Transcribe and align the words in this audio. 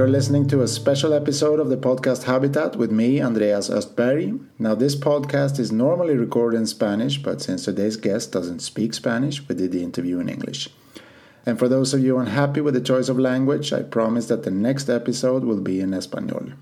You're 0.00 0.08
listening 0.08 0.48
to 0.48 0.62
a 0.62 0.66
special 0.66 1.12
episode 1.12 1.60
of 1.60 1.68
the 1.68 1.76
podcast 1.76 2.22
Habitat 2.22 2.74
with 2.74 2.90
me, 2.90 3.20
Andreas 3.20 3.68
Östberg. 3.68 4.42
Now, 4.58 4.74
this 4.74 4.96
podcast 4.96 5.58
is 5.58 5.70
normally 5.70 6.16
recorded 6.16 6.56
in 6.56 6.66
Spanish, 6.66 7.18
but 7.18 7.42
since 7.42 7.66
today's 7.66 7.98
guest 7.98 8.32
doesn't 8.32 8.60
speak 8.60 8.94
Spanish, 8.94 9.46
we 9.46 9.54
did 9.54 9.72
the 9.72 9.82
interview 9.82 10.18
in 10.18 10.30
English. 10.30 10.70
And 11.44 11.58
for 11.58 11.68
those 11.68 11.92
of 11.92 12.00
you 12.00 12.16
unhappy 12.16 12.62
with 12.62 12.72
the 12.72 12.80
choice 12.80 13.10
of 13.10 13.18
language, 13.18 13.74
I 13.74 13.82
promise 13.82 14.28
that 14.28 14.42
the 14.42 14.50
next 14.50 14.88
episode 14.88 15.44
will 15.44 15.60
be 15.60 15.80
in 15.80 15.92
Espanol. 15.92 16.54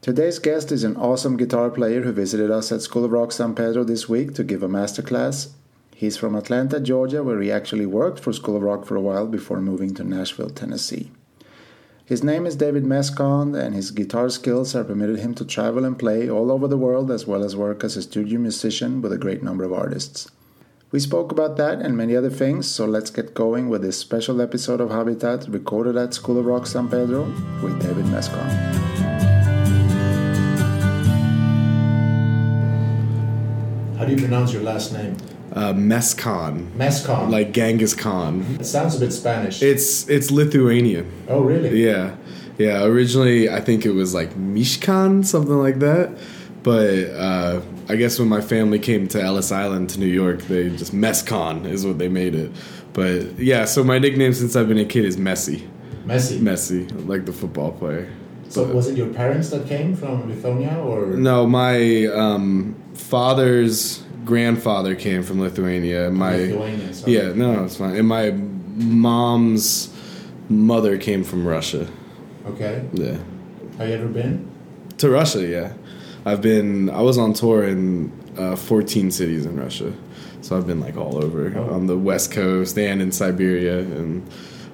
Today's 0.00 0.38
guest 0.38 0.70
is 0.70 0.84
an 0.84 0.96
awesome 0.96 1.36
guitar 1.36 1.68
player 1.68 2.02
who 2.02 2.12
visited 2.12 2.48
us 2.48 2.70
at 2.70 2.82
School 2.82 3.06
of 3.06 3.10
Rock 3.10 3.32
San 3.32 3.56
Pedro 3.56 3.82
this 3.82 4.08
week 4.08 4.34
to 4.34 4.44
give 4.44 4.62
a 4.62 4.68
masterclass. 4.68 5.48
He's 5.96 6.16
from 6.16 6.36
Atlanta, 6.36 6.78
Georgia, 6.78 7.24
where 7.24 7.40
he 7.40 7.50
actually 7.50 7.86
worked 7.86 8.20
for 8.20 8.32
School 8.32 8.54
of 8.54 8.62
Rock 8.62 8.86
for 8.86 8.94
a 8.94 9.00
while 9.00 9.26
before 9.26 9.60
moving 9.60 9.94
to 9.94 10.04
Nashville, 10.04 10.50
Tennessee. 10.50 11.10
His 12.10 12.24
name 12.24 12.44
is 12.44 12.56
David 12.56 12.82
Mescon, 12.82 13.56
and 13.56 13.72
his 13.72 13.92
guitar 13.92 14.30
skills 14.30 14.72
have 14.72 14.88
permitted 14.88 15.20
him 15.20 15.32
to 15.36 15.44
travel 15.44 15.84
and 15.84 15.96
play 15.96 16.28
all 16.28 16.50
over 16.50 16.66
the 16.66 16.76
world 16.76 17.08
as 17.08 17.24
well 17.24 17.44
as 17.44 17.54
work 17.54 17.84
as 17.84 17.96
a 17.96 18.02
studio 18.02 18.40
musician 18.40 19.00
with 19.00 19.12
a 19.12 19.16
great 19.16 19.44
number 19.44 19.62
of 19.62 19.72
artists. 19.72 20.28
We 20.90 20.98
spoke 20.98 21.30
about 21.30 21.56
that 21.58 21.80
and 21.80 21.96
many 21.96 22.16
other 22.16 22.28
things, 22.28 22.68
so 22.68 22.84
let's 22.84 23.10
get 23.10 23.32
going 23.32 23.68
with 23.68 23.82
this 23.82 23.96
special 23.96 24.42
episode 24.42 24.80
of 24.80 24.90
Habitat 24.90 25.46
recorded 25.48 25.96
at 25.96 26.12
School 26.12 26.36
of 26.36 26.46
Rock 26.46 26.66
San 26.66 26.88
Pedro 26.88 27.26
with 27.62 27.80
David 27.80 28.06
Mescon. 28.06 28.50
How 33.98 34.04
do 34.04 34.10
you 34.10 34.18
pronounce 34.18 34.52
your 34.52 34.64
last 34.64 34.92
name? 34.92 35.16
Uh, 35.52 35.72
Mescon, 35.72 36.70
Mescon. 36.76 37.28
like 37.30 37.52
Genghis 37.52 37.92
Khan. 37.94 38.44
it 38.60 38.64
sounds 38.64 38.94
a 38.96 39.00
bit 39.00 39.12
Spanish. 39.12 39.62
It's 39.62 40.08
it's 40.08 40.30
Lithuanian. 40.30 41.10
oh, 41.28 41.40
really? 41.40 41.82
Yeah, 41.84 42.14
yeah. 42.58 42.84
Originally, 42.84 43.48
I 43.50 43.60
think 43.60 43.84
it 43.84 43.90
was 43.92 44.14
like 44.14 44.34
Mishkan, 44.34 45.24
something 45.24 45.58
like 45.58 45.80
that. 45.80 46.16
But 46.62 47.10
uh, 47.10 47.62
I 47.88 47.96
guess 47.96 48.18
when 48.18 48.28
my 48.28 48.40
family 48.42 48.78
came 48.78 49.08
to 49.08 49.20
Ellis 49.20 49.50
Island 49.50 49.90
to 49.90 49.98
New 49.98 50.06
York, 50.06 50.42
they 50.42 50.68
just 50.70 50.94
Mescon 50.94 51.66
is 51.66 51.84
what 51.84 51.98
they 51.98 52.08
made 52.08 52.34
it. 52.36 52.52
But 52.92 53.38
yeah, 53.38 53.64
so 53.64 53.82
my 53.82 53.98
nickname 53.98 54.32
since 54.34 54.54
I've 54.56 54.68
been 54.68 54.78
a 54.78 54.84
kid 54.84 55.04
is 55.04 55.16
Messi. 55.16 55.66
Messi. 56.06 56.38
Messi, 56.38 57.08
like 57.08 57.24
the 57.26 57.32
football 57.32 57.72
player. 57.72 58.08
So 58.48 58.64
But- 58.66 58.74
was 58.74 58.88
it 58.88 58.96
your 58.96 59.08
parents 59.08 59.50
that 59.50 59.66
came 59.66 59.94
from 59.96 60.28
Lithuania, 60.28 60.78
or 60.84 61.06
No, 61.16 61.46
my 61.46 62.06
um, 62.06 62.74
father's 62.94 64.02
grandfather 64.34 64.94
came 64.94 65.22
from 65.24 65.40
Lithuania. 65.40 66.08
My 66.10 66.36
Lithuania? 66.36 66.94
sorry. 66.94 67.12
yeah, 67.14 67.32
no, 67.34 67.64
it's 67.64 67.76
fine. 67.76 67.96
And 67.96 68.06
my 68.06 68.30
mom's 68.30 69.92
mother 70.48 70.96
came 70.98 71.24
from 71.24 71.44
Russia. 71.46 71.88
Okay. 72.46 72.84
Yeah, 72.92 73.16
Have 73.78 73.88
you 73.88 73.94
ever 73.96 74.06
been? 74.08 74.48
to 74.98 75.10
Russia. 75.10 75.44
Yeah, 75.46 75.72
I've 76.24 76.40
been. 76.40 76.88
I 76.90 77.02
was 77.02 77.18
on 77.18 77.32
tour 77.32 77.64
in 77.64 78.12
uh, 78.38 78.54
14 78.56 79.10
cities 79.10 79.46
in 79.46 79.56
Russia, 79.58 79.92
so 80.42 80.56
I've 80.56 80.66
been 80.66 80.80
like 80.80 80.96
all 80.96 81.16
over 81.24 81.52
Oh. 81.56 81.74
on 81.74 81.86
the 81.86 81.98
west 81.98 82.30
coast 82.30 82.78
and 82.78 83.02
in 83.02 83.10
Siberia, 83.12 83.78
and 83.80 84.22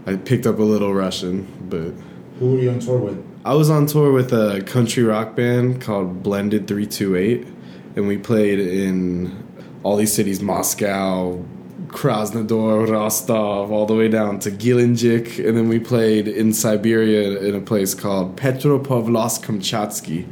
I 0.06 0.16
picked 0.16 0.46
up 0.46 0.58
a 0.58 0.62
little 0.74 0.92
Russian, 0.94 1.46
but. 1.70 1.92
Who 2.38 2.52
were 2.52 2.58
you 2.58 2.70
on 2.70 2.80
tour 2.80 2.98
with? 2.98 3.18
I 3.46 3.54
was 3.54 3.70
on 3.70 3.86
tour 3.86 4.12
with 4.12 4.30
a 4.32 4.60
country 4.66 5.02
rock 5.04 5.34
band 5.34 5.80
called 5.80 6.22
Blended 6.22 6.66
328, 6.68 7.46
and 7.96 8.06
we 8.06 8.18
played 8.18 8.58
in 8.60 9.32
all 9.86 9.94
these 9.94 10.12
cities 10.12 10.42
Moscow, 10.42 11.40
Krasnodar, 11.86 12.90
Rostov, 12.90 13.70
all 13.70 13.86
the 13.86 13.94
way 13.94 14.08
down 14.08 14.40
to 14.40 14.50
Gelendzhik, 14.50 15.38
and 15.46 15.56
then 15.56 15.68
we 15.68 15.78
played 15.78 16.26
in 16.26 16.52
Siberia 16.52 17.38
in 17.38 17.54
a 17.54 17.60
place 17.60 17.94
called 17.94 18.36
Petropavlovsk-Kamchatsky, 18.36 20.26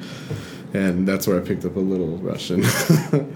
and 0.75 1.07
that's 1.07 1.29
where 1.29 1.41
I 1.41 1.41
picked 1.41 1.65
up 1.65 1.77
a 1.77 1.81
little 1.81 2.19
Russian. 2.19 2.65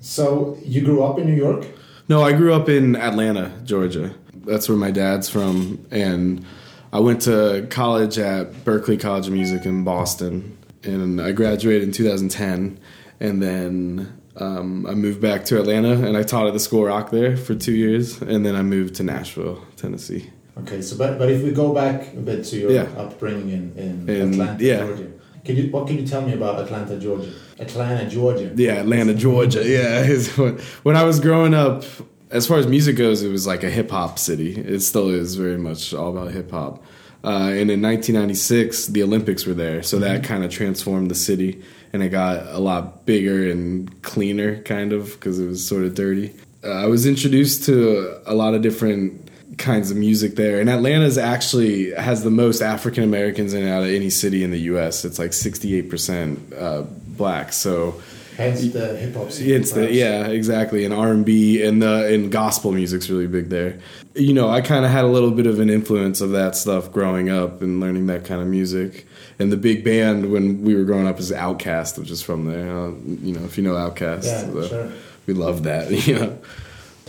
So 0.00 0.56
you 0.64 0.82
grew 0.82 1.02
up 1.02 1.18
in 1.18 1.26
New 1.26 1.34
York. 1.34 1.66
No, 2.08 2.22
I 2.22 2.32
grew 2.32 2.54
up 2.54 2.68
in 2.68 2.94
Atlanta, 2.94 3.52
Georgia. 3.64 4.14
That's 4.32 4.68
where 4.68 4.78
my 4.78 4.92
dad's 4.92 5.28
from, 5.28 5.84
and 5.90 6.46
I 6.92 7.00
went 7.00 7.22
to 7.22 7.66
college 7.68 8.16
at 8.16 8.52
Berklee 8.64 9.00
College 9.00 9.26
of 9.26 9.32
Music 9.32 9.66
in 9.66 9.82
Boston, 9.82 10.56
and 10.84 11.20
I 11.20 11.32
graduated 11.32 11.82
in 11.82 11.92
2010, 11.92 12.78
and 13.18 13.42
then 13.42 14.17
um, 14.40 14.86
I 14.86 14.94
moved 14.94 15.20
back 15.20 15.44
to 15.46 15.58
Atlanta, 15.60 15.92
and 16.06 16.16
I 16.16 16.22
taught 16.22 16.46
at 16.46 16.52
the 16.52 16.60
School 16.60 16.82
of 16.82 16.88
Rock 16.88 17.10
there 17.10 17.36
for 17.36 17.54
two 17.54 17.72
years, 17.72 18.20
and 18.22 18.44
then 18.46 18.54
I 18.56 18.62
moved 18.62 18.94
to 18.96 19.02
Nashville, 19.02 19.64
Tennessee. 19.76 20.30
Okay. 20.60 20.82
So, 20.82 20.96
but 20.96 21.18
but 21.18 21.30
if 21.30 21.42
we 21.42 21.52
go 21.52 21.72
back 21.72 22.12
a 22.14 22.16
bit 22.20 22.44
to 22.46 22.56
your 22.58 22.70
Yeah. 22.72 22.86
upbringing 22.96 23.48
in, 23.50 23.72
in 23.78 24.08
In- 24.08 24.32
Atlanta, 24.32 24.64
yeah. 24.64 24.86
Georgia. 24.86 25.10
Can 25.44 25.56
you 25.56 25.70
what 25.70 25.86
can 25.86 25.96
you 25.98 26.06
tell 26.06 26.22
me 26.22 26.32
about 26.34 26.58
Atlanta, 26.60 26.98
Georgia? 26.98 27.32
Atlanta, 27.58 28.08
Georgia. 28.10 28.52
Yeah, 28.54 28.74
Atlanta, 28.80 29.14
Georgia. 29.14 29.62
Yeah, 29.66 30.04
when 30.82 30.96
I 30.96 31.04
was 31.04 31.20
growing 31.20 31.54
up, 31.54 31.84
as 32.30 32.46
far 32.46 32.58
as 32.58 32.66
music 32.66 32.96
goes, 32.96 33.22
it 33.22 33.30
was 33.30 33.46
like 33.46 33.62
a 33.64 33.70
hip 33.70 33.90
hop 33.90 34.18
city. 34.18 34.56
It 34.56 34.80
still 34.80 35.08
is 35.08 35.36
very 35.36 35.56
much 35.56 35.94
all 35.94 36.10
about 36.16 36.32
hip 36.32 36.50
hop. 36.50 36.82
Uh, 37.24 37.50
and 37.50 37.70
in 37.70 37.82
1996, 37.82 38.86
the 38.88 39.02
Olympics 39.02 39.44
were 39.44 39.54
there, 39.54 39.82
so 39.82 39.98
that 39.98 40.22
kind 40.22 40.44
of 40.44 40.50
transformed 40.50 41.10
the 41.10 41.16
city, 41.16 41.62
and 41.92 42.02
it 42.02 42.10
got 42.10 42.46
a 42.46 42.58
lot 42.58 43.04
bigger 43.06 43.50
and 43.50 44.02
cleaner, 44.02 44.62
kind 44.62 44.92
of, 44.92 45.12
because 45.12 45.40
it 45.40 45.46
was 45.46 45.66
sort 45.66 45.84
of 45.84 45.94
dirty. 45.94 46.32
Uh, 46.62 46.70
I 46.70 46.86
was 46.86 47.06
introduced 47.06 47.64
to 47.64 48.20
a 48.24 48.34
lot 48.34 48.54
of 48.54 48.62
different 48.62 49.30
kinds 49.58 49.90
of 49.90 49.96
music 49.96 50.36
there, 50.36 50.60
and 50.60 50.70
Atlanta's 50.70 51.18
actually 51.18 51.92
has 51.92 52.22
the 52.22 52.30
most 52.30 52.60
African 52.60 53.02
Americans 53.02 53.52
in 53.52 53.66
out 53.66 53.82
of 53.82 53.88
any 53.88 54.10
city 54.10 54.44
in 54.44 54.52
the 54.52 54.60
U.S. 54.60 55.04
It's 55.04 55.18
like 55.18 55.32
68 55.32 55.90
percent 55.90 56.52
uh, 56.52 56.82
black, 56.82 57.52
so. 57.52 58.00
Hence 58.38 58.72
the 58.72 58.96
hip 58.96 59.14
hop 59.16 59.32
scene. 59.32 59.50
It's 59.50 59.72
the 59.72 59.92
yeah, 59.92 60.28
exactly. 60.28 60.84
And 60.84 60.94
R 60.94 61.10
and 61.12 61.26
B 61.26 61.60
and 61.62 61.82
the 61.82 62.06
and 62.14 62.30
gospel 62.30 62.70
music's 62.70 63.10
really 63.10 63.26
big 63.26 63.48
there. 63.50 63.80
You 64.14 64.32
know, 64.32 64.48
I 64.48 64.60
kind 64.60 64.84
of 64.84 64.92
had 64.92 65.04
a 65.04 65.08
little 65.08 65.32
bit 65.32 65.46
of 65.46 65.58
an 65.58 65.68
influence 65.68 66.20
of 66.20 66.30
that 66.30 66.54
stuff 66.54 66.92
growing 66.92 67.28
up 67.30 67.60
and 67.62 67.80
learning 67.80 68.06
that 68.06 68.24
kind 68.24 68.40
of 68.40 68.46
music. 68.46 69.06
And 69.40 69.50
the 69.50 69.56
big 69.56 69.84
band 69.84 70.30
when 70.30 70.62
we 70.62 70.76
were 70.76 70.84
growing 70.84 71.08
up 71.08 71.18
is 71.18 71.32
Outkast, 71.32 71.98
which 71.98 72.10
is 72.12 72.22
from 72.22 72.46
there. 72.46 72.70
Uh, 72.70 72.90
you 73.22 73.34
know, 73.34 73.44
if 73.44 73.58
you 73.58 73.64
know 73.64 73.74
Outkast, 73.74 74.24
Yeah, 74.24 74.60
uh, 74.60 74.68
sure. 74.68 74.92
we 75.26 75.34
love 75.34 75.64
that. 75.64 75.90
You 76.06 76.14
know. 76.18 76.38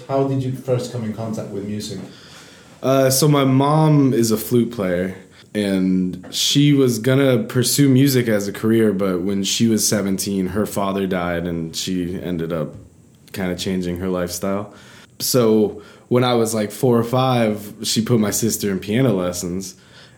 How 0.07 0.27
did 0.27 0.41
you 0.43 0.51
first 0.51 0.91
come 0.91 1.03
in 1.03 1.13
contact 1.13 1.49
with 1.49 1.65
music? 1.67 1.99
Uh, 2.81 3.11
so 3.11 3.27
my 3.27 3.43
mom 3.45 4.13
is 4.13 4.31
a 4.31 4.37
flute 4.37 4.71
player, 4.71 5.15
and 5.53 6.27
she 6.31 6.73
was 6.73 6.99
gonna 6.99 7.43
pursue 7.43 7.89
music 7.89 8.27
as 8.27 8.47
a 8.47 8.53
career, 8.53 8.93
but 8.93 9.21
when 9.21 9.43
she 9.43 9.67
was 9.67 9.87
17, 9.87 10.47
her 10.47 10.65
father 10.65 11.07
died, 11.07 11.47
and 11.47 11.75
she 11.75 12.19
ended 12.21 12.53
up 12.53 12.75
kind 13.33 13.51
of 13.51 13.57
changing 13.57 13.97
her 13.97 14.09
lifestyle. 14.09 14.73
So 15.19 15.81
when 16.07 16.23
I 16.23 16.33
was 16.33 16.53
like 16.53 16.71
four 16.71 16.97
or 16.97 17.03
five, 17.03 17.73
she 17.83 18.01
put 18.01 18.19
my 18.19 18.31
sister 18.31 18.71
in 18.71 18.79
piano 18.79 19.13
lessons. 19.13 19.75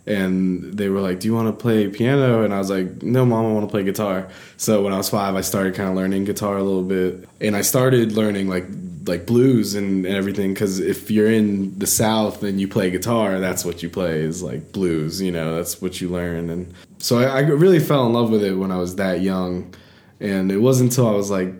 And 0.08 0.74
they 0.74 0.90
were 0.90 1.00
like, 1.00 1.20
"Do 1.20 1.28
you 1.28 1.36
want 1.36 1.48
to 1.48 1.54
play 1.54 1.88
piano?" 1.88 2.44
And 2.44 2.54
I 2.54 2.58
was 2.58 2.72
like, 2.72 3.04
"No, 3.04 3.24
mom, 3.24 3.46
I 3.46 3.52
want 3.52 3.68
to 3.68 3.72
play 3.72 3.84
guitar." 3.84 4.30
So 4.58 4.82
when 4.82 4.94
I 4.94 4.98
was 4.98 5.10
five, 5.10 5.36
I 5.36 5.42
started 5.42 5.76
kind 5.76 5.90
of 5.90 5.96
learning 5.96 6.26
guitar 6.26 6.58
a 6.58 6.64
little 6.64 6.82
bit, 6.82 7.30
and 7.40 7.56
I 7.56 7.62
started 7.62 8.14
learning 8.14 8.50
like 8.50 8.66
like 9.06 9.26
blues 9.26 9.76
and, 9.76 10.06
everything 10.06 10.54
because 10.54 10.80
if 10.80 11.10
you're 11.10 11.32
in 11.32 11.78
the 11.80 11.88
south 11.88 12.44
and 12.44 12.60
you 12.60 12.68
play 12.68 12.90
guitar 12.92 13.40
that's 13.40 13.64
what 13.64 13.82
you 13.82 13.90
play 13.90 14.20
is 14.20 14.44
like 14.44 14.72
blues 14.72 15.22
you 15.22 15.32
know 15.32 15.56
that's 15.56 15.82
what 15.82 16.02
you 16.02 16.10
learn. 16.10 16.50
And 16.50 16.74
so 16.98 17.20
I, 17.20 17.38
I 17.38 17.40
really 17.42 17.80
fell 17.80 18.06
in 18.06 18.14
love 18.14 18.30
with 18.30 18.44
it 18.44 18.54
when 18.54 18.72
i 18.72 18.78
was 18.78 18.96
that 18.98 19.22
young. 19.22 19.74
And 20.20 20.52
it 20.52 20.58
wasn't 20.58 20.92
until 20.92 21.08
i 21.08 21.12
was 21.12 21.32
like 21.32 21.54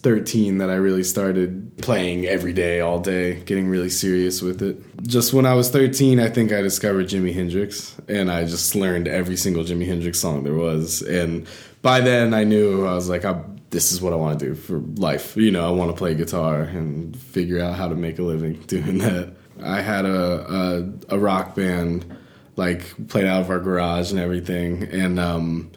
13 0.00 0.58
that 0.58 0.70
i 0.70 0.74
really 0.74 1.02
started 1.02 1.76
playing 1.78 2.26
every 2.26 2.52
day 2.52 2.80
all 2.80 3.00
day 3.00 3.40
getting 3.40 3.66
really 3.66 3.90
serious 3.90 4.40
with 4.40 4.62
it. 4.62 4.78
Just 5.02 5.32
when 5.32 5.46
i 5.46 5.54
was 5.54 5.70
13 5.70 6.20
i 6.20 6.28
think 6.28 6.52
i 6.52 6.60
discovered 6.60 7.06
jimi 7.06 7.34
hendrix 7.34 7.96
and 8.08 8.30
i 8.30 8.44
just 8.44 8.74
learned 8.74 9.08
every 9.08 9.36
single 9.36 9.64
jimi 9.64 9.86
hendrix 9.86 10.18
song 10.18 10.44
there 10.44 10.54
was. 10.54 11.02
And 11.02 11.46
by 11.82 12.00
then 12.00 12.34
i 12.34 12.44
knew 12.44 12.86
i 12.86 12.94
was 12.94 13.08
like 13.08 13.24
i 13.24 13.42
this 13.70 13.92
is 13.92 14.00
what 14.00 14.12
I 14.12 14.16
want 14.16 14.38
to 14.38 14.46
do 14.46 14.54
for 14.54 14.78
life. 15.00 15.36
You 15.36 15.50
know, 15.50 15.66
I 15.66 15.70
want 15.70 15.90
to 15.90 15.96
play 15.96 16.14
guitar 16.14 16.62
and 16.62 17.16
figure 17.16 17.60
out 17.60 17.76
how 17.76 17.88
to 17.88 17.94
make 17.94 18.18
a 18.18 18.22
living 18.22 18.54
doing 18.66 18.98
that. 18.98 19.34
I 19.62 19.80
had 19.80 20.04
a 20.04 20.90
a, 21.10 21.16
a 21.16 21.18
rock 21.18 21.54
band 21.54 22.16
like 22.56 23.08
played 23.08 23.26
out 23.26 23.42
of 23.42 23.50
our 23.50 23.60
garage 23.60 24.10
and 24.10 24.20
everything, 24.20 24.84
and 24.84 25.18
um, 25.18 25.70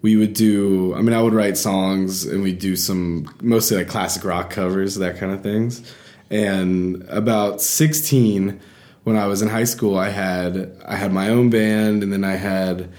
we 0.00 0.16
would 0.16 0.34
do. 0.34 0.94
I 0.94 1.02
mean, 1.02 1.14
I 1.14 1.22
would 1.22 1.34
write 1.34 1.56
songs 1.56 2.24
and 2.24 2.42
we'd 2.42 2.58
do 2.58 2.76
some 2.76 3.34
mostly 3.40 3.76
like 3.78 3.88
classic 3.88 4.24
rock 4.24 4.50
covers, 4.50 4.96
that 4.96 5.18
kind 5.18 5.32
of 5.32 5.42
things. 5.42 5.82
And 6.30 7.02
about 7.08 7.60
sixteen, 7.60 8.60
when 9.04 9.16
I 9.16 9.26
was 9.26 9.42
in 9.42 9.48
high 9.48 9.64
school, 9.64 9.98
I 9.98 10.10
had 10.10 10.76
I 10.84 10.96
had 10.96 11.12
my 11.12 11.28
own 11.28 11.50
band, 11.50 12.02
and 12.02 12.12
then 12.12 12.24
I 12.24 12.36
had 12.36 12.90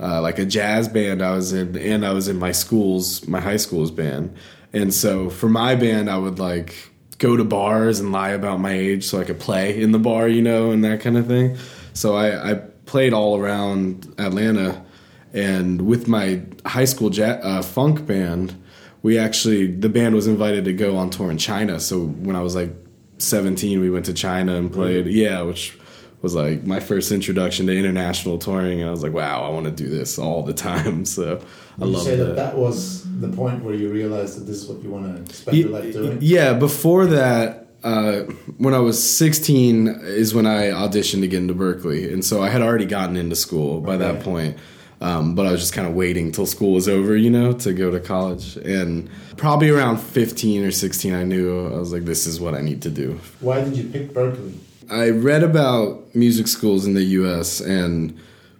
uh, 0.00 0.20
like 0.22 0.38
a 0.38 0.44
jazz 0.44 0.88
band 0.88 1.22
I 1.22 1.34
was 1.34 1.52
in, 1.52 1.76
and 1.76 2.06
I 2.06 2.12
was 2.12 2.28
in 2.28 2.38
my 2.38 2.52
school's 2.52 3.26
my 3.26 3.40
high 3.40 3.56
school's 3.56 3.90
band. 3.90 4.36
And 4.72 4.92
so 4.92 5.30
for 5.30 5.48
my 5.48 5.74
band, 5.74 6.10
I 6.10 6.18
would 6.18 6.38
like 6.38 6.74
go 7.18 7.36
to 7.36 7.44
bars 7.44 8.00
and 8.00 8.12
lie 8.12 8.30
about 8.30 8.60
my 8.60 8.72
age 8.72 9.04
so 9.04 9.20
I 9.20 9.24
could 9.24 9.40
play 9.40 9.80
in 9.80 9.92
the 9.92 9.98
bar, 9.98 10.28
you 10.28 10.42
know, 10.42 10.70
and 10.70 10.84
that 10.84 11.00
kind 11.00 11.16
of 11.16 11.26
thing. 11.26 11.56
So 11.92 12.14
I, 12.14 12.52
I 12.52 12.54
played 12.86 13.12
all 13.12 13.38
around 13.38 14.14
Atlanta, 14.18 14.84
and 15.32 15.82
with 15.82 16.06
my 16.06 16.42
high 16.64 16.84
school 16.84 17.12
ja- 17.12 17.40
uh, 17.42 17.62
funk 17.62 18.06
band, 18.06 18.60
we 19.02 19.18
actually 19.18 19.66
the 19.66 19.88
band 19.88 20.14
was 20.14 20.26
invited 20.26 20.64
to 20.66 20.72
go 20.72 20.96
on 20.96 21.10
tour 21.10 21.30
in 21.30 21.38
China. 21.38 21.80
So 21.80 22.06
when 22.06 22.36
I 22.36 22.42
was 22.42 22.54
like 22.54 22.70
17, 23.18 23.80
we 23.80 23.90
went 23.90 24.06
to 24.06 24.14
China 24.14 24.54
and 24.56 24.72
played. 24.72 25.06
Yeah, 25.06 25.42
which 25.42 25.77
was 26.22 26.34
like 26.34 26.64
my 26.64 26.80
first 26.80 27.12
introduction 27.12 27.66
to 27.66 27.76
international 27.76 28.38
touring, 28.38 28.80
and 28.80 28.88
I 28.88 28.90
was 28.90 29.02
like, 29.02 29.12
wow, 29.12 29.44
I 29.44 29.50
want 29.50 29.66
to 29.66 29.70
do 29.70 29.88
this 29.88 30.18
all 30.18 30.42
the 30.42 30.54
time. 30.54 31.04
So 31.18 31.40
I 31.80 31.84
love 31.84 32.02
say 32.02 32.16
that. 32.16 32.24
that. 32.24 32.36
that 32.36 32.56
was 32.56 33.04
the 33.20 33.28
point 33.28 33.62
where 33.64 33.74
you 33.74 33.90
realized 33.90 34.38
that 34.38 34.44
this 34.44 34.62
is 34.62 34.68
what 34.68 34.82
you 34.82 34.90
want 34.90 35.26
to 35.26 35.34
spend 35.34 35.56
your 35.56 35.70
life 35.70 35.92
doing? 35.92 36.18
Yeah, 36.20 36.52
before 36.52 37.06
that, 37.06 37.66
uh, 37.82 38.22
when 38.58 38.74
I 38.74 38.78
was 38.78 39.02
16 39.02 39.88
is 40.02 40.34
when 40.34 40.46
I 40.46 40.66
auditioned 40.66 41.20
to 41.20 41.28
get 41.28 41.38
into 41.38 41.54
Berklee, 41.54 42.12
and 42.12 42.24
so 42.24 42.42
I 42.42 42.48
had 42.48 42.62
already 42.62 42.84
gotten 42.84 43.16
into 43.16 43.36
school 43.36 43.80
by 43.80 43.96
that 43.96 44.22
point. 44.22 44.58
Um, 45.00 45.36
but 45.36 45.46
I 45.46 45.52
was 45.52 45.60
just 45.60 45.72
kind 45.72 45.86
of 45.86 45.94
waiting 45.94 46.32
till 46.32 46.44
school 46.44 46.72
was 46.74 46.88
over, 46.88 47.16
you 47.16 47.30
know, 47.30 47.52
to 47.52 47.72
go 47.72 47.90
to 47.90 48.00
college. 48.00 48.56
And 48.56 49.08
probably 49.36 49.70
around 49.70 49.98
15 49.98 50.64
or 50.64 50.72
16, 50.72 51.14
I 51.14 51.22
knew 51.22 51.68
I 51.68 51.78
was 51.78 51.92
like, 51.92 52.04
this 52.04 52.26
is 52.26 52.40
what 52.40 52.54
I 52.54 52.60
need 52.62 52.82
to 52.82 52.90
do. 52.90 53.20
Why 53.38 53.62
did 53.62 53.76
you 53.76 53.88
pick 53.88 54.12
Berklee? 54.12 54.58
I 54.90 55.10
read 55.10 55.42
about 55.42 56.14
music 56.14 56.48
schools 56.48 56.86
in 56.86 56.94
the 56.94 57.02
U.S. 57.02 57.60
and 57.60 58.18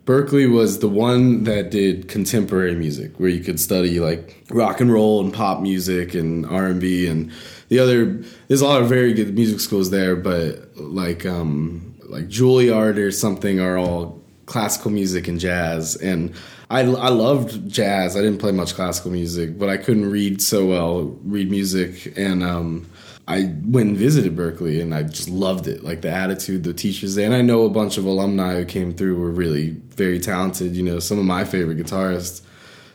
Berklee 0.08 0.50
was 0.50 0.78
the 0.78 0.88
one 0.88 1.44
that 1.44 1.70
did 1.70 2.08
contemporary 2.08 2.74
music, 2.74 3.20
where 3.20 3.28
you 3.28 3.40
could 3.40 3.60
study 3.60 4.00
like 4.00 4.42
rock 4.48 4.80
and 4.80 4.90
roll 4.90 5.20
and 5.20 5.34
pop 5.34 5.60
music 5.60 6.14
and 6.14 6.46
R 6.46 6.68
and 6.68 6.80
B, 6.80 7.06
and 7.06 7.30
the 7.68 7.78
other. 7.78 8.06
There's 8.48 8.62
a 8.62 8.66
lot 8.66 8.80
of 8.80 8.88
very 8.88 9.12
good 9.12 9.34
music 9.34 9.60
schools 9.60 9.90
there, 9.90 10.16
but 10.16 10.74
like 10.76 11.26
um, 11.26 11.94
like 12.06 12.28
Juilliard 12.28 12.96
or 12.96 13.10
something 13.10 13.60
are 13.60 13.76
all 13.76 14.22
classical 14.46 14.90
music 14.90 15.28
and 15.28 15.38
jazz, 15.38 15.94
and 15.96 16.34
I 16.70 16.80
I 16.80 17.10
loved 17.10 17.68
jazz. 17.70 18.16
I 18.16 18.22
didn't 18.22 18.38
play 18.38 18.52
much 18.52 18.74
classical 18.74 19.10
music, 19.10 19.58
but 19.58 19.68
I 19.68 19.76
couldn't 19.76 20.10
read 20.10 20.40
so 20.40 20.64
well 20.64 21.18
read 21.22 21.50
music 21.50 22.16
and. 22.16 22.42
Um, 22.42 22.88
I 23.28 23.54
went 23.62 23.90
and 23.90 23.96
visited 23.96 24.34
Berklee 24.34 24.80
and 24.80 24.94
I 24.94 25.02
just 25.02 25.28
loved 25.28 25.66
it. 25.66 25.84
Like 25.84 26.00
the 26.00 26.10
attitude, 26.10 26.64
the 26.64 26.72
teachers 26.72 27.14
there. 27.14 27.26
And 27.26 27.34
I 27.34 27.42
know 27.42 27.66
a 27.66 27.68
bunch 27.68 27.98
of 27.98 28.06
alumni 28.06 28.54
who 28.54 28.64
came 28.64 28.94
through 28.94 29.20
were 29.20 29.30
really 29.30 29.76
very 29.90 30.18
talented, 30.18 30.74
you 30.74 30.82
know, 30.82 30.98
some 30.98 31.18
of 31.18 31.26
my 31.26 31.44
favorite 31.44 31.76
guitarists. 31.76 32.40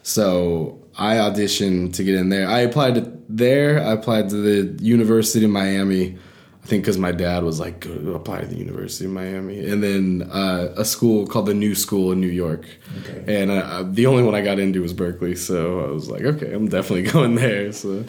So 0.02 0.82
I 0.98 1.18
auditioned 1.18 1.94
to 1.94 2.04
get 2.04 2.16
in 2.16 2.30
there. 2.30 2.48
I 2.48 2.62
applied 2.62 2.96
to 2.96 3.14
there, 3.30 3.80
I 3.80 3.92
applied 3.92 4.30
to 4.30 4.36
the 4.38 4.84
University 4.84 5.46
of 5.46 5.52
Miami. 5.52 6.18
I 6.64 6.66
think 6.66 6.84
because 6.84 6.98
my 6.98 7.12
dad 7.12 7.44
was 7.44 7.60
like, 7.60 7.82
go 7.82 8.14
apply 8.16 8.42
to 8.42 8.48
the 8.48 8.58
University 8.58 9.06
of 9.06 9.12
Miami. 9.12 9.64
And 9.64 9.84
then 9.84 10.28
uh, 10.32 10.74
a 10.76 10.86
school 10.86 11.28
called 11.28 11.46
the 11.46 11.54
New 11.54 11.76
School 11.76 12.12
in 12.12 12.20
New 12.20 12.28
York. 12.28 12.66
Okay. 13.02 13.42
And 13.42 13.52
uh, 13.52 13.84
the 13.86 14.08
only 14.08 14.24
one 14.24 14.34
I 14.34 14.42
got 14.42 14.58
into 14.58 14.82
was 14.82 14.96
Berklee. 14.96 15.38
So 15.38 15.82
I 15.82 15.92
was 15.92 16.10
like, 16.10 16.24
okay, 16.24 16.54
I'm 16.54 16.70
definitely 16.70 17.04
going 17.12 17.36
there. 17.36 17.72
So. 17.72 18.04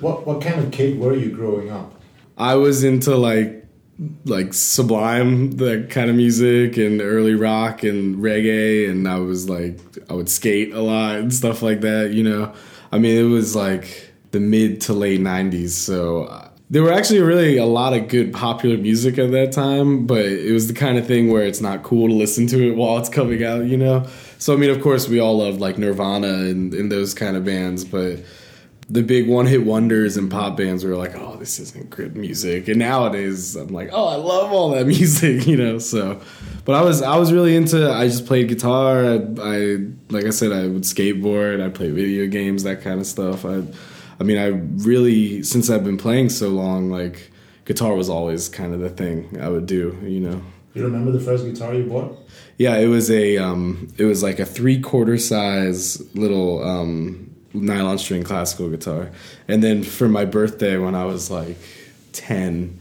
What 0.00 0.26
what 0.26 0.40
kind 0.40 0.60
of 0.64 0.70
kid 0.70 0.98
were 0.98 1.14
you 1.14 1.30
growing 1.30 1.70
up? 1.70 1.94
I 2.36 2.54
was 2.54 2.84
into 2.84 3.16
like 3.16 3.66
like 4.24 4.54
Sublime, 4.54 5.52
that 5.52 5.90
kind 5.90 6.08
of 6.08 6.14
music, 6.16 6.76
and 6.76 7.00
early 7.00 7.34
rock 7.34 7.82
and 7.82 8.16
reggae, 8.16 8.88
and 8.88 9.08
I 9.08 9.18
was 9.18 9.48
like 9.48 9.80
I 10.08 10.14
would 10.14 10.28
skate 10.28 10.72
a 10.72 10.80
lot 10.80 11.16
and 11.16 11.34
stuff 11.34 11.62
like 11.62 11.80
that. 11.80 12.12
You 12.12 12.22
know, 12.24 12.54
I 12.92 12.98
mean, 12.98 13.16
it 13.18 13.28
was 13.28 13.56
like 13.56 14.12
the 14.30 14.40
mid 14.40 14.80
to 14.82 14.92
late 14.92 15.20
'90s, 15.20 15.70
so. 15.70 16.24
uh, 16.24 16.48
There 16.70 16.82
were 16.82 16.92
actually 16.92 17.20
really 17.22 17.56
a 17.56 17.64
lot 17.64 17.92
of 17.94 18.08
good 18.08 18.32
popular 18.32 18.76
music 18.76 19.18
at 19.18 19.30
that 19.32 19.52
time, 19.52 20.06
but 20.06 20.24
it 20.26 20.52
was 20.52 20.68
the 20.68 20.74
kind 20.74 20.98
of 20.98 21.06
thing 21.06 21.32
where 21.32 21.44
it's 21.46 21.60
not 21.62 21.82
cool 21.82 22.08
to 22.08 22.14
listen 22.14 22.46
to 22.48 22.68
it 22.70 22.76
while 22.80 22.98
it's 22.98 23.08
coming 23.08 23.42
out, 23.42 23.64
you 23.64 23.76
know? 23.78 24.06
So, 24.38 24.52
I 24.52 24.56
mean, 24.58 24.70
of 24.70 24.80
course, 24.82 25.08
we 25.08 25.18
all 25.18 25.38
loved 25.38 25.60
like 25.60 25.78
Nirvana 25.78 26.28
and, 26.28 26.74
and 26.74 26.92
those 26.92 27.14
kind 27.14 27.36
of 27.38 27.44
bands, 27.44 27.84
but 27.86 28.20
the 28.90 29.02
big 29.02 29.28
one 29.28 29.46
hit 29.46 29.64
wonders 29.64 30.16
and 30.16 30.30
pop 30.30 30.56
bands 30.56 30.82
were 30.82 30.96
like, 30.96 31.14
oh, 31.14 31.36
this 31.36 31.60
isn't 31.60 31.90
good 31.90 32.16
music. 32.16 32.68
And 32.68 32.78
nowadays, 32.78 33.54
I'm 33.54 33.68
like, 33.68 33.90
oh, 33.92 34.06
I 34.06 34.16
love 34.16 34.50
all 34.50 34.70
that 34.70 34.86
music, 34.98 35.46
you 35.46 35.56
know. 35.56 35.78
So, 35.78 36.20
but 36.64 36.74
I 36.74 36.82
was 36.82 37.02
I 37.02 37.16
was 37.16 37.32
really 37.32 37.54
into. 37.54 37.90
I 37.90 38.06
just 38.06 38.26
played 38.26 38.48
guitar. 38.48 39.04
I, 39.04 39.14
I 39.40 39.78
like 40.08 40.24
I 40.24 40.30
said, 40.30 40.52
I 40.52 40.66
would 40.68 40.82
skateboard. 40.82 41.64
I 41.64 41.68
play 41.68 41.90
video 41.90 42.26
games, 42.26 42.62
that 42.64 42.80
kind 42.82 43.00
of 43.00 43.06
stuff. 43.06 43.44
I, 43.44 43.62
I 44.20 44.24
mean, 44.24 44.38
I 44.38 44.46
really 44.84 45.42
since 45.42 45.68
I've 45.68 45.84
been 45.84 45.98
playing 45.98 46.30
so 46.30 46.48
long, 46.48 46.90
like 46.90 47.30
guitar 47.66 47.94
was 47.94 48.08
always 48.08 48.48
kind 48.48 48.72
of 48.72 48.80
the 48.80 48.90
thing 48.90 49.38
I 49.40 49.48
would 49.50 49.66
do, 49.66 49.98
you 50.02 50.20
know. 50.20 50.42
You 50.72 50.84
remember 50.84 51.12
the 51.12 51.20
first 51.20 51.44
guitar 51.44 51.74
you 51.74 51.84
bought? 51.84 52.16
Yeah, 52.56 52.76
it 52.76 52.86
was 52.86 53.10
a 53.10 53.36
um, 53.36 53.92
it 53.98 54.04
was 54.04 54.22
like 54.22 54.38
a 54.38 54.46
three 54.46 54.80
quarter 54.80 55.18
size 55.18 56.00
little 56.14 56.62
um, 56.62 57.27
nylon 57.54 57.98
string 57.98 58.22
classical 58.22 58.68
guitar, 58.70 59.10
and 59.46 59.62
then 59.62 59.82
for 59.82 60.08
my 60.08 60.24
birthday 60.24 60.76
when 60.76 60.94
I 60.94 61.04
was 61.04 61.30
like 61.30 61.56
ten, 62.12 62.78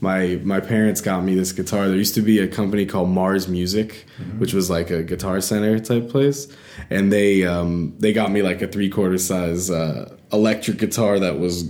my 0.00 0.40
my 0.44 0.60
parents 0.60 1.00
got 1.00 1.24
me 1.24 1.34
this 1.34 1.52
guitar. 1.52 1.88
There 1.88 1.96
used 1.96 2.14
to 2.14 2.22
be 2.22 2.38
a 2.38 2.48
company 2.48 2.86
called 2.86 3.08
Mars 3.08 3.48
Music, 3.48 4.06
which 4.38 4.52
was 4.52 4.70
like 4.70 4.90
a 4.90 5.02
guitar 5.02 5.40
center 5.40 5.78
type 5.78 6.08
place, 6.10 6.48
and 6.90 7.12
they 7.12 7.44
um, 7.44 7.94
they 7.98 8.12
got 8.12 8.30
me 8.30 8.42
like 8.42 8.62
a 8.62 8.68
three 8.68 8.88
quarter 8.90 9.18
size 9.18 9.70
uh, 9.70 10.14
electric 10.32 10.78
guitar 10.78 11.18
that 11.18 11.38
was 11.38 11.64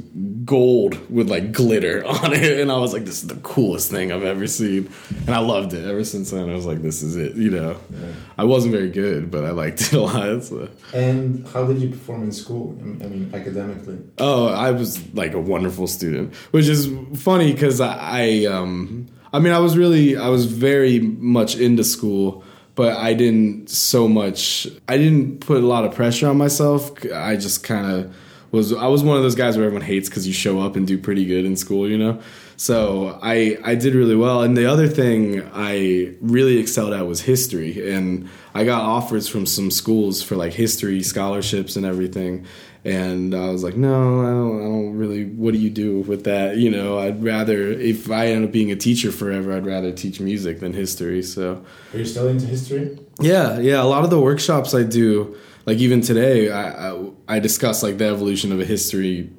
gold 0.46 1.10
with 1.10 1.28
like 1.28 1.52
glitter 1.52 2.06
on 2.06 2.32
it, 2.32 2.60
and 2.60 2.72
I 2.72 2.78
was 2.78 2.92
like, 2.92 3.04
this 3.04 3.22
is 3.22 3.26
the 3.26 3.36
coolest 3.36 3.90
thing 3.90 4.12
I've 4.12 4.22
ever 4.22 4.46
seen, 4.46 4.90
and 5.26 5.34
I 5.34 5.38
loved 5.38 5.74
it. 5.74 5.84
Ever 5.84 6.04
since 6.04 6.30
then, 6.30 6.48
I 6.48 6.54
was 6.54 6.64
like, 6.64 6.80
this 6.80 7.02
is 7.02 7.16
it. 7.16 7.34
You 7.34 7.50
know, 7.50 7.76
I 8.38 8.44
wasn't 8.44 8.72
very 8.72 8.90
good, 8.90 9.30
but 9.30 9.44
I 9.44 9.50
liked 9.50 9.82
it 9.82 9.92
a 9.92 10.00
lot. 10.00 10.44
So. 10.44 10.68
And 10.94 11.46
how 11.48 11.64
did 11.64 11.82
you 11.82 11.90
perform 11.90 12.22
in 12.22 12.32
school? 12.32 12.76
I 12.80 12.84
mean, 12.84 13.30
academically. 13.34 13.98
Oh, 14.18 14.46
I 14.46 14.70
was 14.70 15.12
like 15.14 15.34
a 15.34 15.40
wonderful 15.40 15.86
student, 15.86 16.34
which 16.52 16.68
is 16.68 16.88
funny 17.20 17.52
because 17.52 17.80
I, 17.80 17.98
I, 17.98 18.44
um, 18.46 19.08
I 19.32 19.40
mean, 19.40 19.52
I 19.52 19.58
was 19.58 19.76
really, 19.76 20.16
I 20.16 20.28
was 20.28 20.46
very 20.46 21.00
much 21.00 21.56
into 21.56 21.84
school, 21.84 22.44
but 22.76 22.96
I 22.96 23.14
didn't 23.14 23.68
so 23.68 24.06
much, 24.06 24.68
I 24.88 24.96
didn't 24.96 25.40
put 25.40 25.62
a 25.62 25.66
lot 25.66 25.84
of 25.84 25.94
pressure 25.94 26.28
on 26.28 26.38
myself. 26.38 26.92
I 27.12 27.36
just 27.36 27.64
kind 27.64 27.90
of 27.90 28.14
was, 28.56 28.72
I 28.72 28.86
was 28.86 29.02
one 29.02 29.16
of 29.16 29.22
those 29.22 29.34
guys 29.34 29.56
where 29.56 29.66
everyone 29.66 29.86
hates 29.86 30.08
because 30.08 30.26
you 30.26 30.32
show 30.32 30.60
up 30.60 30.74
and 30.76 30.86
do 30.86 30.98
pretty 30.98 31.24
good 31.24 31.44
in 31.44 31.56
school, 31.56 31.88
you 31.88 31.98
know? 31.98 32.20
So 32.56 33.18
I, 33.22 33.58
I 33.62 33.74
did 33.74 33.94
really 33.94 34.16
well. 34.16 34.42
And 34.42 34.56
the 34.56 34.66
other 34.66 34.88
thing 34.88 35.48
I 35.52 36.14
really 36.20 36.58
excelled 36.58 36.92
at 36.94 37.06
was 37.06 37.20
history. 37.20 37.92
And 37.92 38.28
I 38.54 38.64
got 38.64 38.82
offers 38.82 39.28
from 39.28 39.44
some 39.46 39.70
schools 39.70 40.22
for 40.22 40.36
like 40.36 40.52
history 40.54 41.02
scholarships 41.02 41.76
and 41.76 41.84
everything. 41.84 42.46
And 42.84 43.34
I 43.34 43.50
was 43.50 43.62
like, 43.64 43.76
no, 43.76 44.20
I 44.22 44.30
don't, 44.30 44.60
I 44.60 44.64
don't 44.64 44.96
really. 44.96 45.24
What 45.24 45.52
do 45.52 45.58
you 45.58 45.70
do 45.70 46.00
with 46.02 46.22
that? 46.24 46.56
You 46.56 46.70
know, 46.70 46.98
I'd 47.00 47.22
rather 47.22 47.68
if 47.72 48.10
I 48.10 48.28
end 48.28 48.44
up 48.44 48.52
being 48.52 48.70
a 48.70 48.76
teacher 48.76 49.10
forever, 49.10 49.52
I'd 49.56 49.66
rather 49.66 49.90
teach 49.92 50.20
music 50.20 50.60
than 50.60 50.72
history. 50.72 51.22
So, 51.24 51.64
Are 51.92 51.98
you 51.98 52.04
still 52.04 52.28
into 52.28 52.46
history? 52.46 52.96
yeah, 53.20 53.58
yeah. 53.58 53.82
A 53.82 53.84
lot 53.84 54.04
of 54.04 54.10
the 54.10 54.20
workshops 54.20 54.72
I 54.72 54.84
do, 54.84 55.36
like 55.66 55.78
even 55.78 56.00
today, 56.00 56.50
I 56.50 56.90
I, 56.90 57.10
I 57.28 57.38
discuss 57.40 57.82
like 57.82 57.98
the 57.98 58.06
evolution 58.06 58.52
of 58.52 58.60
a 58.60 58.64
history 58.64 59.30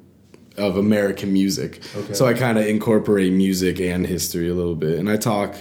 of 0.56 0.76
American 0.76 1.32
music. 1.32 1.80
Okay. 1.96 2.14
So 2.14 2.26
I 2.26 2.34
kind 2.34 2.58
of 2.58 2.66
incorporate 2.66 3.32
music 3.32 3.80
and 3.80 4.06
history 4.06 4.48
a 4.48 4.54
little 4.54 4.74
bit, 4.74 4.98
and 4.98 5.10
I 5.10 5.16
talk, 5.16 5.56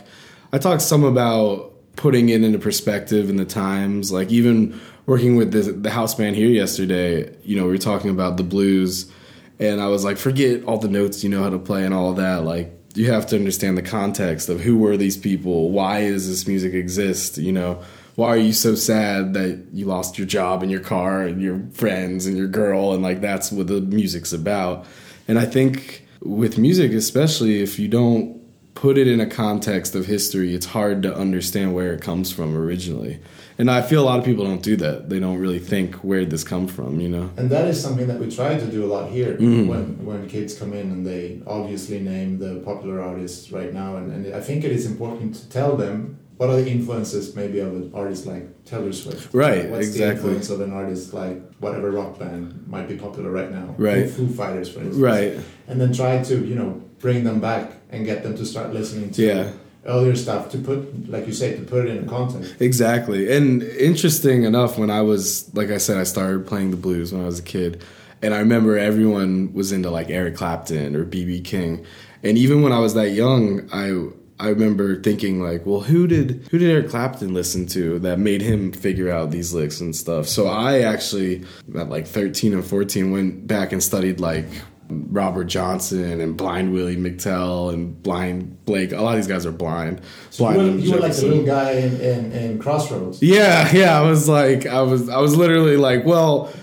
I 0.51 0.57
talk 0.57 0.81
some 0.81 1.03
about 1.03 1.73
putting 1.95 2.29
it 2.29 2.43
into 2.43 2.59
perspective 2.59 3.29
in 3.29 3.37
the 3.37 3.45
times. 3.45 4.11
Like 4.11 4.29
even 4.29 4.79
working 5.05 5.35
with 5.35 5.51
the, 5.51 5.71
the 5.71 5.89
house 5.89 6.13
band 6.15 6.35
here 6.35 6.49
yesterday, 6.49 7.33
you 7.43 7.55
know, 7.55 7.63
we 7.63 7.71
were 7.71 7.77
talking 7.77 8.09
about 8.09 8.37
the 8.37 8.43
blues, 8.43 9.11
and 9.59 9.81
I 9.81 9.87
was 9.87 10.03
like, 10.03 10.17
forget 10.17 10.63
all 10.65 10.77
the 10.77 10.89
notes 10.89 11.23
you 11.23 11.29
know 11.29 11.43
how 11.43 11.49
to 11.49 11.59
play 11.59 11.85
and 11.85 11.93
all 11.93 12.11
of 12.11 12.17
that. 12.17 12.43
Like 12.43 12.71
you 12.93 13.11
have 13.11 13.27
to 13.27 13.35
understand 13.35 13.77
the 13.77 13.83
context 13.83 14.49
of 14.49 14.59
who 14.59 14.77
were 14.77 14.97
these 14.97 15.17
people, 15.17 15.71
why 15.71 16.09
does 16.09 16.27
this 16.27 16.47
music 16.47 16.73
exist, 16.73 17.37
you 17.37 17.51
know. 17.51 17.81
Why 18.17 18.29
are 18.29 18.37
you 18.37 18.51
so 18.51 18.73
sad 18.73 19.35
that 19.35 19.67
you 19.73 19.85
lost 19.85 20.17
your 20.17 20.25
job 20.25 20.63
and 20.63 20.71
your 20.71 20.79
car 20.81 21.21
and 21.21 21.39
your 21.39 21.61
friends 21.71 22.25
and 22.25 22.35
your 22.35 22.47
girl 22.47 22.93
and 22.93 23.03
like 23.03 23.21
that's 23.21 23.51
what 23.51 23.67
the 23.67 23.79
music's 23.79 24.33
about. 24.33 24.87
And 25.27 25.37
I 25.37 25.45
think 25.45 26.07
with 26.21 26.57
music 26.57 26.93
especially 26.93 27.61
if 27.61 27.77
you 27.77 27.87
don't 27.87 28.41
put 28.73 28.97
it 28.97 29.07
in 29.07 29.19
a 29.19 29.27
context 29.27 29.93
of 29.93 30.07
history, 30.07 30.55
it's 30.55 30.65
hard 30.65 31.03
to 31.03 31.15
understand 31.15 31.75
where 31.75 31.93
it 31.93 32.01
comes 32.01 32.31
from 32.31 32.57
originally. 32.57 33.19
And 33.59 33.69
I 33.69 33.83
feel 33.83 34.01
a 34.01 34.05
lot 34.05 34.17
of 34.17 34.25
people 34.25 34.45
don't 34.45 34.63
do 34.63 34.75
that. 34.77 35.09
They 35.09 35.19
don't 35.19 35.37
really 35.37 35.59
think 35.59 35.93
where 35.97 36.21
did 36.21 36.31
this 36.31 36.43
come 36.43 36.67
from, 36.67 36.99
you 36.99 37.09
know. 37.09 37.29
And 37.37 37.51
that 37.51 37.67
is 37.67 37.79
something 37.79 38.07
that 38.07 38.19
we 38.19 38.31
try 38.31 38.57
to 38.57 38.65
do 38.65 38.83
a 38.83 38.89
lot 38.91 39.11
here 39.11 39.35
Mm-hmm. 39.37 39.67
when, 39.67 40.05
when 40.05 40.27
kids 40.27 40.57
come 40.57 40.73
in 40.73 40.91
and 40.91 41.05
they 41.05 41.41
obviously 41.45 41.99
name 41.99 42.39
the 42.39 42.61
popular 42.65 42.99
artists 42.99 43.51
right 43.51 43.71
now. 43.71 43.97
And, 43.97 44.11
and 44.11 44.35
I 44.35 44.41
think 44.41 44.63
it 44.63 44.71
is 44.71 44.87
important 44.87 45.35
to 45.35 45.49
tell 45.49 45.77
them 45.77 46.19
what 46.37 46.49
are 46.49 46.61
the 46.61 46.69
influences 46.69 47.35
maybe 47.35 47.59
of 47.59 47.67
an 47.73 47.91
artist 47.93 48.25
like 48.25 48.63
Taylor 48.65 48.93
Swift. 48.93 49.33
Right, 49.33 49.69
What's 49.69 49.87
exactly. 49.87 50.05
the 50.05 50.11
influence 50.11 50.49
of 50.49 50.61
an 50.61 50.71
artist 50.73 51.13
like 51.13 51.41
whatever 51.59 51.89
rock 51.91 52.19
band 52.19 52.67
might 52.67 52.87
be 52.87 52.95
popular 52.95 53.31
right 53.31 53.51
now. 53.51 53.73
Right. 53.77 54.09
Foo 54.09 54.27
Fighters, 54.27 54.69
for 54.69 54.79
instance. 54.79 54.97
Right. 54.97 55.37
And 55.67 55.81
then 55.81 55.93
try 55.93 56.21
to, 56.23 56.45
you 56.45 56.53
know, 56.55 56.81
bring 56.99 57.23
them 57.23 57.39
back 57.39 57.71
and 57.89 58.05
get 58.05 58.23
them 58.23 58.35
to 58.37 58.45
start 58.45 58.71
listening 58.73 59.09
to 59.11 59.21
Yeah. 59.23 59.51
earlier 59.85 60.15
stuff 60.15 60.51
to 60.51 60.57
put, 60.59 61.09
like 61.09 61.25
you 61.25 61.33
said, 61.33 61.57
to 61.57 61.63
put 61.63 61.87
it 61.87 61.95
in 61.97 62.07
context. 62.07 62.55
Exactly. 62.59 63.31
And 63.35 63.63
interesting 63.63 64.43
enough, 64.43 64.77
when 64.77 64.91
I 64.91 65.01
was, 65.01 65.49
like 65.55 65.71
I 65.71 65.77
said, 65.77 65.97
I 65.97 66.03
started 66.03 66.45
playing 66.45 66.71
the 66.71 66.77
blues 66.77 67.11
when 67.13 67.21
I 67.23 67.25
was 67.25 67.39
a 67.39 67.43
kid. 67.43 67.81
And 68.21 68.33
I 68.33 68.39
remember 68.39 68.77
everyone 68.77 69.53
was 69.53 69.71
into 69.71 69.89
like 69.89 70.09
Eric 70.09 70.35
Clapton 70.35 70.95
or 70.95 71.03
BB 71.05 71.43
King. 71.45 71.85
And 72.23 72.37
even 72.37 72.61
when 72.63 72.71
I 72.73 72.79
was 72.79 72.93
that 72.95 73.11
young, 73.11 73.69
I 73.71 74.07
I 74.39 74.49
remember 74.49 75.01
thinking 75.01 75.41
like, 75.41 75.65
well, 75.65 75.81
who 75.81 76.07
did 76.07 76.47
who 76.51 76.59
did 76.59 76.69
Eric 76.69 76.89
Clapton 76.89 77.33
listen 77.33 77.65
to 77.67 77.99
that 77.99 78.19
made 78.19 78.41
him 78.41 78.71
figure 78.71 79.11
out 79.11 79.31
these 79.31 79.53
licks 79.53 79.81
and 79.81 79.95
stuff? 79.95 80.27
So 80.27 80.47
I 80.47 80.81
actually 80.81 81.43
at 81.75 81.89
like 81.89 82.07
13 82.07 82.53
and 82.53 82.65
14 82.65 83.11
went 83.11 83.47
back 83.47 83.71
and 83.71 83.81
studied 83.81 84.19
like 84.19 84.45
Robert 84.89 85.45
Johnson 85.45 86.21
and 86.21 86.37
Blind 86.37 86.71
Willie 86.71 86.97
McTell 86.97 87.73
and 87.73 88.01
Blind 88.01 88.63
Blake. 88.65 88.91
A 88.91 89.01
lot 89.01 89.11
of 89.11 89.17
these 89.17 89.27
guys 89.27 89.45
are 89.45 89.51
blind. 89.51 90.01
So 90.29 90.45
blind 90.45 90.61
you, 90.61 90.71
were, 90.71 90.77
you 90.77 90.91
were 90.93 90.99
like 90.99 91.15
the 91.15 91.25
little 91.25 91.45
guy 91.45 91.71
in, 91.71 91.99
in, 91.99 92.31
in 92.31 92.59
Crossroads. 92.59 93.21
Yeah, 93.21 93.71
yeah. 93.73 93.99
I 93.99 94.03
was 94.03 94.29
like, 94.29 94.65
I 94.65 94.81
was, 94.83 95.09
I 95.09 95.17
was 95.17 95.35
literally 95.35 95.77
like, 95.77 96.05
well, 96.05 96.53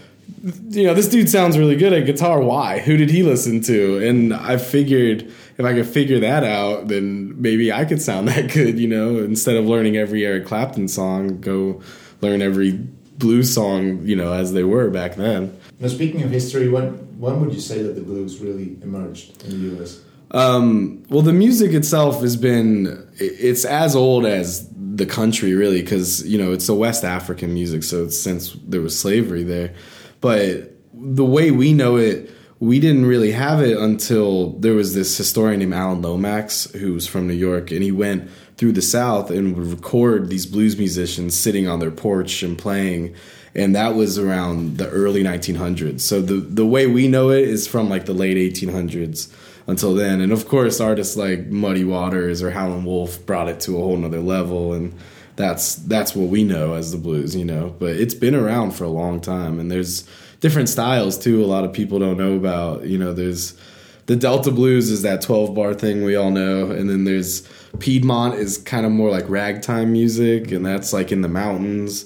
you 0.71 0.85
know, 0.85 0.95
this 0.95 1.09
dude 1.09 1.29
sounds 1.29 1.59
really 1.59 1.77
good 1.77 1.93
at 1.93 2.07
guitar. 2.07 2.41
Why? 2.41 2.79
Who 2.79 2.97
did 2.97 3.11
he 3.11 3.23
listen 3.23 3.61
to? 3.63 4.07
And 4.07 4.33
I 4.33 4.59
figured 4.59 5.33
if 5.57 5.65
I 5.65 5.73
could 5.75 5.87
figure 5.87 6.21
that 6.21 6.45
out, 6.45 6.89
then 6.89 7.24
maybe 7.37 7.73
I 7.73 7.85
could 7.85 8.01
sound 8.01 8.29
that 8.29 8.53
good. 8.53 8.79
You 8.79 8.89
know, 8.89 9.19
instead 9.19 9.57
of 9.57 9.67
learning 9.67 9.97
every 9.97 10.25
Eric 10.25 10.47
Clapton 10.47 10.89
song, 10.89 11.41
go 11.41 11.83
learn 12.21 12.43
every 12.43 12.73
blues 12.73 13.53
song. 13.53 14.07
You 14.07 14.17
know, 14.17 14.33
as 14.33 14.53
they 14.53 14.65
were 14.65 14.91
back 14.91 15.17
then. 15.17 15.59
Now, 15.81 15.89
speaking 15.89 16.23
of 16.23 16.31
history, 16.31 16.69
when 16.69 17.19
when 17.19 17.41
would 17.41 17.55
you 17.55 17.61
say 17.61 17.83
that 17.83 17.95
the 17.95 18.03
blues 18.03 18.41
really 18.41 18.77
emerged 18.83 19.43
in 19.45 19.51
the 19.51 19.77
U.S.? 19.77 20.01
Um, 20.31 21.05
well, 21.09 21.23
the 21.23 21.33
music 21.33 21.73
itself 21.73 22.21
has 22.23 22.37
been 22.37 23.09
it's 23.19 23.65
as 23.65 23.95
old 23.95 24.27
as 24.27 24.69
the 24.77 25.07
country, 25.07 25.55
really, 25.55 25.81
because 25.81 26.27
you 26.27 26.39
know 26.39 26.53
it's 26.53 26.69
a 26.69 26.75
West 26.75 27.05
African 27.05 27.55
music, 27.55 27.83
so 27.83 28.09
since 28.09 28.53
there 28.65 28.81
was 28.81 28.99
slavery 28.99 29.45
there. 29.45 29.75
But 30.21 30.73
the 30.93 31.25
way 31.25 31.51
we 31.51 31.73
know 31.73 31.97
it, 31.97 32.31
we 32.65 32.81
didn't 32.81 33.07
really 33.07 33.33
have 33.33 33.61
it 33.61 33.77
until 33.77 34.51
there 34.59 34.75
was 34.75 34.95
this 34.95 35.17
historian 35.17 35.61
named 35.61 35.75
Alan 35.75 36.03
Lomax, 36.03 36.71
who's 36.73 37.07
from 37.07 37.27
New 37.27 37.35
York, 37.35 37.71
and 37.71 37.83
he 37.83 37.93
went 37.93 38.31
through 38.57 38.73
the 38.73 38.83
South 38.83 39.31
and 39.31 39.57
would 39.57 39.67
record 39.67 40.29
these 40.29 40.47
blues 40.47 40.77
musicians 40.79 41.37
sitting 41.37 41.67
on 41.69 41.81
their 41.81 41.91
porch 41.91 42.43
and 42.43 42.57
playing 42.57 43.15
and 43.55 43.75
that 43.77 43.95
was 43.95 44.19
around 44.19 44.79
the 44.79 44.89
early 44.91 45.23
1900s. 45.23 46.01
So 46.01 46.21
the 46.21 46.35
the 46.35 46.67
way 46.67 46.87
we 46.87 47.09
know 47.09 47.31
it 47.31 47.49
is 47.49 47.67
from 47.67 47.89
like 47.89 48.07
the 48.07 48.15
late 48.15 48.37
1800s 48.37 49.33
until 49.67 49.95
then, 49.95 50.21
and 50.21 50.33
of 50.33 50.49
course 50.49 50.81
artists 50.81 51.17
like 51.17 51.47
Muddy 51.47 51.85
Waters 51.85 52.43
or 52.43 52.51
Howlin' 52.51 52.85
Wolf 52.85 53.25
brought 53.25 53.49
it 53.49 53.61
to 53.61 53.79
a 53.79 53.81
whole 53.81 53.97
nother 53.97 54.21
level, 54.21 54.73
and 54.73 54.93
that's 55.37 55.77
that's 55.77 56.15
what 56.15 56.29
we 56.29 56.45
know 56.45 56.75
as 56.75 56.93
the 56.93 56.99
blues, 56.99 57.37
you 57.37 57.45
know. 57.45 57.75
But 57.79 57.97
it's 57.97 58.15
been 58.15 58.35
around 58.35 58.73
for 58.73 58.85
a 58.85 58.89
long 58.89 59.21
time, 59.21 59.61
and 59.61 59.71
there's 59.71 60.09
different 60.45 60.69
styles 60.69 61.17
too. 61.17 61.43
A 61.43 61.47
lot 61.47 61.65
of 61.65 61.73
people 61.73 61.99
don't 61.99 62.19
know 62.19 62.35
about, 62.37 62.85
you 62.85 62.99
know. 62.99 63.13
There's 63.13 63.59
the 64.07 64.17
Delta 64.17 64.51
blues 64.51 64.91
is 64.91 65.01
that 65.03 65.23
12 65.23 65.55
bar 65.55 65.73
thing 65.73 66.05
we 66.05 66.15
all 66.15 66.31
know, 66.31 66.71
and 66.71 66.91
then 66.91 67.05
there's 67.05 67.49
Piedmont 67.79 68.35
is 68.35 68.59
kind 68.59 68.85
of 68.85 68.93
more 68.93 69.11
like 69.11 69.29
ragtime 69.29 69.93
music, 69.93 70.53
and 70.53 70.65
that's 70.65 70.93
like 70.93 71.11
in 71.11 71.23
the 71.23 71.29
mountains 71.29 72.05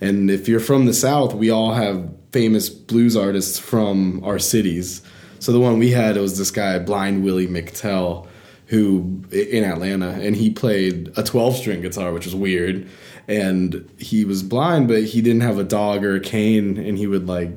and 0.00 0.30
if 0.30 0.48
you're 0.48 0.60
from 0.60 0.86
the 0.86 0.94
South, 0.94 1.34
we 1.34 1.50
all 1.50 1.72
have 1.72 2.08
famous 2.32 2.68
blues 2.68 3.16
artists 3.16 3.58
from 3.58 4.22
our 4.24 4.38
cities. 4.38 5.02
So 5.38 5.52
the 5.52 5.60
one 5.60 5.78
we 5.78 5.90
had 5.90 6.16
was 6.16 6.38
this 6.38 6.50
guy, 6.50 6.78
Blind 6.78 7.24
Willie 7.24 7.46
McTell, 7.46 8.26
who 8.66 9.22
in 9.30 9.64
Atlanta, 9.64 10.10
and 10.10 10.36
he 10.36 10.50
played 10.50 11.12
a 11.16 11.22
12 11.22 11.56
string 11.56 11.80
guitar, 11.80 12.12
which 12.12 12.26
was 12.26 12.34
weird. 12.34 12.88
And 13.28 13.88
he 13.98 14.24
was 14.24 14.42
blind, 14.42 14.88
but 14.88 15.04
he 15.04 15.20
didn't 15.20 15.40
have 15.40 15.58
a 15.58 15.64
dog 15.64 16.04
or 16.04 16.16
a 16.16 16.20
cane, 16.20 16.76
and 16.76 16.98
he 16.98 17.06
would 17.06 17.26
like 17.26 17.56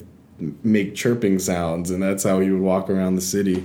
make 0.64 0.96
chirping 0.96 1.40
sounds, 1.40 1.92
and 1.92 2.02
that's 2.02 2.24
how 2.24 2.40
he 2.40 2.50
would 2.50 2.62
walk 2.62 2.90
around 2.90 3.16
the 3.16 3.22
city. 3.22 3.64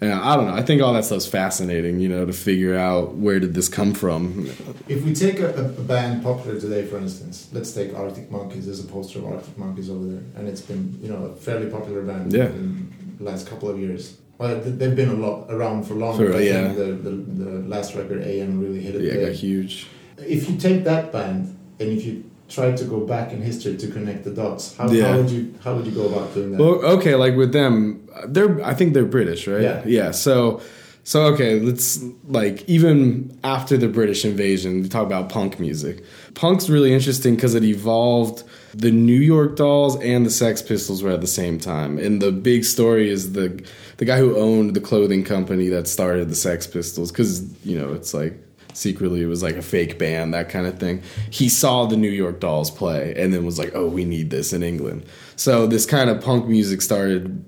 And 0.00 0.12
I 0.12 0.34
don't 0.34 0.46
know. 0.46 0.54
I 0.54 0.62
think 0.62 0.80
all 0.80 0.94
that 0.94 1.04
stuff's 1.04 1.26
fascinating, 1.26 2.00
you 2.00 2.08
know, 2.08 2.24
to 2.24 2.32
figure 2.32 2.74
out 2.74 3.16
where 3.16 3.38
did 3.38 3.52
this 3.52 3.68
come 3.68 3.92
from. 3.92 4.46
If 4.88 5.04
we 5.04 5.14
take 5.14 5.40
a, 5.40 5.54
a, 5.54 5.62
band 5.82 6.22
popular 6.22 6.58
today, 6.58 6.86
for 6.86 6.96
instance, 6.96 7.50
let's 7.52 7.72
take 7.72 7.94
Arctic 7.94 8.30
Monkeys. 8.30 8.64
There's 8.64 8.82
a 8.82 8.88
poster 8.88 9.18
of 9.18 9.26
Arctic 9.26 9.58
Monkeys 9.58 9.90
over 9.90 10.06
there, 10.06 10.22
and 10.36 10.48
it's 10.48 10.62
been, 10.62 10.98
you 11.02 11.10
know, 11.10 11.26
a 11.26 11.34
fairly 11.34 11.68
popular 11.68 12.00
band 12.00 12.32
yeah. 12.32 12.46
in 12.46 13.16
the 13.18 13.24
last 13.24 13.46
couple 13.46 13.68
of 13.68 13.78
years. 13.78 14.16
Well, 14.38 14.58
they've 14.58 14.96
been 14.96 15.10
a 15.10 15.14
lot 15.14 15.52
around 15.52 15.86
for 15.86 15.92
longer. 15.92 16.32
For, 16.32 16.40
yeah. 16.40 16.68
The, 16.72 16.84
the, 16.84 17.10
the 17.10 17.68
last 17.68 17.94
record, 17.94 18.22
AM, 18.22 18.58
really 18.58 18.80
hit 18.80 18.94
it. 18.94 19.02
Yeah, 19.02 19.26
got 19.26 19.34
huge. 19.34 19.86
If 20.16 20.48
you 20.48 20.56
take 20.56 20.84
that 20.84 21.12
band 21.12 21.58
and 21.78 21.90
if 21.90 22.06
you 22.06 22.29
try 22.50 22.72
to 22.72 22.84
go 22.84 23.00
back 23.06 23.32
in 23.32 23.40
history 23.40 23.76
to 23.76 23.86
connect 23.88 24.24
the 24.24 24.32
dots. 24.32 24.76
How, 24.76 24.90
yeah. 24.90 25.08
how 25.08 25.16
would 25.18 25.30
you 25.30 25.54
how 25.64 25.74
would 25.76 25.86
you 25.86 25.92
go 25.92 26.06
about 26.08 26.34
doing 26.34 26.52
that? 26.52 26.60
Well, 26.60 26.84
okay, 26.96 27.14
like 27.14 27.36
with 27.36 27.52
them, 27.52 28.08
they're 28.26 28.62
I 28.64 28.74
think 28.74 28.92
they're 28.92 29.04
British, 29.04 29.46
right? 29.46 29.62
Yeah. 29.62 29.82
Yeah. 29.86 30.10
So 30.10 30.60
so 31.04 31.22
okay, 31.32 31.58
let's 31.60 32.04
like 32.24 32.68
even 32.68 33.38
after 33.42 33.76
the 33.76 33.88
British 33.88 34.24
invasion, 34.24 34.82
we 34.82 34.88
talk 34.88 35.06
about 35.06 35.28
punk 35.28 35.58
music. 35.58 36.04
Punk's 36.34 36.68
really 36.68 36.92
interesting 36.92 37.36
because 37.36 37.54
it 37.54 37.64
evolved. 37.64 38.44
The 38.74 38.90
New 38.90 39.18
York 39.18 39.56
Dolls 39.56 40.00
and 40.00 40.24
the 40.26 40.30
Sex 40.30 40.62
Pistols 40.62 41.02
were 41.02 41.10
at 41.10 41.20
the 41.20 41.26
same 41.26 41.58
time, 41.58 41.98
and 41.98 42.20
the 42.20 42.30
big 42.30 42.64
story 42.64 43.08
is 43.08 43.32
the 43.32 43.64
the 43.96 44.04
guy 44.04 44.18
who 44.18 44.36
owned 44.36 44.74
the 44.74 44.80
clothing 44.80 45.24
company 45.24 45.68
that 45.68 45.88
started 45.88 46.28
the 46.28 46.34
Sex 46.34 46.66
Pistols 46.66 47.10
because 47.10 47.42
you 47.64 47.78
know 47.78 47.92
it's 47.92 48.12
like 48.12 48.34
secretly 48.72 49.22
it 49.22 49.26
was 49.26 49.42
like 49.42 49.56
a 49.56 49.62
fake 49.62 49.98
band 49.98 50.34
that 50.34 50.48
kind 50.48 50.66
of 50.66 50.78
thing. 50.78 51.02
He 51.30 51.48
saw 51.48 51.86
the 51.86 51.96
new 51.96 52.10
york 52.10 52.40
dolls 52.40 52.70
play 52.70 53.14
and 53.16 53.32
then 53.32 53.44
was 53.44 53.58
like 53.58 53.72
oh 53.74 53.88
we 53.88 54.04
need 54.04 54.30
this 54.30 54.52
in 54.52 54.62
england. 54.62 55.06
So 55.36 55.66
this 55.66 55.86
kind 55.86 56.10
of 56.10 56.22
punk 56.22 56.46
music 56.46 56.82
started 56.82 57.44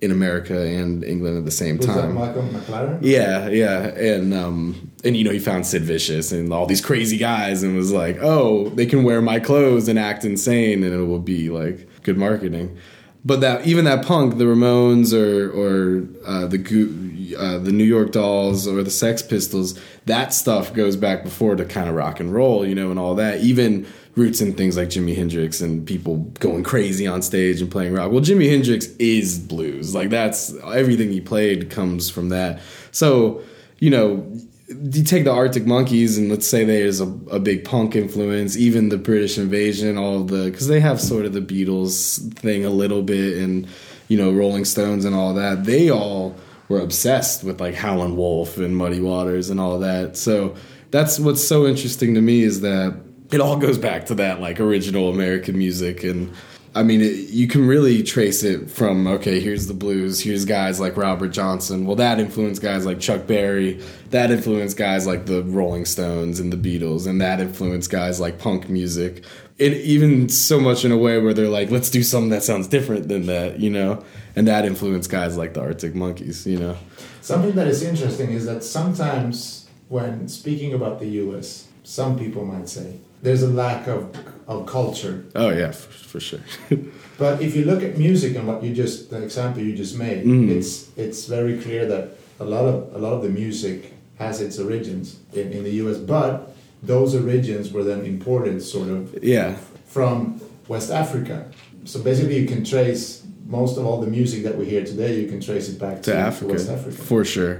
in 0.00 0.10
america 0.10 0.60
and 0.60 1.02
england 1.04 1.38
at 1.38 1.44
the 1.44 1.50
same 1.50 1.78
was 1.78 1.86
time. 1.86 1.96
That 1.96 2.20
Malcolm 2.20 2.48
McLaren? 2.50 2.98
yeah 3.00 3.48
yeah. 3.48 3.86
And 3.86 4.34
um 4.34 4.92
and 5.04 5.16
you 5.16 5.24
know 5.24 5.30
he 5.30 5.38
found 5.38 5.66
sid 5.66 5.82
vicious 5.82 6.32
and 6.32 6.52
all 6.52 6.66
these 6.66 6.80
crazy 6.80 7.16
guys 7.16 7.62
and 7.62 7.76
was 7.76 7.92
like 7.92 8.18
oh 8.20 8.68
they 8.70 8.86
can 8.86 9.04
wear 9.04 9.22
my 9.22 9.40
clothes 9.40 9.88
and 9.88 9.98
act 9.98 10.24
insane 10.24 10.82
and 10.82 10.94
it 10.94 11.04
will 11.04 11.18
be 11.20 11.50
like 11.50 11.88
good 12.02 12.18
marketing 12.18 12.76
but 13.24 13.40
that 13.40 13.66
even 13.66 13.84
that 13.86 14.04
punk, 14.04 14.38
the 14.38 14.44
Ramones 14.44 15.12
or 15.12 15.50
or 15.50 16.06
uh, 16.26 16.46
the 16.46 17.36
uh, 17.38 17.58
the 17.58 17.72
New 17.72 17.84
York 17.84 18.12
Dolls 18.12 18.68
or 18.68 18.82
the 18.82 18.90
Sex 18.90 19.22
Pistols, 19.22 19.78
that 20.06 20.32
stuff 20.32 20.74
goes 20.74 20.96
back 20.96 21.24
before 21.24 21.56
to 21.56 21.64
kind 21.64 21.88
of 21.88 21.94
rock 21.94 22.20
and 22.20 22.34
roll, 22.34 22.66
you 22.66 22.74
know, 22.74 22.90
and 22.90 22.98
all 22.98 23.14
that. 23.14 23.40
Even 23.40 23.86
roots 24.14 24.40
in 24.40 24.52
things 24.52 24.76
like 24.76 24.88
Jimi 24.88 25.16
Hendrix 25.16 25.60
and 25.60 25.86
people 25.86 26.18
going 26.38 26.62
crazy 26.62 27.06
on 27.06 27.22
stage 27.22 27.60
and 27.60 27.70
playing 27.70 27.94
rock. 27.94 28.12
Well, 28.12 28.20
Jimi 28.20 28.48
Hendrix 28.48 28.86
is 28.98 29.38
blues. 29.38 29.94
Like 29.94 30.10
that's 30.10 30.54
everything 30.62 31.10
he 31.10 31.20
played 31.20 31.70
comes 31.70 32.10
from 32.10 32.28
that. 32.28 32.60
So, 32.92 33.42
you 33.78 33.90
know, 33.90 34.38
you 34.66 35.04
take 35.04 35.24
the 35.24 35.32
Arctic 35.32 35.66
Monkeys 35.66 36.16
and 36.16 36.30
let's 36.30 36.46
say 36.46 36.64
there's 36.64 37.00
a, 37.00 37.06
a 37.30 37.38
big 37.38 37.64
punk 37.64 37.94
influence, 37.94 38.56
even 38.56 38.88
the 38.88 38.96
British 38.96 39.36
invasion, 39.36 39.98
all 39.98 40.24
the 40.24 40.44
because 40.50 40.68
they 40.68 40.80
have 40.80 41.00
sort 41.00 41.26
of 41.26 41.32
the 41.32 41.40
Beatles 41.40 42.32
thing 42.34 42.64
a 42.64 42.70
little 42.70 43.02
bit, 43.02 43.38
and 43.38 43.66
you 44.08 44.16
know 44.16 44.32
Rolling 44.32 44.64
Stones 44.64 45.04
and 45.04 45.14
all 45.14 45.34
that. 45.34 45.64
They 45.64 45.90
all 45.90 46.34
were 46.68 46.80
obsessed 46.80 47.44
with 47.44 47.60
like 47.60 47.74
Howlin' 47.74 48.16
Wolf 48.16 48.56
and 48.56 48.76
Muddy 48.76 49.00
Waters 49.00 49.50
and 49.50 49.60
all 49.60 49.78
that. 49.80 50.16
So 50.16 50.56
that's 50.90 51.18
what's 51.18 51.46
so 51.46 51.66
interesting 51.66 52.14
to 52.14 52.22
me 52.22 52.42
is 52.42 52.62
that 52.62 52.98
it 53.32 53.40
all 53.40 53.56
goes 53.58 53.78
back 53.78 54.06
to 54.06 54.14
that 54.14 54.40
like 54.40 54.60
original 54.60 55.10
American 55.10 55.58
music 55.58 56.04
and 56.04 56.32
I 56.76 56.82
mean, 56.82 57.00
it, 57.00 57.30
you 57.30 57.46
can 57.46 57.66
really 57.66 58.02
trace 58.02 58.42
it 58.42 58.68
from 58.68 59.06
okay, 59.06 59.38
here's 59.38 59.68
the 59.68 59.74
blues, 59.74 60.20
here's 60.20 60.44
guys 60.44 60.80
like 60.80 60.96
Robert 60.96 61.28
Johnson. 61.28 61.86
Well, 61.86 61.96
that 61.96 62.18
influenced 62.18 62.62
guys 62.62 62.84
like 62.84 62.98
Chuck 62.98 63.28
Berry, 63.28 63.80
that 64.10 64.32
influenced 64.32 64.76
guys 64.76 65.06
like 65.06 65.26
the 65.26 65.44
Rolling 65.44 65.84
Stones 65.84 66.40
and 66.40 66.52
the 66.52 66.56
Beatles, 66.56 67.06
and 67.06 67.20
that 67.20 67.38
influenced 67.38 67.90
guys 67.90 68.18
like 68.18 68.38
punk 68.38 68.68
music. 68.68 69.24
It 69.56 69.72
even 69.72 70.28
so 70.28 70.58
much 70.58 70.84
in 70.84 70.90
a 70.90 70.96
way 70.96 71.18
where 71.18 71.32
they're 71.32 71.48
like, 71.48 71.70
let's 71.70 71.90
do 71.90 72.02
something 72.02 72.30
that 72.30 72.42
sounds 72.42 72.66
different 72.66 73.06
than 73.06 73.26
that, 73.26 73.60
you 73.60 73.70
know, 73.70 74.04
and 74.34 74.48
that 74.48 74.64
influenced 74.64 75.10
guys 75.10 75.36
like 75.36 75.54
the 75.54 75.60
Arctic 75.60 75.94
Monkeys, 75.94 76.44
you 76.44 76.58
know. 76.58 76.76
Something 77.20 77.52
that 77.52 77.68
is 77.68 77.84
interesting 77.84 78.32
is 78.32 78.46
that 78.46 78.64
sometimes 78.64 79.68
when 79.88 80.26
speaking 80.26 80.74
about 80.74 80.98
the 80.98 81.06
U.S., 81.06 81.68
some 81.84 82.18
people 82.18 82.44
might 82.44 82.68
say 82.68 82.96
there's 83.24 83.42
a 83.42 83.48
lack 83.48 83.88
of, 83.88 84.00
of 84.46 84.66
culture. 84.66 85.24
Oh 85.34 85.50
yeah, 85.50 85.72
for, 85.72 85.92
for 86.10 86.20
sure. 86.20 86.40
but 87.18 87.40
if 87.42 87.56
you 87.56 87.64
look 87.64 87.82
at 87.82 87.98
music 87.98 88.36
and 88.36 88.46
what 88.46 88.62
you 88.62 88.72
just 88.74 89.10
the 89.10 89.22
example 89.22 89.62
you 89.62 89.74
just 89.84 89.96
made, 89.98 90.24
Mm. 90.24 90.50
it's 90.56 90.70
it's 90.96 91.26
very 91.26 91.58
clear 91.64 91.86
that 91.86 92.04
a 92.38 92.44
lot 92.44 92.64
of 92.72 92.76
a 92.94 92.98
lot 92.98 93.12
of 93.14 93.22
the 93.22 93.30
music 93.30 93.92
has 94.18 94.40
its 94.40 94.58
origins 94.58 95.06
in, 95.32 95.46
in 95.56 95.64
the 95.64 95.72
U.S. 95.82 95.98
But 95.98 96.34
those 96.82 97.14
origins 97.14 97.72
were 97.72 97.82
then 97.82 98.04
imported, 98.04 98.62
sort 98.62 98.88
of, 98.88 99.00
yeah, 99.22 99.56
from 99.86 100.40
West 100.68 100.90
Africa. 100.90 101.36
So 101.84 101.96
basically, 102.02 102.38
you 102.40 102.46
can 102.46 102.62
trace 102.64 103.26
most 103.46 103.76
of 103.78 103.84
all 103.86 104.00
the 104.00 104.06
music 104.18 104.42
that 104.44 104.56
we 104.58 104.64
hear 104.66 104.84
today. 104.84 105.20
You 105.20 105.28
can 105.28 105.40
trace 105.40 105.68
it 105.72 105.78
back 105.78 105.96
to, 106.02 106.12
to 106.12 106.16
Africa, 106.16 106.52
West 106.52 106.68
Africa. 106.70 106.96
for 107.10 107.24
sure. 107.24 107.56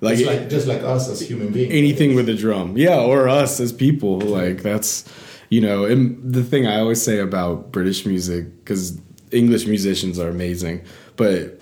Like, 0.00 0.18
just 0.18 0.30
like 0.30 0.48
just 0.48 0.66
like 0.66 0.82
us 0.82 1.08
as 1.08 1.20
human 1.20 1.52
beings. 1.52 1.72
Anything 1.72 2.14
with 2.14 2.28
a 2.28 2.34
drum, 2.34 2.76
yeah, 2.76 3.00
or 3.00 3.28
us 3.28 3.58
as 3.58 3.72
people. 3.72 4.20
Like 4.20 4.62
that's 4.62 5.04
you 5.50 5.60
know, 5.60 5.84
and 5.84 6.20
the 6.22 6.44
thing 6.44 6.66
I 6.66 6.78
always 6.78 7.02
say 7.02 7.18
about 7.18 7.72
British 7.72 8.06
music 8.06 8.64
because 8.64 9.00
English 9.32 9.66
musicians 9.66 10.18
are 10.18 10.28
amazing, 10.28 10.84
but 11.16 11.60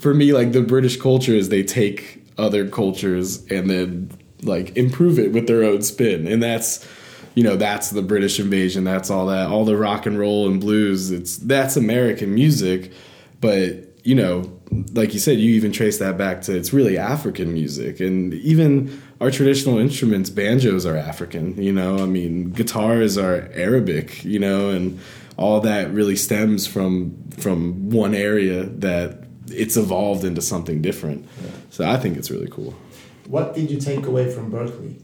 for 0.00 0.14
me, 0.14 0.32
like 0.32 0.52
the 0.52 0.62
British 0.62 0.96
culture 0.96 1.32
is 1.32 1.48
they 1.48 1.62
take 1.62 2.24
other 2.38 2.68
cultures 2.68 3.44
and 3.46 3.68
then 3.68 4.10
like 4.42 4.76
improve 4.76 5.18
it 5.18 5.32
with 5.32 5.46
their 5.46 5.64
own 5.64 5.82
spin, 5.82 6.26
and 6.26 6.42
that's 6.42 6.86
you 7.34 7.42
know 7.42 7.56
that's 7.56 7.90
the 7.90 8.02
British 8.02 8.38
invasion. 8.38 8.84
That's 8.84 9.10
all 9.10 9.26
that 9.26 9.48
all 9.48 9.64
the 9.64 9.76
rock 9.76 10.06
and 10.06 10.18
roll 10.18 10.46
and 10.48 10.60
blues. 10.60 11.10
It's 11.10 11.36
that's 11.38 11.76
American 11.76 12.34
music, 12.34 12.92
but 13.40 13.88
you 14.04 14.14
know, 14.14 14.52
like 14.92 15.12
you 15.12 15.20
said, 15.20 15.38
you 15.38 15.54
even 15.54 15.72
trace 15.72 15.98
that 15.98 16.16
back 16.16 16.42
to 16.42 16.56
it's 16.56 16.72
really 16.72 16.98
African 16.98 17.52
music, 17.52 18.00
and 18.00 18.34
even 18.34 19.02
our 19.20 19.30
traditional 19.30 19.78
instruments, 19.78 20.30
banjos 20.30 20.86
are 20.86 20.96
African. 20.96 21.60
You 21.62 21.72
know, 21.72 21.98
I 21.98 22.06
mean, 22.06 22.50
guitars 22.50 23.18
are 23.18 23.50
Arabic. 23.54 24.24
You 24.24 24.38
know, 24.38 24.70
and 24.70 24.98
all 25.36 25.60
that 25.60 25.90
really 25.92 26.16
stems 26.16 26.66
from 26.66 27.16
from 27.38 27.90
one 27.90 28.14
area 28.14 28.64
that 28.64 29.24
it's 29.48 29.76
evolved 29.76 30.24
into 30.24 30.40
something 30.40 30.80
different. 30.80 31.26
Yeah. 31.42 31.50
So 31.70 31.88
I 31.88 31.96
think 31.96 32.16
it's 32.16 32.30
really 32.30 32.48
cool. 32.48 32.74
What 33.26 33.54
did 33.54 33.70
you 33.70 33.78
take 33.78 34.06
away 34.06 34.32
from 34.32 34.50
Berklee? 34.50 35.00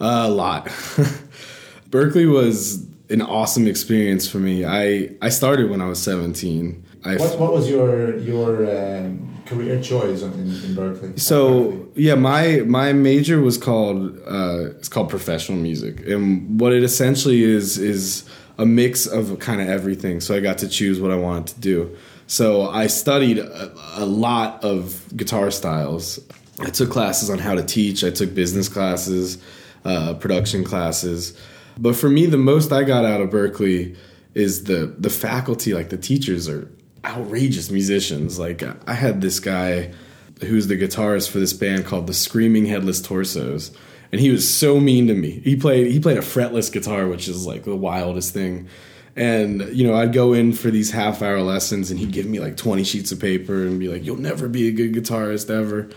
Uh, 0.00 0.24
a 0.26 0.28
lot. 0.28 0.66
Berklee 1.90 2.30
was 2.30 2.86
an 3.08 3.22
awesome 3.22 3.66
experience 3.66 4.28
for 4.28 4.38
me. 4.38 4.64
I 4.64 5.10
I 5.22 5.28
started 5.28 5.70
when 5.70 5.80
I 5.80 5.86
was 5.86 6.02
17. 6.02 6.84
I 7.06 7.16
what, 7.16 7.38
what 7.38 7.52
was 7.52 7.68
your 7.70 8.16
your 8.18 8.50
um, 8.76 9.42
career 9.46 9.80
choice 9.80 10.22
in, 10.22 10.32
in 10.32 10.74
Berklee? 10.74 11.18
So 11.18 11.38
Berklee? 11.70 11.92
yeah, 11.94 12.14
my 12.16 12.62
my 12.66 12.92
major 12.92 13.40
was 13.40 13.56
called 13.58 14.18
uh, 14.26 14.70
it's 14.78 14.88
called 14.88 15.08
professional 15.08 15.58
music, 15.58 16.06
and 16.06 16.60
what 16.60 16.72
it 16.72 16.82
essentially 16.82 17.42
is 17.42 17.78
is 17.78 18.28
a 18.58 18.66
mix 18.66 19.06
of 19.06 19.38
kind 19.38 19.60
of 19.60 19.68
everything. 19.68 20.20
So 20.20 20.34
I 20.34 20.40
got 20.40 20.58
to 20.58 20.68
choose 20.68 21.00
what 21.00 21.10
I 21.10 21.16
wanted 21.16 21.54
to 21.54 21.60
do. 21.60 21.96
So 22.26 22.68
I 22.68 22.88
studied 22.88 23.38
a, 23.38 23.72
a 23.94 24.04
lot 24.04 24.64
of 24.64 25.04
guitar 25.16 25.50
styles. 25.50 26.18
I 26.58 26.70
took 26.70 26.90
classes 26.90 27.30
on 27.30 27.38
how 27.38 27.54
to 27.54 27.62
teach. 27.62 28.02
I 28.02 28.10
took 28.10 28.34
business 28.34 28.68
classes, 28.68 29.38
uh, 29.84 30.14
production 30.14 30.64
classes. 30.64 31.38
But 31.78 31.94
for 31.94 32.08
me, 32.08 32.26
the 32.26 32.38
most 32.38 32.72
I 32.72 32.82
got 32.82 33.04
out 33.04 33.20
of 33.20 33.30
Berklee 33.30 33.96
is 34.34 34.64
the 34.64 34.94
the 34.98 35.10
faculty. 35.10 35.74
Like 35.74 35.90
the 35.90 35.98
teachers 35.98 36.48
are 36.48 36.68
outrageous 37.04 37.70
musicians. 37.70 38.38
Like 38.38 38.62
I 38.88 38.94
had 38.94 39.20
this 39.20 39.40
guy 39.40 39.92
who's 40.40 40.66
the 40.66 40.76
guitarist 40.76 41.30
for 41.30 41.38
this 41.38 41.52
band 41.52 41.86
called 41.86 42.06
the 42.06 42.14
Screaming 42.14 42.66
Headless 42.66 43.00
Torsos, 43.00 43.70
and 44.12 44.20
he 44.20 44.30
was 44.30 44.48
so 44.48 44.80
mean 44.80 45.06
to 45.08 45.14
me. 45.14 45.40
He 45.40 45.56
played 45.56 45.90
he 45.90 46.00
played 46.00 46.18
a 46.18 46.22
fretless 46.22 46.70
guitar, 46.72 47.06
which 47.06 47.28
is 47.28 47.46
like 47.46 47.64
the 47.64 47.76
wildest 47.76 48.32
thing. 48.32 48.68
And 49.14 49.62
you 49.72 49.86
know, 49.86 49.94
I'd 49.94 50.12
go 50.12 50.34
in 50.34 50.52
for 50.52 50.70
these 50.70 50.90
half 50.90 51.22
hour 51.22 51.40
lessons, 51.40 51.90
and 51.90 51.98
he'd 51.98 52.12
give 52.12 52.26
me 52.26 52.38
like 52.38 52.56
twenty 52.56 52.84
sheets 52.84 53.12
of 53.12 53.20
paper 53.20 53.66
and 53.66 53.80
be 53.80 53.88
like, 53.88 54.04
"You'll 54.04 54.16
never 54.16 54.48
be 54.48 54.68
a 54.68 54.72
good 54.72 54.92
guitarist 54.92 55.50
ever." 55.50 55.88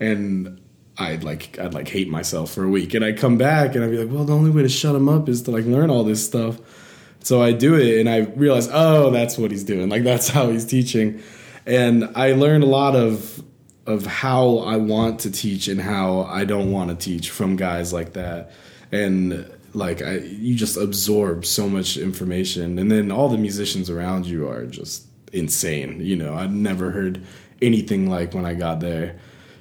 And 0.00 0.58
I'd 0.96 1.22
like 1.22 1.58
I'd 1.58 1.74
like 1.74 1.88
hate 1.88 2.08
myself 2.08 2.52
for 2.52 2.64
a 2.64 2.68
week, 2.68 2.94
and 2.94 3.04
I'd 3.04 3.18
come 3.18 3.36
back 3.36 3.74
and 3.74 3.84
I'd 3.84 3.90
be 3.90 3.98
like, 3.98 4.14
"Well, 4.14 4.24
the 4.24 4.34
only 4.34 4.50
way 4.50 4.62
to 4.62 4.68
shut 4.68 4.94
him 4.94 5.08
up 5.08 5.28
is 5.28 5.42
to 5.42 5.50
like 5.50 5.66
learn 5.66 5.90
all 5.90 6.04
this 6.04 6.24
stuff." 6.24 6.58
So 7.22 7.40
I 7.40 7.52
do 7.52 7.74
it, 7.76 8.00
and 8.00 8.08
I 8.08 8.30
realize, 8.36 8.68
oh, 8.72 9.10
that's 9.10 9.38
what 9.38 9.50
he's 9.50 9.64
doing. 9.64 9.88
Like 9.88 10.02
that's 10.02 10.28
how 10.36 10.50
he's 10.50 10.64
teaching, 10.64 11.22
and 11.66 12.10
I 12.14 12.32
learned 12.32 12.64
a 12.64 12.68
lot 12.68 12.96
of 12.96 13.42
of 13.86 14.06
how 14.06 14.58
I 14.58 14.76
want 14.76 15.20
to 15.20 15.30
teach 15.30 15.66
and 15.66 15.80
how 15.80 16.22
I 16.22 16.44
don't 16.44 16.70
want 16.70 16.90
to 16.90 16.96
teach 16.96 17.30
from 17.30 17.56
guys 17.56 17.92
like 17.92 18.14
that, 18.14 18.52
and 18.90 19.48
like 19.74 20.02
I, 20.02 20.18
you 20.18 20.54
just 20.54 20.76
absorb 20.76 21.44
so 21.44 21.68
much 21.68 21.96
information, 21.96 22.78
and 22.78 22.90
then 22.90 23.10
all 23.10 23.28
the 23.28 23.38
musicians 23.38 23.88
around 23.88 24.26
you 24.26 24.48
are 24.48 24.66
just 24.66 25.06
insane. 25.32 26.00
You 26.00 26.16
know, 26.16 26.34
I've 26.34 26.52
never 26.52 26.90
heard 26.90 27.24
anything 27.60 28.10
like 28.10 28.34
when 28.34 28.44
I 28.44 28.54
got 28.54 28.80
there. 28.80 29.18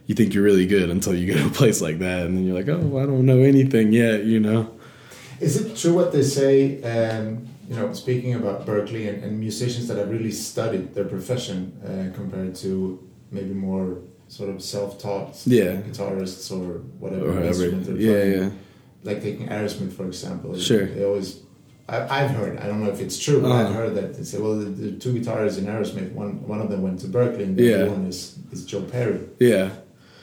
You 0.08 0.16
think 0.16 0.34
you're 0.34 0.44
really 0.44 0.66
good 0.66 0.90
until 0.90 1.16
you 1.16 1.34
go 1.34 1.40
to 1.40 1.48
a 1.48 1.52
place 1.52 1.82
like 1.82 2.00
that, 2.00 2.26
and 2.26 2.36
then 2.36 2.46
you're 2.46 2.56
like, 2.56 2.68
oh, 2.68 2.98
I 2.98 3.06
don't 3.06 3.26
know 3.26 3.40
anything 3.40 3.94
yet. 3.94 4.26
You 4.26 4.40
know. 4.40 4.78
Is 5.40 5.60
it 5.60 5.76
true 5.76 5.94
what 5.94 6.12
they 6.12 6.22
say? 6.22 6.82
Um, 6.84 7.51
you 7.72 7.78
know, 7.78 7.94
speaking 7.94 8.34
about 8.34 8.66
Berklee 8.66 9.08
and, 9.08 9.24
and, 9.24 9.40
musicians 9.40 9.88
that 9.88 9.98
have 9.98 10.10
really 10.10 10.34
studied 10.34 10.94
their 10.94 11.06
profession 11.06 11.58
uh, 11.86 12.14
compared 12.14 12.54
to 12.56 13.00
maybe 13.32 13.54
more 13.54 14.00
sort 14.28 14.50
of 14.50 14.62
self-taught 14.62 15.42
yeah. 15.46 15.78
guitarists 15.88 16.52
or 16.52 16.80
whatever 17.00 17.30
or 17.30 17.34
they're 17.34 17.96
yeah, 17.96 18.12
playing. 18.12 18.44
Yeah, 18.44 18.50
Like 19.04 19.22
taking 19.22 19.48
Aerosmith 19.48 19.94
for 19.94 20.06
example. 20.06 20.60
Sure. 20.60 20.86
They 20.86 21.06
always. 21.06 21.44
I, 21.88 22.20
have 22.20 22.32
heard. 22.32 22.58
I 22.60 22.68
don't 22.68 22.84
know 22.84 22.90
if 22.90 23.02
it's 23.02 23.20
true, 23.20 23.42
but 23.42 23.52
uh-huh. 23.52 23.70
I've 23.70 23.76
heard 23.76 23.96
that 23.96 24.16
they 24.16 24.24
say, 24.24 24.38
well, 24.38 24.56
the, 24.58 24.66
the, 24.66 24.92
two 24.98 25.14
guitarists 25.14 25.58
in 25.58 25.66
Aerosmith, 25.66 26.12
one 26.14 26.46
one 26.48 26.62
of 26.62 26.70
them 26.70 26.82
went 26.82 27.00
to 27.02 27.08
Berklee, 27.08 27.44
and 27.44 27.58
the 27.58 27.64
yeah. 27.64 27.76
other 27.76 27.92
one 27.92 28.06
is 28.06 28.38
is 28.52 28.66
Joe 28.66 28.82
Perry. 28.82 29.20
Yeah. 29.40 29.72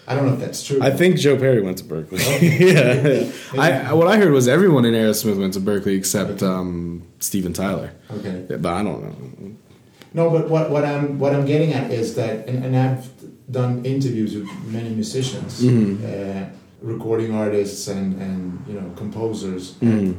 I 0.09 0.14
don't 0.14 0.27
know 0.27 0.33
if 0.33 0.40
that's 0.40 0.64
true. 0.66 0.79
I 0.81 0.90
think 0.90 1.18
Joe 1.18 1.37
Perry 1.37 1.61
went 1.61 1.77
to 1.79 1.85
Berklee. 1.85 2.18
Oh. 2.25 3.61
yeah, 3.61 3.62
I, 3.62 3.92
what 3.92 4.09
I 4.09 4.16
heard 4.16 4.33
was 4.33 4.49
everyone 4.49 4.87
in 4.87 4.94
Aerosmith 4.94 5.38
went 5.38 5.53
to 5.53 5.61
Berklee 5.61 5.99
except 5.99 6.42
okay. 6.42 6.47
um, 6.47 7.07
Steven 7.21 7.53
Tyler. 7.53 7.92
Okay, 8.11 8.47
yeah, 8.49 8.57
but 8.57 8.73
I 8.73 8.83
don't 8.83 9.03
know. 9.03 9.57
No, 10.14 10.31
but 10.31 10.49
what, 10.49 10.71
what 10.71 10.87
I'm 10.87 11.18
what 11.18 11.35
I'm 11.35 11.44
getting 11.44 11.75
at 11.75 11.90
is 11.90 12.14
that, 12.14 12.49
and, 12.49 12.64
and 12.64 12.75
I've 12.75 13.11
done 13.51 13.85
interviews 13.85 14.35
with 14.35 14.49
many 14.64 14.88
musicians, 14.88 15.61
mm-hmm. 15.61 16.03
uh, 16.03 16.49
recording 16.81 17.35
artists, 17.35 17.87
and 17.88 18.18
and 18.21 18.64
you 18.66 18.81
know 18.81 18.90
composers. 18.97 19.75
Mm-hmm. 19.75 20.12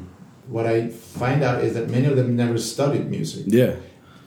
what 0.53 0.67
I 0.67 0.89
find 0.89 1.41
out 1.43 1.63
is 1.63 1.73
that 1.73 1.89
many 1.89 2.05
of 2.05 2.15
them 2.15 2.35
never 2.35 2.59
studied 2.59 3.09
music. 3.09 3.45
Yeah, 3.47 3.75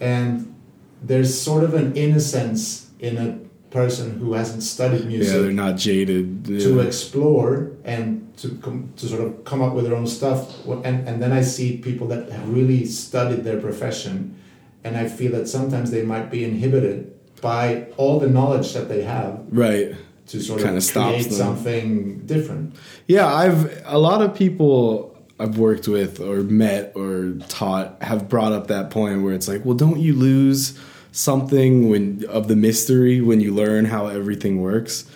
and 0.01 0.53
there's 1.01 1.40
sort 1.40 1.62
of 1.62 1.75
an 1.75 1.94
innocence 1.94 2.90
in 2.98 3.16
a 3.16 3.52
person 3.72 4.18
who 4.18 4.35
hasn't 4.35 4.62
studied 4.62 5.06
music. 5.06 5.35
Yeah, 5.35 5.42
they're 5.42 5.52
not 5.52 5.76
jaded. 5.76 6.46
Yeah. 6.46 6.61
To 6.61 6.80
explore 6.80 7.72
and 7.85 8.37
to 8.38 8.56
com- 8.62 8.92
to 8.96 9.06
sort 9.06 9.22
of 9.22 9.44
come 9.44 9.62
up 9.62 9.74
with 9.74 9.85
their 9.87 9.94
own 9.94 10.06
stuff. 10.06 10.64
And 10.66 11.08
and 11.08 11.22
then 11.22 11.32
I 11.32 11.42
see 11.42 11.78
people 11.78 12.06
that 12.08 12.30
have 12.30 12.48
really 12.48 12.85
studied 12.85 13.44
their 13.44 13.61
profession, 13.61 14.37
and 14.85 14.96
I 14.96 15.08
feel 15.08 15.32
that 15.32 15.48
sometimes 15.48 15.90
they 15.90 16.02
might 16.02 16.30
be 16.30 16.44
inhibited 16.44 17.12
by 17.40 17.87
all 17.96 18.20
the 18.20 18.28
knowledge 18.28 18.72
that 18.74 18.88
they 18.88 19.02
have. 19.02 19.40
Right. 19.50 19.94
To 20.28 20.40
sort 20.40 20.62
of, 20.62 20.76
of 20.76 20.92
create 20.92 21.32
something 21.32 22.20
different. 22.26 22.76
Yeah, 23.06 23.26
I've 23.26 23.82
a 23.85 23.98
lot 23.98 24.22
of 24.22 24.35
people 24.35 25.12
I've 25.38 25.58
worked 25.58 25.88
with 25.88 26.20
or 26.20 26.37
met 26.37 26.92
or 26.94 27.35
taught 27.48 28.00
have 28.02 28.28
brought 28.28 28.52
up 28.52 28.68
that 28.68 28.90
point 28.90 29.22
where 29.22 29.35
it's 29.35 29.48
like, 29.48 29.64
well, 29.64 29.76
don't 29.76 29.98
you 29.98 30.14
lose 30.14 30.78
something 31.12 31.88
when 31.88 32.25
of 32.29 32.48
the 32.48 32.57
mystery 32.57 33.20
when 33.20 33.40
you 33.40 33.55
learn 33.55 33.85
how 33.85 34.09
everything 34.09 34.61
works. 34.61 35.09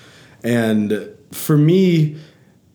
And 0.44 1.08
for 1.32 1.56
me, 1.56 2.16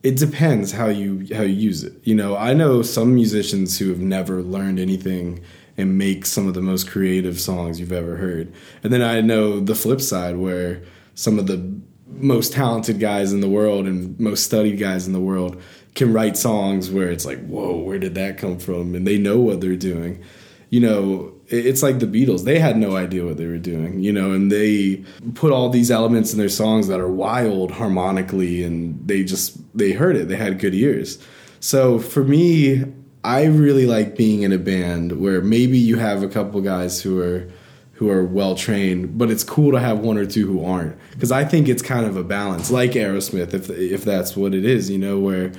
it 0.02 0.16
depends 0.16 0.72
how 0.72 0.88
you 0.88 1.26
how 1.34 1.42
you 1.42 1.54
use 1.54 1.84
it. 1.84 1.94
You 2.02 2.14
know, 2.14 2.36
I 2.36 2.52
know 2.52 2.82
some 2.82 3.14
musicians 3.14 3.78
who 3.78 3.88
have 3.88 4.00
never 4.00 4.42
learned 4.42 4.78
anything 4.78 5.40
and 5.78 5.96
make 5.96 6.26
some 6.26 6.46
of 6.46 6.54
the 6.54 6.60
most 6.60 6.88
creative 6.90 7.40
songs 7.40 7.80
you've 7.80 7.92
ever 7.92 8.16
heard. 8.16 8.52
And 8.82 8.92
then 8.92 9.02
I 9.02 9.20
know 9.20 9.60
the 9.60 9.74
flip 9.74 10.00
side 10.00 10.36
where 10.36 10.82
some 11.14 11.38
of 11.38 11.46
the 11.46 11.80
most 12.06 12.52
talented 12.52 13.00
guys 13.00 13.32
in 13.32 13.40
the 13.40 13.48
world 13.48 13.86
and 13.86 14.18
most 14.20 14.44
studied 14.44 14.78
guys 14.78 15.06
in 15.06 15.12
the 15.12 15.20
world 15.20 15.60
can 15.94 16.12
write 16.12 16.36
songs 16.36 16.90
where 16.90 17.10
it's 17.10 17.24
like, 17.24 17.44
whoa, 17.46 17.76
where 17.76 17.98
did 17.98 18.14
that 18.14 18.38
come 18.38 18.58
from? 18.58 18.94
And 18.94 19.06
they 19.06 19.18
know 19.18 19.40
what 19.40 19.60
they're 19.60 19.76
doing. 19.76 20.22
You 20.68 20.80
know, 20.80 21.34
it's 21.52 21.82
like 21.82 21.98
the 21.98 22.06
Beatles. 22.06 22.44
They 22.44 22.58
had 22.58 22.76
no 22.78 22.96
idea 22.96 23.24
what 23.24 23.36
they 23.36 23.46
were 23.46 23.58
doing, 23.58 24.00
you 24.00 24.12
know, 24.12 24.32
and 24.32 24.50
they 24.50 25.04
put 25.34 25.52
all 25.52 25.68
these 25.68 25.90
elements 25.90 26.32
in 26.32 26.38
their 26.38 26.48
songs 26.48 26.88
that 26.88 26.98
are 26.98 27.10
wild 27.10 27.72
harmonically 27.72 28.64
and 28.64 28.98
they 29.06 29.22
just 29.22 29.58
they 29.76 29.92
heard 29.92 30.16
it. 30.16 30.28
They 30.28 30.36
had 30.36 30.58
good 30.58 30.74
ears. 30.74 31.18
So 31.60 31.98
for 31.98 32.24
me, 32.24 32.84
I 33.22 33.44
really 33.44 33.86
like 33.86 34.16
being 34.16 34.42
in 34.42 34.52
a 34.52 34.58
band 34.58 35.20
where 35.20 35.40
maybe 35.42 35.78
you 35.78 35.98
have 35.98 36.22
a 36.22 36.28
couple 36.28 36.60
guys 36.62 37.02
who 37.02 37.20
are 37.20 37.48
who 37.92 38.10
are 38.10 38.24
well 38.24 38.56
trained, 38.56 39.16
but 39.16 39.30
it's 39.30 39.44
cool 39.44 39.70
to 39.72 39.78
have 39.78 40.00
one 40.00 40.16
or 40.16 40.26
two 40.26 40.46
who 40.46 40.64
aren't 40.64 40.98
because 41.12 41.30
I 41.30 41.44
think 41.44 41.68
it's 41.68 41.82
kind 41.82 42.06
of 42.06 42.16
a 42.16 42.24
balance, 42.24 42.70
like 42.70 42.92
Aerosmith, 42.92 43.52
if 43.54 43.70
if 43.70 44.04
that's 44.04 44.36
what 44.36 44.54
it 44.54 44.64
is, 44.64 44.90
you 44.90 44.98
know, 44.98 45.20
where 45.20 45.52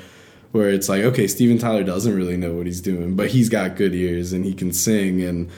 where 0.51 0.69
it's 0.69 0.89
like 0.89 1.03
okay, 1.03 1.27
Steven 1.27 1.59
Tyler 1.59 1.83
doesn't 1.83 2.15
really 2.15 2.35
know 2.35 2.53
what 2.53 2.65
he's 2.65 2.81
doing, 2.81 3.15
but 3.15 3.29
he's 3.29 3.47
got 3.47 3.75
good 3.75 3.93
ears 3.93 4.33
and 4.33 4.43
he 4.43 4.53
can 4.53 4.73
sing 4.73 5.21
and 5.21 5.49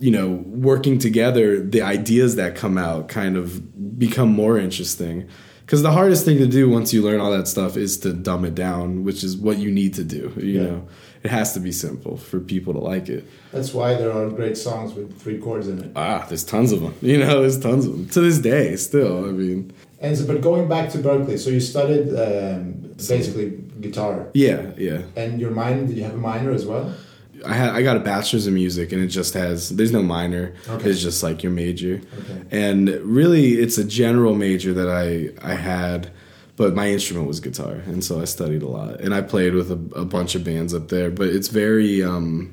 you 0.00 0.10
know, 0.10 0.28
working 0.46 0.98
together, 0.98 1.60
the 1.62 1.82
ideas 1.82 2.36
that 2.36 2.56
come 2.56 2.76
out 2.78 3.08
kind 3.08 3.36
of 3.36 3.98
become 3.98 4.30
more 4.30 4.58
interesting. 4.58 5.28
because 5.66 5.82
the 5.82 5.92
hardest 5.92 6.24
thing 6.24 6.36
to 6.38 6.48
do 6.48 6.68
once 6.68 6.92
you 6.92 7.00
learn 7.00 7.20
all 7.20 7.30
that 7.30 7.46
stuff 7.46 7.76
is 7.76 7.96
to 7.98 8.12
dumb 8.12 8.44
it 8.44 8.56
down, 8.56 9.04
which 9.04 9.22
is 9.22 9.36
what 9.36 9.56
you 9.58 9.70
need 9.70 9.94
to 9.94 10.02
do. 10.02 10.32
You 10.36 10.44
Yeah. 10.54 10.62
know, 10.62 10.88
it 11.22 11.30
has 11.30 11.52
to 11.54 11.60
be 11.60 11.70
simple 11.70 12.16
for 12.16 12.40
people 12.40 12.72
to 12.72 12.80
like 12.80 13.08
it. 13.08 13.22
That's 13.52 13.72
why 13.72 13.94
there 13.94 14.10
are 14.10 14.28
great 14.30 14.56
songs 14.56 14.94
with 14.94 15.16
three 15.22 15.38
chords 15.38 15.68
in 15.68 15.78
it. 15.78 15.90
Ah, 15.94 16.26
there's 16.28 16.42
tons 16.42 16.72
of 16.72 16.80
them. 16.80 16.94
You 17.02 17.18
know, 17.18 17.40
there's 17.42 17.58
tons 17.60 17.86
of 17.86 17.92
them 17.92 18.08
to 18.08 18.20
this 18.20 18.38
day. 18.38 18.74
Still, 18.74 19.28
I 19.28 19.32
mean, 19.42 19.70
And 20.00 20.16
so, 20.18 20.26
but 20.26 20.40
going 20.40 20.66
back 20.66 20.90
to 20.92 20.98
Berklee, 20.98 21.38
so 21.38 21.50
you 21.50 21.60
studied 21.60 22.08
um, 22.26 22.94
basically 22.96 23.46
guitar, 23.80 24.26
yeah, 24.34 24.60
yeah. 24.76 25.02
and 25.14 25.40
your 25.40 25.50
minor. 25.52 25.86
Did 25.86 25.96
you 25.98 26.04
have 26.08 26.14
a 26.14 26.24
minor 26.32 26.50
as 26.52 26.64
well? 26.66 26.84
I 27.46 27.54
had 27.54 27.70
I 27.70 27.82
got 27.82 27.96
a 27.96 28.00
bachelor's 28.00 28.46
in 28.46 28.54
music, 28.54 28.92
and 28.92 29.02
it 29.02 29.08
just 29.08 29.34
has 29.34 29.70
there's 29.70 29.92
no 29.92 30.02
minor. 30.02 30.54
Okay. 30.68 30.90
It's 30.90 31.02
just 31.02 31.22
like 31.22 31.42
your 31.42 31.52
major, 31.52 32.00
Okay. 32.18 32.42
and 32.50 32.88
really 33.02 33.54
it's 33.54 33.78
a 33.78 33.84
general 33.84 34.34
major 34.34 34.72
that 34.74 34.88
I 34.88 35.30
I 35.42 35.54
had, 35.54 36.10
but 36.56 36.74
my 36.74 36.88
instrument 36.90 37.26
was 37.26 37.40
guitar, 37.40 37.74
and 37.86 38.04
so 38.04 38.20
I 38.20 38.24
studied 38.24 38.62
a 38.62 38.68
lot, 38.68 39.00
and 39.00 39.14
I 39.14 39.22
played 39.22 39.54
with 39.54 39.70
a, 39.70 39.80
a 39.98 40.04
bunch 40.04 40.34
of 40.34 40.44
bands 40.44 40.74
up 40.74 40.88
there. 40.88 41.10
But 41.10 41.28
it's 41.28 41.48
very 41.48 42.02
um, 42.02 42.52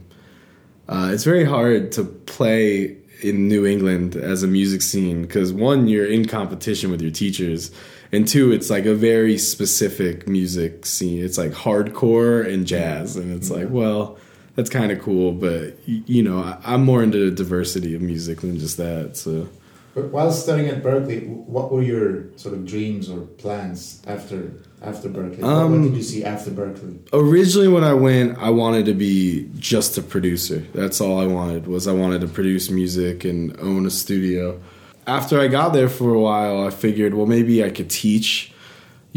uh, 0.87 1.09
it's 1.13 1.23
very 1.23 1.43
hard 1.45 1.91
to 1.93 2.03
play 2.03 2.97
in 3.21 3.47
New 3.47 3.65
England 3.65 4.15
as 4.15 4.43
a 4.43 4.47
music 4.47 4.81
scene 4.81 5.23
because 5.23 5.51
one 5.51 5.87
you're 5.87 6.05
in 6.05 6.25
competition 6.27 6.91
with 6.91 7.01
your 7.01 7.11
teachers. 7.11 7.71
And 8.09 8.25
two, 8.25 8.53
it's 8.53 8.69
like 8.69 8.85
a 8.85 8.95
very 8.95 9.37
specific 9.37 10.29
music 10.29 10.85
scene. 10.85 11.21
It's 11.25 11.37
like 11.37 11.51
hardcore 11.51 12.47
and 12.47 12.65
jazz, 12.65 13.17
and 13.17 13.33
it's 13.33 13.49
like, 13.51 13.67
well, 13.69 14.17
that's 14.57 14.69
kind 14.69 14.91
of 14.91 14.99
cool, 14.99 15.31
but 15.31 15.77
you 15.85 16.21
know, 16.23 16.39
I, 16.39 16.57
I'm 16.65 16.83
more 16.83 17.01
into 17.03 17.29
the 17.29 17.31
diversity 17.33 17.95
of 17.95 18.01
music 18.01 18.41
than 18.41 18.57
just 18.59 18.75
that. 18.77 19.15
So, 19.15 19.47
But 19.95 20.05
while 20.11 20.31
studying 20.31 20.67
at 20.67 20.81
Berklee, 20.83 21.27
what 21.27 21.71
were 21.71 21.81
your 21.83 22.35
sort 22.37 22.53
of 22.55 22.65
dreams 22.65 23.09
or 23.09 23.21
plans 23.21 24.01
after 24.07 24.51
after 24.81 25.09
Berklee? 25.09 25.39
what, 25.39 25.49
what 25.49 25.63
Um, 25.77 25.83
did 25.83 25.95
you 25.95 26.03
see 26.03 26.23
after 26.23 26.49
Berklee? 26.51 26.97
originally 27.13 27.67
when 27.67 27.83
I 27.83 27.93
went, 27.93 28.37
I 28.39 28.49
wanted 28.49 28.85
to 28.87 28.93
be 28.93 29.47
just 29.59 29.97
a 29.97 30.01
producer. 30.01 30.59
That's 30.73 30.99
all 31.01 31.19
I 31.19 31.27
wanted 31.27 31.67
was 31.67 31.87
I 31.87 31.93
wanted 31.93 32.21
to 32.21 32.27
produce 32.27 32.69
music 32.71 33.23
and 33.25 33.55
own 33.59 33.85
a 33.85 33.89
studio. 33.91 34.59
After 35.05 35.39
I 35.39 35.47
got 35.47 35.69
there 35.71 35.87
for 35.87 36.13
a 36.13 36.19
while, 36.19 36.65
I 36.67 36.69
figured, 36.71 37.13
well, 37.13 37.27
maybe 37.27 37.63
I 37.63 37.69
could 37.69 37.89
teach. 37.89 38.51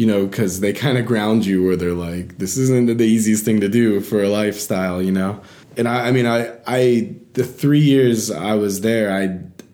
You 0.01 0.07
know, 0.07 0.27
because 0.27 0.61
they 0.61 0.73
kind 0.73 0.97
of 0.97 1.05
ground 1.05 1.45
you 1.45 1.63
where 1.63 1.77
they're 1.77 1.93
like, 1.93 2.39
this 2.39 2.57
isn't 2.57 2.97
the 2.97 3.05
easiest 3.05 3.45
thing 3.45 3.61
to 3.61 3.69
do 3.69 4.01
for 4.01 4.23
a 4.23 4.31
lifestyle, 4.31 5.03
you 5.03 5.13
know. 5.13 5.43
And 5.77 5.87
I, 5.87 6.09
I 6.09 6.11
mean, 6.11 6.27
I, 6.27 6.57
I, 6.67 7.15
the 7.35 7.45
three 7.45 7.85
years 7.95 8.31
I 8.31 8.55
was 8.55 8.81
there, 8.81 9.13
I, 9.13 9.25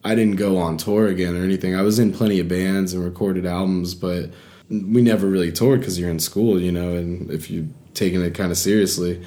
I 0.02 0.16
didn't 0.16 0.34
go 0.34 0.58
on 0.58 0.78
tour 0.78 1.06
again 1.06 1.36
or 1.36 1.44
anything. 1.44 1.76
I 1.76 1.82
was 1.82 2.00
in 2.00 2.12
plenty 2.12 2.40
of 2.40 2.48
bands 2.48 2.92
and 2.92 3.04
recorded 3.04 3.46
albums, 3.46 3.94
but 3.94 4.30
we 4.68 5.00
never 5.00 5.28
really 5.28 5.52
toured 5.52 5.78
because 5.78 5.96
you're 5.96 6.10
in 6.10 6.18
school, 6.18 6.60
you 6.60 6.72
know, 6.72 6.96
and 6.96 7.30
if 7.30 7.48
you're 7.48 7.66
taking 7.94 8.20
it 8.20 8.34
kind 8.34 8.50
of 8.50 8.58
seriously. 8.58 9.24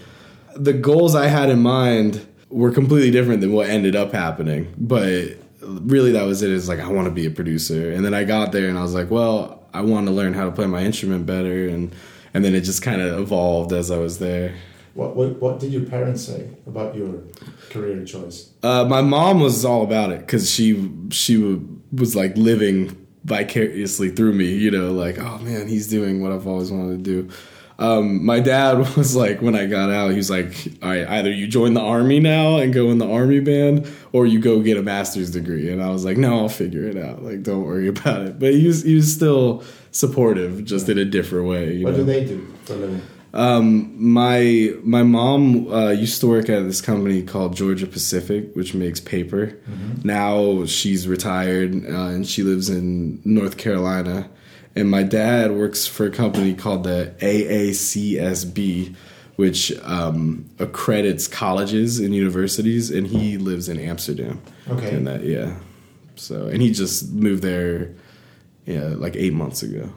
The 0.55 0.73
goals 0.73 1.15
I 1.15 1.27
had 1.27 1.49
in 1.49 1.61
mind 1.61 2.27
were 2.49 2.71
completely 2.71 3.11
different 3.11 3.39
than 3.39 3.53
what 3.53 3.69
ended 3.69 3.95
up 3.95 4.11
happening, 4.11 4.73
but 4.77 5.37
really 5.61 6.11
that 6.11 6.25
was 6.25 6.41
it. 6.41 6.51
Is 6.51 6.67
like 6.67 6.79
I 6.79 6.89
want 6.89 7.05
to 7.05 7.13
be 7.13 7.25
a 7.25 7.31
producer, 7.31 7.91
and 7.91 8.03
then 8.03 8.13
I 8.13 8.25
got 8.25 8.51
there 8.51 8.67
and 8.67 8.77
I 8.77 8.81
was 8.81 8.93
like, 8.93 9.09
well, 9.09 9.58
I 9.73 9.81
want 9.81 10.07
to 10.07 10.13
learn 10.13 10.33
how 10.33 10.45
to 10.45 10.51
play 10.51 10.65
my 10.65 10.83
instrument 10.83 11.25
better, 11.25 11.67
and 11.67 11.93
and 12.33 12.43
then 12.45 12.55
it 12.55 12.61
just 12.61 12.81
kind 12.81 13.01
of 13.01 13.19
evolved 13.19 13.73
as 13.73 13.91
I 13.91 13.97
was 13.97 14.19
there. 14.19 14.55
What, 14.93 15.15
what 15.15 15.41
what 15.41 15.59
did 15.59 15.71
your 15.71 15.85
parents 15.85 16.23
say 16.23 16.49
about 16.67 16.95
your 16.95 17.23
career 17.69 18.03
choice? 18.05 18.51
Uh, 18.63 18.85
my 18.85 19.01
mom 19.01 19.39
was 19.39 19.63
all 19.63 19.83
about 19.83 20.11
it 20.11 20.19
because 20.19 20.49
she 20.49 20.91
she 21.11 21.35
w- 21.35 21.81
was 21.91 22.15
like 22.15 22.35
living 22.35 22.95
vicariously 23.23 24.09
through 24.09 24.33
me. 24.33 24.53
You 24.53 24.71
know, 24.71 24.91
like 24.91 25.17
oh 25.19 25.37
man, 25.39 25.67
he's 25.67 25.87
doing 25.87 26.21
what 26.21 26.31
I've 26.31 26.47
always 26.47 26.71
wanted 26.71 27.03
to 27.03 27.23
do. 27.23 27.33
Um, 27.79 28.25
my 28.25 28.39
dad 28.39 28.77
was 28.97 29.15
like, 29.15 29.41
when 29.41 29.55
I 29.55 29.65
got 29.65 29.89
out, 29.89 30.11
he 30.11 30.17
was 30.17 30.29
like, 30.29 30.53
all 30.83 30.89
right, 30.89 31.07
either 31.07 31.31
you 31.31 31.47
join 31.47 31.73
the 31.73 31.81
army 31.81 32.19
now 32.19 32.57
and 32.57 32.73
go 32.73 32.91
in 32.91 32.97
the 32.99 33.09
army 33.09 33.39
band, 33.39 33.91
or 34.11 34.27
you 34.27 34.39
go 34.39 34.59
get 34.59 34.77
a 34.77 34.83
master's 34.83 35.31
degree. 35.31 35.71
And 35.71 35.81
I 35.81 35.89
was 35.89 36.05
like, 36.05 36.17
no, 36.17 36.39
I'll 36.39 36.49
figure 36.49 36.83
it 36.83 36.97
out. 36.97 37.23
Like, 37.23 37.41
don't 37.41 37.63
worry 37.63 37.87
about 37.95 38.21
it. 38.23 38.37
But 38.39 38.53
he 38.53 38.67
was 38.67 38.83
he 38.83 38.95
was 38.95 39.11
still 39.11 39.63
supportive, 39.91 40.65
just 40.65 40.89
in 40.89 40.97
a 40.99 41.05
different 41.05 41.47
way. 41.47 41.83
What 41.83 41.91
know? 41.91 41.97
do 41.97 42.03
they 42.03 42.25
do 42.25 42.45
for 42.65 42.73
a 42.73 42.75
living? 42.75 43.01
Um, 43.31 43.93
my 43.95 44.73
my 44.81 45.03
mom 45.03 45.71
uh, 45.71 45.89
used 45.89 46.19
to 46.21 46.27
work 46.27 46.49
at 46.49 46.63
this 46.63 46.81
company 46.81 47.21
called 47.21 47.55
Georgia 47.55 47.85
Pacific, 47.85 48.55
which 48.55 48.73
makes 48.73 48.99
paper. 48.99 49.55
Now 50.03 50.65
she's 50.65 51.07
retired 51.07 51.75
uh, 51.85 52.07
and 52.07 52.27
she 52.27 52.43
lives 52.43 52.69
in 52.69 53.21
North 53.23 53.57
Carolina. 53.57 54.29
And 54.75 54.89
my 54.89 55.03
dad 55.03 55.51
works 55.51 55.87
for 55.87 56.05
a 56.05 56.11
company 56.11 56.53
called 56.53 56.83
the 56.83 57.13
AACSB, 57.19 58.95
which 59.35 59.77
um, 59.83 60.49
accredits 60.59 61.27
colleges 61.27 61.99
and 61.99 62.13
universities, 62.13 62.91
and 62.91 63.07
he 63.07 63.37
lives 63.37 63.67
in 63.67 63.79
Amsterdam. 63.79 64.41
Okay. 64.69 64.95
And 64.95 65.07
that, 65.07 65.23
yeah. 65.23 65.55
So, 66.15 66.47
and 66.47 66.61
he 66.61 66.71
just 66.71 67.11
moved 67.11 67.41
there, 67.41 67.93
yeah, 68.65 68.93
like 68.95 69.15
eight 69.15 69.33
months 69.33 69.63
ago. 69.63 69.89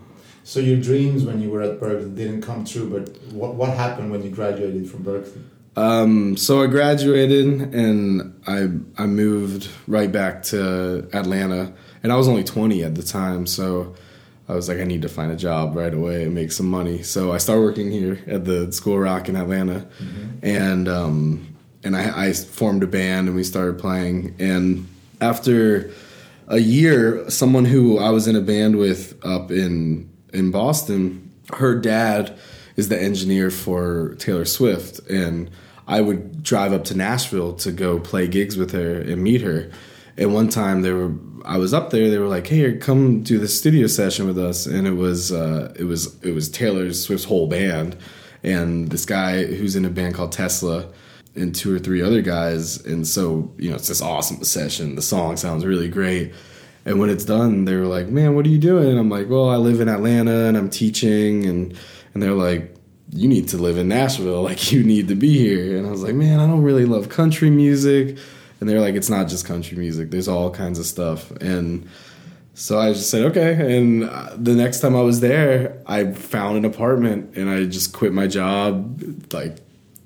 So 0.45 0.61
your 0.61 0.81
dreams 0.81 1.25
when 1.25 1.41
you 1.41 1.51
were 1.51 1.63
at 1.63 1.79
Berklee 1.81 2.17
didn't 2.17 2.43
come 2.43 2.65
true, 2.65 2.89
but 2.89 3.17
what 3.33 3.55
what 3.55 3.71
happened 3.71 4.11
when 4.11 4.23
you 4.23 4.31
graduated 4.31 4.91
from 4.91 5.05
Berklee? 5.05 5.45
Um, 5.77 6.37
so 6.37 6.63
I 6.63 6.67
graduated 6.67 7.75
and 7.75 8.35
I 8.47 8.69
I 9.01 9.07
moved 9.07 9.69
right 9.87 10.11
back 10.11 10.43
to 10.45 11.09
Atlanta, 11.13 11.73
and 12.03 12.13
I 12.13 12.17
was 12.17 12.29
only 12.29 12.45
20 12.45 12.83
at 12.83 12.95
the 12.95 13.03
time, 13.03 13.47
so 13.47 13.95
I 14.49 14.55
was 14.55 14.69
like, 14.69 14.79
I 14.79 14.85
need 14.85 15.03
to 15.03 15.09
find 15.09 15.31
a 15.31 15.37
job 15.37 15.77
right 15.77 15.95
away 15.95 16.25
and 16.25 16.35
make 16.35 16.53
some 16.53 16.69
money. 16.69 17.03
So 17.03 17.33
I 17.33 17.39
started 17.39 17.63
working 17.63 17.91
here 17.91 18.19
at 18.27 18.45
the 18.45 18.73
School 18.73 18.95
of 18.95 19.01
Rock 19.01 19.29
in 19.29 19.37
Atlanta, 19.37 19.87
and 20.43 20.89
um, 20.89 21.55
and 21.85 21.97
I, 21.97 22.29
I 22.29 22.33
formed 22.33 22.83
a 22.83 22.87
band 22.87 23.29
and 23.29 23.37
we 23.37 23.45
started 23.45 23.79
playing. 23.79 24.35
And 24.39 24.89
after 25.21 25.91
a 26.49 26.59
year, 26.59 27.29
someone 27.31 27.65
who 27.65 27.99
I 27.99 28.11
was 28.11 28.27
in 28.27 28.37
a 28.37 28.41
band 28.41 28.77
with 28.77 29.25
up 29.25 29.51
in 29.51 30.11
in 30.33 30.51
Boston, 30.51 31.31
her 31.55 31.79
dad 31.79 32.37
is 32.77 32.89
the 32.89 33.01
engineer 33.01 33.51
for 33.51 34.15
Taylor 34.19 34.45
Swift, 34.45 34.99
and 35.09 35.51
I 35.87 36.01
would 36.01 36.43
drive 36.43 36.73
up 36.73 36.85
to 36.85 36.97
Nashville 36.97 37.55
to 37.57 37.71
go 37.71 37.99
play 37.99 38.27
gigs 38.27 38.57
with 38.57 38.73
her 38.73 39.01
and 39.01 39.23
meet 39.23 39.43
her. 39.43 39.71
And 40.17 40.35
one 40.35 40.49
time 40.49 40.83
they 40.83 40.93
were, 40.93 41.13
I 41.45 41.57
was 41.59 41.73
up 41.73 41.91
there. 41.91 42.11
They 42.11 42.19
were 42.19 42.29
like, 42.29 42.47
"Hey, 42.47 42.77
come 42.77 43.23
do 43.23 43.39
the 43.39 43.49
studio 43.49 43.87
session 43.87 44.27
with 44.27 44.39
us." 44.39 44.67
And 44.67 44.87
it 44.87 44.93
was, 44.95 45.33
uh, 45.33 45.73
it 45.79 45.85
was, 45.85 46.23
it 46.23 46.33
was 46.33 46.49
Taylor 46.49 46.93
Swift's 46.93 47.25
whole 47.25 47.47
band, 47.49 47.97
and 48.43 48.91
this 48.91 49.05
guy 49.05 49.45
who's 49.45 49.75
in 49.75 49.85
a 49.85 49.91
band 49.91 50.15
called 50.15 50.33
Tesla, 50.33 50.89
and 51.35 51.55
two 51.55 51.75
or 51.75 51.79
three 51.79 52.03
other 52.03 52.21
guys. 52.21 52.85
And 52.85 53.07
so, 53.07 53.53
you 53.57 53.71
know, 53.71 53.77
it's 53.77 53.89
this 53.89 54.03
awesome 54.03 54.43
session. 54.45 54.97
The 54.97 55.03
song 55.03 55.37
sounds 55.37 55.65
really 55.65 55.89
great. 55.89 56.33
And 56.85 56.99
when 56.99 57.11
it's 57.11 57.25
done, 57.25 57.65
they 57.65 57.77
were 57.77 57.87
like, 57.87 58.09
"Man, 58.09 58.35
what 58.35 58.45
are 58.45 58.51
you 58.51 58.59
doing?" 58.59 58.89
And 58.89 58.99
I'm 58.99 59.09
like, 59.09 59.29
"Well, 59.31 59.49
I 59.49 59.57
live 59.57 59.81
in 59.81 59.89
Atlanta 59.89 60.47
and 60.47 60.57
I'm 60.57 60.69
teaching." 60.69 61.47
And 61.47 61.79
and 62.13 62.23
they're 62.23 62.33
like, 62.33 62.75
"You 63.11 63.29
need 63.29 63.49
to 63.49 63.57
live 63.57 63.79
in 63.79 63.89
Nashville. 63.89 64.43
Like, 64.51 64.73
you 64.73 64.83
need 64.83 65.09
to 65.09 65.15
be 65.15 65.39
here." 65.39 65.77
And 65.77 65.87
I 65.87 65.91
was 65.91 66.03
like, 66.03 66.15
"Man, 66.15 66.41
I 66.41 66.47
don't 66.47 66.63
really 66.63 66.87
love 66.87 67.09
country 67.09 67.51
music." 67.51 68.19
And 68.63 68.71
they're 68.71 68.81
like, 68.81 68.95
"It's 68.95 69.11
not 69.11 69.29
just 69.29 69.45
country 69.45 69.77
music. 69.77 70.11
There's 70.11 70.29
all 70.29 70.51
kinds 70.51 70.79
of 70.79 70.87
stuff." 70.87 71.33
And 71.33 71.89
so 72.55 72.79
I 72.79 72.93
just 72.93 73.11
said, 73.11 73.25
"Okay." 73.25 73.77
And 73.77 74.05
uh, 74.09 74.31
the 74.37 74.55
next 74.55 74.81
time 74.81 74.95
I 74.95 75.03
was 75.03 75.19
there, 75.19 75.83
I 75.87 76.13
found 76.13 76.59
an 76.59 76.65
apartment 76.65 77.37
and 77.37 77.51
I 77.51 77.65
just 77.65 77.93
quit 77.93 78.13
my 78.13 78.29
job. 78.29 79.03
Like, 79.33 79.57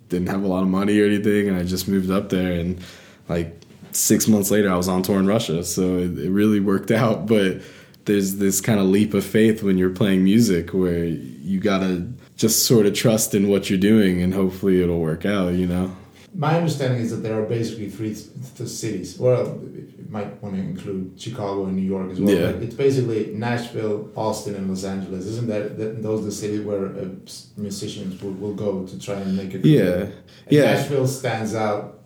didn't 0.08 0.28
have 0.28 0.42
a 0.42 0.46
lot 0.46 0.62
of 0.62 0.68
money 0.68 0.98
or 0.98 1.04
anything, 1.04 1.48
and 1.48 1.56
I 1.58 1.64
just 1.64 1.86
moved 1.86 2.10
up 2.10 2.30
there 2.30 2.52
and 2.52 2.82
like 3.28 3.60
six 3.92 4.28
months 4.28 4.50
later, 4.50 4.70
I 4.70 4.76
was 4.76 4.88
on 4.88 5.02
tour 5.02 5.18
in 5.18 5.26
Russia. 5.26 5.64
So 5.64 5.98
it, 5.98 6.18
it 6.18 6.30
really 6.30 6.60
worked 6.60 6.90
out. 7.02 7.26
But 7.26 7.60
there's 8.04 8.36
this 8.36 8.60
kind 8.60 8.78
of 8.78 8.86
leap 8.86 9.14
of 9.14 9.24
faith 9.24 9.62
when 9.62 9.78
you're 9.78 9.90
playing 9.90 10.24
music 10.24 10.70
where 10.70 11.04
you 11.04 11.60
gotta 11.60 12.06
just 12.36 12.66
sort 12.66 12.86
of 12.86 12.94
trust 12.94 13.34
in 13.34 13.48
what 13.48 13.68
you're 13.68 13.78
doing 13.78 14.22
and 14.22 14.32
hopefully 14.32 14.82
it'll 14.82 15.00
work 15.00 15.26
out, 15.26 15.54
you 15.54 15.66
know? 15.66 15.96
My 16.38 16.56
understanding 16.56 17.00
is 17.00 17.10
that 17.12 17.22
there 17.22 17.40
are 17.40 17.46
basically 17.46 17.88
three 17.88 18.14
th- 18.14 18.28
th- 18.56 18.68
cities. 18.68 19.18
Well, 19.18 19.58
you 19.64 20.06
might 20.10 20.42
want 20.42 20.54
to 20.54 20.60
include 20.60 21.18
Chicago 21.18 21.64
and 21.64 21.76
New 21.76 21.82
York 21.82 22.10
as 22.12 22.20
well. 22.20 22.34
Yeah. 22.34 22.52
But 22.52 22.62
it's 22.62 22.74
basically 22.74 23.32
Nashville, 23.34 24.10
Austin, 24.14 24.54
and 24.54 24.68
Los 24.68 24.84
Angeles. 24.84 25.24
Isn't 25.26 25.48
that, 25.48 25.78
that 25.78 26.02
those 26.02 26.24
the 26.24 26.32
cities 26.32 26.60
where 26.60 26.86
uh, 26.86 27.08
musicians 27.56 28.20
will, 28.22 28.32
will 28.32 28.54
go 28.54 28.86
to 28.86 28.98
try 29.00 29.14
and 29.14 29.36
make 29.36 29.54
it? 29.54 29.64
Yeah. 29.64 29.82
And 29.82 30.12
Yeah. 30.50 30.74
Nashville 30.74 31.06
stands 31.06 31.54
out 31.54 32.00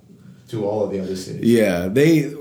to 0.49 0.65
all 0.65 0.85
of 0.85 0.91
the 0.93 1.01
other 1.01 1.17
cities. 1.17 1.43
Yeah, 1.45 1.89
they 1.89 2.33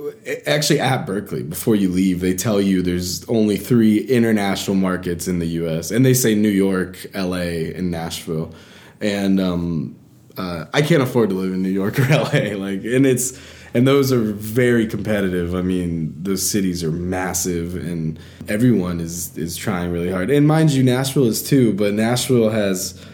actually 0.47 0.79
at 0.79 1.05
Berklee 1.05 1.47
before 1.47 1.75
you 1.75 1.89
leave, 1.89 2.21
they 2.21 2.33
tell 2.33 2.59
you 2.61 2.81
there's 2.81 3.27
only 3.29 3.57
three 3.57 3.99
international 3.99 4.75
markets 4.75 5.27
in 5.27 5.39
the 5.39 5.45
U.S. 5.61 5.91
and 5.91 6.05
they 6.05 6.13
say 6.15 6.33
New 6.35 6.49
York, 6.49 7.05
L.A., 7.13 7.73
and 7.73 7.91
Nashville. 7.91 8.53
And 8.99 9.39
um, 9.39 9.98
uh, 10.39 10.65
I 10.73 10.81
can't 10.81 11.03
afford 11.03 11.29
to 11.31 11.35
live 11.35 11.51
in 11.51 11.61
New 11.61 11.69
York 11.69 11.99
or 11.99 12.03
LA. 12.09 12.55
Like, 12.55 12.85
and 12.85 13.05
it's 13.05 13.37
and 13.73 13.85
those 13.85 14.11
are 14.11 14.21
very 14.21 14.87
competitive. 14.87 15.53
I 15.53 15.61
mean, 15.61 16.15
those 16.17 16.49
cities 16.49 16.81
are 16.81 16.91
massive, 16.91 17.75
and 17.75 18.17
everyone 18.47 19.01
is 19.01 19.37
is 19.37 19.57
trying 19.57 19.91
really 19.91 20.09
hard. 20.09 20.29
And 20.29 20.47
mind 20.47 20.71
you, 20.71 20.81
Nashville 20.81 21.27
is 21.27 21.43
too. 21.43 21.73
But 21.73 21.93
Nashville 21.93 22.51
has 22.51 23.05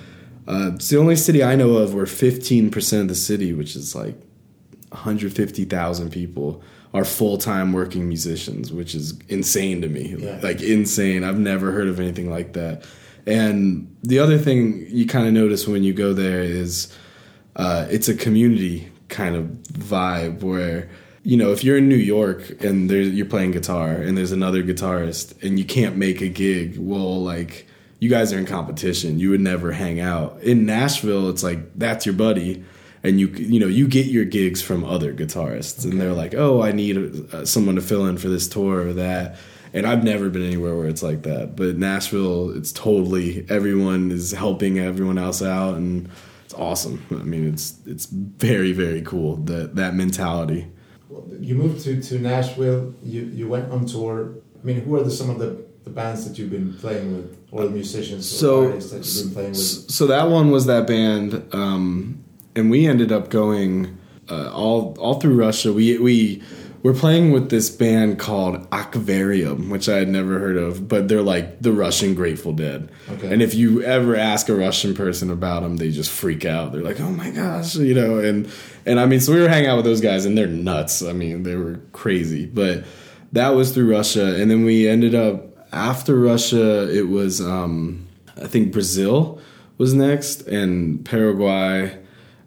uh, 0.48 0.74
it's 0.76 0.90
the 0.90 1.00
only 1.00 1.16
city 1.16 1.44
I 1.44 1.56
know 1.56 1.78
of 1.78 1.96
where 1.96 2.06
15 2.06 2.70
percent 2.70 3.02
of 3.02 3.08
the 3.08 3.16
city, 3.16 3.54
which 3.54 3.76
is 3.76 3.96
like 3.96 4.16
150,000 4.90 6.12
people, 6.12 6.62
are 6.94 7.04
full 7.04 7.40
time 7.40 7.74
working 7.74 8.08
musicians, 8.08 8.72
which 8.72 8.94
is 8.94 9.20
insane 9.30 9.82
to 9.82 9.90
me. 9.90 10.16
Yeah. 10.16 10.40
Like 10.44 10.62
insane. 10.62 11.24
I've 11.24 11.40
never 11.40 11.72
heard 11.72 11.88
of 11.88 12.00
anything 12.00 12.30
like 12.30 12.54
that. 12.54 12.84
And 13.26 13.96
the 14.04 14.20
other 14.20 14.38
thing 14.38 14.86
you 14.90 15.08
kind 15.08 15.26
of 15.26 15.34
notice 15.34 15.68
when 15.68 15.84
you 15.84 15.92
go 15.92 16.14
there 16.14 16.44
is 16.44 16.96
uh, 17.56 17.88
it's 17.89 18.08
a 18.08 18.15
community 18.15 18.91
kind 19.08 19.36
of 19.36 19.46
vibe 19.74 20.41
where 20.41 20.89
you 21.24 21.38
know 21.38 21.52
if 21.52 21.63
you're 21.63 21.78
in 21.78 21.88
New 21.88 21.96
York 21.96 22.62
and 22.63 22.89
you're 22.89 23.26
playing 23.26 23.52
guitar 23.52 23.91
and 23.91 24.18
there's 24.18 24.32
another 24.32 24.63
guitarist 24.63 25.41
and 25.44 25.58
you 25.58 25.65
can't 25.65 25.96
make 25.96 26.22
a 26.22 26.28
gig, 26.28 26.78
well, 26.78 27.24
like 27.24 27.68
you 28.00 28.10
guys 28.10 28.34
are 28.34 28.38
in 28.38 28.46
competition. 28.46 29.20
You 29.20 29.32
would 29.32 29.41
never 29.41 29.72
hang 29.72 30.00
out. 30.00 30.39
In 30.41 30.65
Nashville, 30.65 31.30
it's 31.30 31.44
like 31.44 31.60
that's 31.76 32.06
your 32.06 32.13
buddy. 32.13 32.63
And 33.04 33.20
you 33.20 33.28
you 33.28 33.60
know 33.60 33.68
you 33.68 33.88
get 33.88 34.08
your 34.08 34.26
gigs 34.26 34.62
from 34.62 34.84
other 34.84 35.13
guitarists, 35.13 35.86
and 35.86 36.02
they're 36.02 36.13
like, 36.13 36.34
"Oh, 36.34 36.63
I 36.63 36.72
need 36.72 36.98
uh, 37.34 37.46
someone 37.46 37.76
to 37.76 37.82
fill 37.82 38.08
in 38.08 38.18
for 38.18 38.30
this 38.30 38.48
tour 38.48 38.88
or 38.88 38.94
that." 38.94 39.38
And 39.74 39.86
I've 39.86 40.04
never 40.04 40.30
been 40.30 40.41
anywhere 40.41 40.76
where 40.76 40.88
it's 40.88 41.04
like 41.04 41.24
that. 41.24 41.56
But 41.56 41.78
Nashville, 41.78 42.56
it's 42.58 42.72
totally 42.72 43.46
everyone 43.48 44.10
is 44.12 44.32
helping 44.32 44.80
everyone 44.80 45.20
else 45.20 45.44
out, 45.44 45.76
and 45.76 46.10
awesome. 46.58 47.06
I 47.12 47.24
mean, 47.24 47.48
it's 47.48 47.80
it's 47.86 48.06
very 48.06 48.72
very 48.72 49.02
cool 49.02 49.38
that 49.38 49.76
that 49.76 49.96
mentality. 49.96 50.68
You 51.39 51.56
moved 51.56 51.84
to, 51.86 52.02
to 52.02 52.20
Nashville. 52.20 52.94
You 53.04 53.24
you 53.24 53.48
went 53.48 53.72
on 53.72 53.86
tour. 53.86 54.36
I 54.62 54.65
mean, 54.65 54.82
who 54.82 54.96
are 54.96 55.04
the, 55.04 55.12
some 55.12 55.30
of 55.30 55.38
the, 55.38 55.63
the 55.84 55.91
bands 55.91 56.28
that 56.28 56.39
you've 56.39 56.50
been 56.50 56.74
playing 56.74 57.15
with, 57.15 57.38
or 57.52 57.65
the 57.65 57.70
musicians 57.70 58.34
or 58.34 58.38
So 58.38 58.65
artists 58.68 58.91
that 58.91 59.06
you've 59.06 59.26
been 59.26 59.34
playing 59.34 59.50
with? 59.52 59.91
so 59.91 60.08
that 60.08 60.30
one 60.30 60.50
was 60.50 60.65
that 60.65 60.88
band, 60.88 61.44
um, 61.54 62.24
and 62.56 62.72
we 62.72 62.88
ended 62.88 63.12
up 63.12 63.30
going 63.30 63.98
uh, 64.30 64.52
all 64.52 64.96
all 65.00 65.20
through 65.20 65.36
Russia. 65.36 65.72
We 65.72 65.98
we 66.00 66.41
were 66.86 66.93
playing 66.93 67.32
with 67.32 67.50
this 67.50 67.71
band 67.71 68.19
called 68.19 68.67
Aquarium, 68.71 69.71
which 69.71 69.89
I 69.89 69.95
had 69.95 70.08
never 70.08 70.38
heard 70.38 70.56
of, 70.56 70.88
but 70.88 71.08
they're 71.08 71.24
like 71.24 71.60
the 71.60 71.71
Russian 71.71 72.13
Grateful 72.13 72.54
Dead. 72.54 72.91
Okay. 73.10 73.34
And 73.34 73.41
if 73.41 73.56
you 73.56 73.82
ever 73.82 74.15
ask 74.15 74.50
a 74.50 74.56
Russian 74.56 74.93
person 74.93 75.32
about 75.32 75.63
them, 75.63 75.78
they 75.78 75.89
just 75.89 76.12
freak 76.12 76.45
out. 76.45 76.74
They're 76.74 76.84
like, 76.84 77.00
"Oh 77.00 77.10
my 77.10 77.32
gosh," 77.32 77.76
you 77.76 77.95
know. 77.95 78.19
And 78.19 78.48
and 78.86 79.00
I 79.00 79.08
mean, 79.08 79.19
so 79.19 79.34
we 79.34 79.41
were 79.41 79.50
hanging 79.50 79.67
out 79.67 79.78
with 79.78 79.86
those 79.86 80.00
guys, 80.00 80.26
and 80.28 80.38
they're 80.38 80.45
nuts. 80.45 81.02
I 81.02 81.12
mean, 81.12 81.41
they 81.41 81.56
were 81.56 81.80
crazy. 81.91 82.45
But 82.45 82.84
that 83.32 83.56
was 83.56 83.74
through 83.74 83.89
Russia, 83.91 84.39
and 84.39 84.52
then 84.52 84.63
we 84.63 84.88
ended 84.88 85.15
up 85.15 85.58
after 85.74 86.15
Russia. 86.19 86.88
It 86.95 87.10
was 87.10 87.41
um, 87.41 88.06
I 88.39 88.45
think 88.45 88.71
Brazil 88.71 89.41
was 89.80 89.95
next, 89.95 90.41
and 90.43 91.04
Paraguay, 91.04 91.98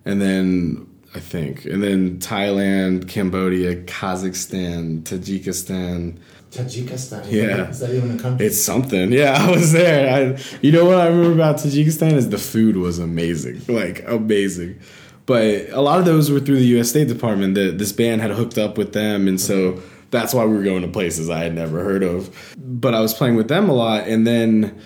and 0.05 0.23
then 0.23 0.88
I 1.15 1.21
think, 1.21 1.65
and 1.65 1.83
then 1.83 2.19
Thailand, 2.19 3.09
Cambodia, 3.09 3.83
Kazakhstan, 3.85 5.03
Tajikistan. 5.03 6.19
Tajikistan. 6.51 7.31
Yeah. 7.31 7.69
Is 7.69 7.81
that 7.81 7.95
even 7.95 8.19
a 8.19 8.21
country? 8.21 8.47
It's 8.47 8.61
something. 8.61 9.11
Yeah, 9.13 9.33
I 9.39 9.51
was 9.51 9.73
there. 9.73 10.37
I, 10.37 10.41
you 10.61 10.71
know 10.71 10.85
what 10.85 10.99
I 10.99 11.07
remember 11.07 11.33
about 11.33 11.57
Tajikistan 11.57 12.13
is 12.13 12.29
the 12.29 12.39
food 12.39 12.77
was 12.77 12.99
amazing, 12.99 13.63
like 13.69 14.05
amazing. 14.07 14.79
But 15.25 15.69
a 15.71 15.81
lot 15.81 15.99
of 15.99 16.05
those 16.05 16.31
were 16.31 16.41
through 16.41 16.59
the 16.59 16.67
U.S. 16.67 16.91
State 16.91 17.09
Department. 17.09 17.55
That 17.55 17.79
this 17.79 17.93
band 17.93 18.21
had 18.21 18.31
hooked 18.31 18.59
up 18.59 18.79
with 18.79 18.93
them, 18.93 19.29
and 19.29 19.41
so 19.41 19.81
that's 20.11 20.33
why 20.33 20.45
we 20.45 20.57
were 20.57 20.63
going 20.63 20.83
to 20.83 20.89
places 20.89 21.29
I 21.31 21.41
had 21.41 21.55
never 21.55 21.83
heard 21.83 22.03
of. 22.03 22.55
But 22.57 22.95
I 22.95 23.01
was 23.01 23.15
playing 23.15 23.37
with 23.37 23.49
them 23.49 23.69
a 23.69 23.75
lot, 23.75 24.09
and 24.09 24.27
then, 24.27 24.81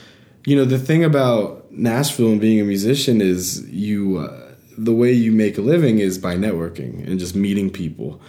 you 0.45 0.57
know, 0.57 0.65
the 0.65 0.79
thing 0.79 1.05
about 1.05 1.71
Nashville 1.71 2.33
and 2.33 2.41
being 2.41 2.61
a 2.61 2.65
musician 2.65 3.21
is 3.21 3.69
you, 3.71 4.19
uh, 4.19 4.42
the 4.85 4.93
way 4.93 5.13
you 5.13 5.33
make 5.33 5.59
a 5.59 5.63
living 5.63 5.99
is 5.99 6.19
by 6.19 6.35
networking 6.35 7.07
and 7.07 7.19
just 7.19 7.35
meeting 7.35 7.71
people. 7.71 8.21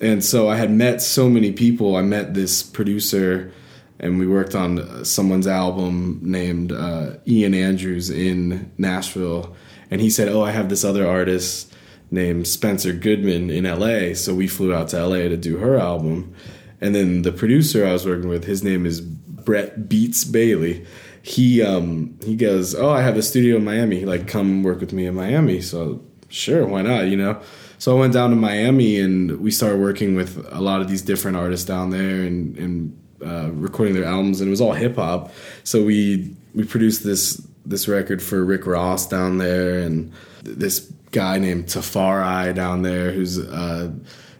And 0.00 0.24
so 0.24 0.48
I 0.48 0.56
had 0.56 0.70
met 0.70 1.00
so 1.00 1.28
many 1.28 1.52
people. 1.52 1.96
I 1.96 2.02
met 2.02 2.34
this 2.34 2.62
producer, 2.62 3.52
and 3.98 4.18
we 4.18 4.26
worked 4.26 4.54
on 4.54 4.80
uh, 4.80 5.04
someone's 5.04 5.46
album 5.46 6.20
named 6.22 6.72
uh, 6.72 7.14
Ian 7.26 7.54
Andrews 7.54 8.10
in 8.10 8.72
Nashville. 8.76 9.54
And 9.90 10.00
he 10.00 10.10
said, 10.10 10.28
"Oh, 10.28 10.42
I 10.42 10.50
have 10.50 10.68
this 10.68 10.84
other 10.84 11.06
artist 11.06 11.72
named 12.10 12.46
Spencer 12.46 12.92
Goodman 12.92 13.50
in 13.50 13.64
LA." 13.64 14.14
So 14.14 14.34
we 14.34 14.48
flew 14.48 14.74
out 14.74 14.88
to 14.88 15.06
LA 15.06 15.28
to 15.28 15.36
do 15.36 15.58
her 15.58 15.78
album. 15.78 16.34
And 16.80 16.94
then 16.94 17.22
the 17.22 17.32
producer 17.32 17.86
I 17.86 17.92
was 17.92 18.04
working 18.04 18.28
with, 18.28 18.44
his 18.44 18.62
name 18.62 18.84
is 18.84 19.00
Brett 19.00 19.88
Beats 19.88 20.24
Bailey. 20.24 20.84
He 21.26 21.62
um, 21.62 22.18
he 22.22 22.36
goes, 22.36 22.74
"Oh, 22.74 22.90
I 22.90 23.00
have 23.00 23.16
a 23.16 23.22
studio 23.22 23.56
in 23.56 23.64
Miami. 23.64 24.04
Like, 24.04 24.28
come 24.28 24.62
work 24.62 24.80
with 24.80 24.92
me 24.92 25.06
in 25.06 25.14
Miami." 25.14 25.62
So 25.62 26.02
sure, 26.28 26.66
why 26.66 26.82
not? 26.82 27.06
You 27.06 27.16
know. 27.16 27.40
So 27.78 27.96
I 27.96 27.98
went 27.98 28.12
down 28.12 28.28
to 28.28 28.36
Miami 28.36 29.00
and 29.00 29.40
we 29.40 29.50
started 29.50 29.80
working 29.80 30.14
with 30.14 30.46
a 30.52 30.60
lot 30.60 30.82
of 30.82 30.88
these 30.88 31.00
different 31.00 31.38
artists 31.38 31.66
down 31.66 31.90
there 31.90 32.22
and, 32.22 32.56
and 32.58 33.02
uh, 33.24 33.50
recording 33.52 33.94
their 33.94 34.04
albums, 34.04 34.42
and 34.42 34.48
it 34.48 34.50
was 34.50 34.60
all 34.60 34.72
hip 34.74 34.96
hop. 34.96 35.32
So 35.64 35.82
we 35.82 36.36
we 36.54 36.62
produced 36.64 37.04
this 37.04 37.42
this 37.64 37.88
record 37.88 38.22
for 38.22 38.44
Rick 38.44 38.66
Ross 38.66 39.08
down 39.08 39.38
there, 39.38 39.78
and 39.78 40.12
this 40.42 40.80
guy 41.10 41.38
named 41.38 41.68
Tafari 41.68 42.54
down 42.54 42.82
there, 42.82 43.12
who's 43.12 43.38
uh, 43.38 43.90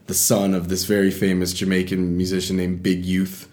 the 0.06 0.14
son 0.14 0.52
of 0.52 0.68
this 0.68 0.84
very 0.84 1.10
famous 1.10 1.54
Jamaican 1.54 2.14
musician 2.14 2.58
named 2.58 2.82
Big 2.82 3.06
Youth. 3.06 3.48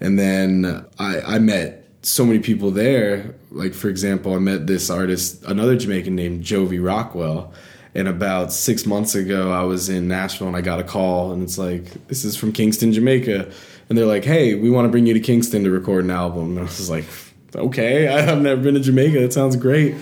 And 0.00 0.18
then 0.18 0.86
I, 1.00 1.20
I 1.20 1.38
met 1.40 1.85
so 2.06 2.24
many 2.24 2.38
people 2.38 2.70
there. 2.70 3.34
Like 3.50 3.74
for 3.74 3.88
example, 3.88 4.34
I 4.34 4.38
met 4.38 4.66
this 4.66 4.90
artist, 4.90 5.44
another 5.44 5.76
Jamaican 5.76 6.14
named 6.14 6.44
Jovi 6.44 6.82
Rockwell. 6.82 7.52
And 7.96 8.06
about 8.06 8.52
six 8.52 8.86
months 8.86 9.14
ago, 9.14 9.50
I 9.50 9.62
was 9.62 9.88
in 9.88 10.06
Nashville 10.06 10.48
and 10.48 10.56
I 10.56 10.60
got 10.60 10.78
a 10.78 10.84
call, 10.84 11.32
and 11.32 11.42
it's 11.42 11.56
like, 11.56 12.06
this 12.08 12.26
is 12.26 12.36
from 12.36 12.52
Kingston, 12.52 12.92
Jamaica. 12.92 13.50
And 13.88 13.96
they're 13.96 14.06
like, 14.06 14.24
hey, 14.24 14.54
we 14.54 14.68
want 14.68 14.84
to 14.84 14.90
bring 14.90 15.06
you 15.06 15.14
to 15.14 15.20
Kingston 15.20 15.64
to 15.64 15.70
record 15.70 16.04
an 16.04 16.10
album. 16.10 16.50
And 16.50 16.60
I 16.60 16.62
was 16.62 16.90
like, 16.90 17.06
okay, 17.54 18.06
I've 18.28 18.40
never 18.40 18.60
been 18.60 18.74
to 18.74 18.80
Jamaica. 18.80 19.18
That 19.20 19.32
sounds 19.32 19.56
great. 19.56 19.94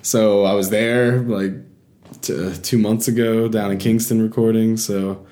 So 0.00 0.44
I 0.44 0.54
was 0.54 0.70
there 0.70 1.20
like 1.20 1.52
t- 2.22 2.54
two 2.62 2.78
months 2.78 3.06
ago 3.06 3.48
down 3.48 3.70
in 3.70 3.78
Kingston 3.78 4.22
recording. 4.22 4.76
So, 4.78 5.24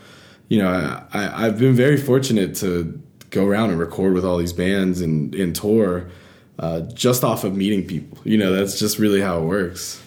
you 0.49 0.59
know, 0.59 0.69
I, 0.69 1.07
I, 1.19 1.47
I've 1.47 1.59
been 1.59 1.75
very 1.75 1.97
fortunate 1.97 2.55
to 2.57 3.01
go 3.31 3.47
around 3.47 3.71
and 3.71 3.79
record 3.79 4.12
with 4.12 4.25
all 4.25 4.37
these 4.37 4.53
bands 4.53 5.01
and, 5.01 5.35
and 5.35 5.57
tour 5.57 6.11
uh, 6.61 6.81
just 7.07 7.25
off 7.25 7.42
of 7.44 7.57
meeting 7.57 7.87
people. 7.87 8.18
You 8.25 8.38
know, 8.38 8.53
that's 8.53 8.79
just 8.79 8.99
really 8.99 9.20
how 9.20 9.38
it 9.40 9.46
works. 9.46 10.01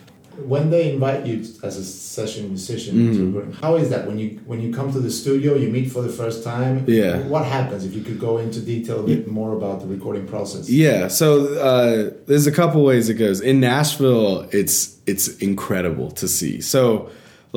when 0.53 0.71
they 0.71 0.83
invite 0.93 1.21
you 1.29 1.35
as 1.67 1.77
a 1.77 1.83
session 1.85 2.47
musician 2.49 2.93
Mm-hmm. 2.95 3.51
to, 3.51 3.57
how 3.61 3.75
is 3.81 3.87
that 3.93 4.07
when 4.07 4.17
you 4.17 4.29
when 4.49 4.59
you 4.63 4.69
come 4.73 4.89
to 4.97 4.99
the 5.07 5.11
studio 5.21 5.49
you 5.63 5.69
meet 5.77 5.87
for 5.95 6.01
the 6.01 6.13
first 6.21 6.43
time 6.43 6.75
Yeah. 6.87 7.21
what 7.33 7.45
happens 7.45 7.81
if 7.85 7.93
you 7.97 8.01
could 8.07 8.19
go 8.19 8.33
into 8.39 8.59
detail 8.73 8.97
a 9.03 9.07
bit 9.13 9.27
more 9.27 9.51
about 9.59 9.75
the 9.81 9.87
recording 9.95 10.25
process 10.33 10.63
Yeah, 10.69 11.07
so 11.19 11.27
uh, 11.69 12.09
there's 12.27 12.47
a 12.47 12.51
couple 12.61 12.79
ways 12.83 13.09
it 13.09 13.17
goes. 13.25 13.41
In 13.41 13.59
Nashville, 13.59 14.47
it's 14.59 14.77
it's 15.11 15.25
incredible 15.49 16.09
to 16.21 16.27
see. 16.27 16.61
So, 16.61 16.83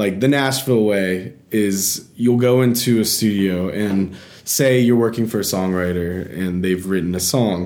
like 0.02 0.20
the 0.24 0.28
Nashville 0.28 0.84
way 0.84 1.32
is 1.50 1.78
you'll 2.22 2.42
go 2.50 2.54
into 2.66 2.90
a 3.00 3.04
studio 3.16 3.70
and 3.84 4.14
say 4.44 4.68
you're 4.86 5.00
working 5.08 5.26
for 5.32 5.38
a 5.40 5.48
songwriter 5.54 6.10
and 6.40 6.62
they've 6.62 6.84
written 6.92 7.14
a 7.14 7.20
song. 7.36 7.58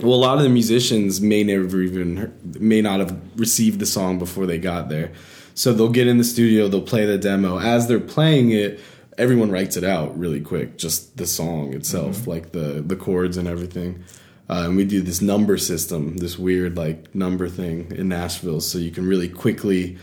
Well, 0.00 0.12
a 0.12 0.16
lot 0.16 0.36
of 0.36 0.44
the 0.44 0.50
musicians 0.50 1.20
may 1.20 1.42
never 1.42 1.80
even 1.80 2.34
may 2.58 2.82
not 2.82 3.00
have 3.00 3.18
received 3.36 3.78
the 3.80 3.86
song 3.86 4.18
before 4.18 4.44
they 4.44 4.58
got 4.58 4.88
there. 4.88 5.12
So 5.54 5.72
they'll 5.72 5.88
get 5.88 6.06
in 6.06 6.18
the 6.18 6.24
studio, 6.24 6.68
they'll 6.68 6.82
play 6.82 7.06
the 7.06 7.16
demo. 7.16 7.58
As 7.58 7.88
they're 7.88 7.98
playing 7.98 8.50
it, 8.50 8.78
everyone 9.16 9.50
writes 9.50 9.74
it 9.76 9.84
out 9.84 10.18
really 10.18 10.42
quick, 10.42 10.76
just 10.76 11.16
the 11.16 11.26
song 11.26 11.72
itself, 11.72 12.26
like 12.26 12.52
the 12.52 12.82
the 12.86 12.96
chords 12.96 13.38
and 13.38 13.48
everything. 13.48 14.04
Uh, 14.48 14.64
and 14.66 14.76
we 14.76 14.84
do 14.84 15.00
this 15.00 15.20
number 15.22 15.56
system, 15.56 16.18
this 16.18 16.38
weird 16.38 16.76
like 16.76 17.14
number 17.14 17.48
thing 17.48 17.90
in 17.92 18.08
Nashville, 18.08 18.60
so 18.60 18.78
you 18.78 18.90
can 18.90 19.06
really 19.06 19.28
quickly 19.28 19.96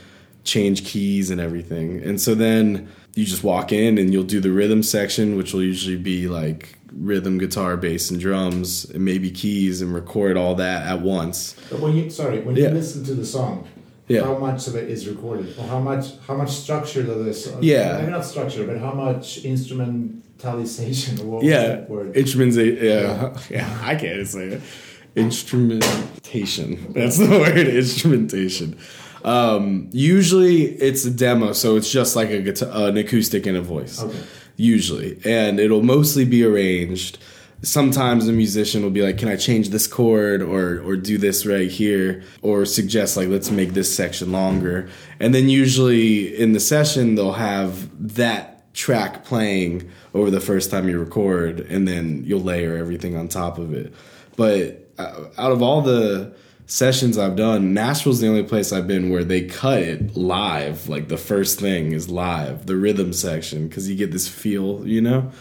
change 0.44 0.86
keys 0.86 1.30
and 1.30 1.40
everything. 1.40 2.02
And 2.04 2.20
so 2.20 2.36
then 2.36 2.90
you 3.16 3.26
just 3.26 3.44
walk 3.44 3.72
in 3.72 3.98
and 3.98 4.12
you'll 4.12 4.24
do 4.24 4.40
the 4.40 4.52
rhythm 4.52 4.84
section, 4.84 5.36
which 5.38 5.54
will 5.54 5.64
usually 5.64 5.96
be 5.98 6.28
like 6.28 6.78
rhythm, 6.92 7.38
guitar, 7.38 7.78
bass, 7.78 8.12
and 8.12 8.20
drums, 8.20 8.86
and 8.86 9.04
maybe 9.06 9.32
keys, 9.32 9.82
and 9.82 9.94
record 9.94 10.38
all 10.38 10.56
that 10.56 10.86
at 10.86 11.02
once. 11.02 11.56
but 11.70 11.80
when 11.80 11.96
you 11.96 12.10
sorry 12.10 12.42
when 12.42 12.56
Yeah. 12.56 12.68
you 12.70 12.74
listen 12.76 13.04
to 13.06 13.14
the 13.16 13.26
song 13.26 13.68
Yeah. 14.08 14.24
how 14.26 14.38
much 14.38 14.68
of 14.68 14.76
it 14.76 14.90
is 14.90 15.08
recorded 15.08 15.56
or 15.58 15.66
how 15.68 15.80
much 15.80 16.06
how 16.28 16.36
much 16.36 16.52
structure 16.52 17.02
does 17.04 17.24
this 17.26 17.48
uh, 17.48 17.58
Yeah. 17.62 17.98
maybe 18.00 18.12
not 18.12 18.26
structure 18.26 18.66
but 18.68 18.78
how 18.80 18.94
much 18.94 19.42
instrumentalization 19.44 21.24
what 21.24 21.44
Yeah, 21.44 21.86
instruments. 22.14 22.58
Yeah, 22.58 23.34
yeah, 23.50 23.80
I 23.82 23.96
can't 23.96 24.28
say 24.28 24.46
it. 24.56 24.62
Instrumentation. 25.16 26.92
That's 26.94 27.18
the 27.18 27.30
word. 27.44 27.68
Instrumentation. 27.68 28.78
Um, 29.24 29.90
usually 29.92 30.64
it's 30.64 31.06
a 31.06 31.12
demo, 31.12 31.54
so 31.54 31.76
it's 31.76 31.92
just 31.92 32.16
like 32.16 32.30
a 32.30 32.42
guitar, 32.42 32.90
an 32.90 32.98
acoustic 32.98 33.46
and 33.46 33.58
a 33.58 33.62
voice. 33.62 34.02
Okay. 34.02 34.20
Usually, 34.56 35.20
and 35.26 35.60
it'll 35.60 35.82
mostly 35.84 36.26
be 36.26 36.44
arranged. 36.44 37.18
Sometimes 37.64 38.28
a 38.28 38.34
musician 38.34 38.84
will 38.84 38.92
be 38.92 39.02
like, 39.02 39.18
"Can 39.18 39.30
I 39.30 39.36
change 39.36 39.70
this 39.70 39.88
chord 39.88 40.42
or 40.42 40.82
or 40.82 40.96
do 40.96 41.18
this 41.18 41.46
right 41.46 41.72
here?" 41.72 42.24
Or 42.42 42.66
suggest 42.66 43.18
like, 43.18 43.30
"Let's 43.30 43.50
make 43.50 43.74
this 43.74 43.94
section 43.96 44.32
longer." 44.32 44.90
And 45.20 45.34
then 45.34 45.50
usually 45.50 46.38
in 46.38 46.52
the 46.52 46.60
session 46.60 47.16
they'll 47.16 47.34
have 47.34 47.90
that 48.16 48.74
track 48.74 49.24
playing 49.24 49.90
over 50.14 50.30
the 50.30 50.40
first 50.40 50.70
time 50.70 50.90
you 50.90 51.00
record, 51.00 51.62
and 51.62 51.88
then 51.88 52.24
you'll 52.26 52.42
layer 52.42 52.76
everything 52.76 53.16
on 53.16 53.28
top 53.28 53.58
of 53.58 53.74
it. 53.74 53.94
But 54.36 54.90
uh, 54.98 55.26
out 55.38 55.52
of 55.52 55.62
all 55.62 55.82
the 55.82 56.34
sessions 56.74 57.20
I've 57.20 57.36
done, 57.36 57.76
Nashville's 57.76 58.20
the 58.20 58.28
only 58.28 58.42
place 58.42 58.72
I've 58.72 58.88
been 58.88 59.12
where 59.12 59.24
they 59.24 59.42
cut 59.42 59.84
it 59.84 60.18
live. 60.18 60.90
Like 60.90 61.08
the 61.08 61.18
first 61.18 61.60
thing 61.60 61.92
is 61.92 62.10
live, 62.10 62.66
the 62.66 62.76
rhythm 62.76 63.14
section, 63.14 63.68
because 63.68 63.88
you 63.88 63.96
get 63.96 64.12
this 64.12 64.28
feel, 64.28 64.86
you 64.88 65.00
know? 65.00 65.32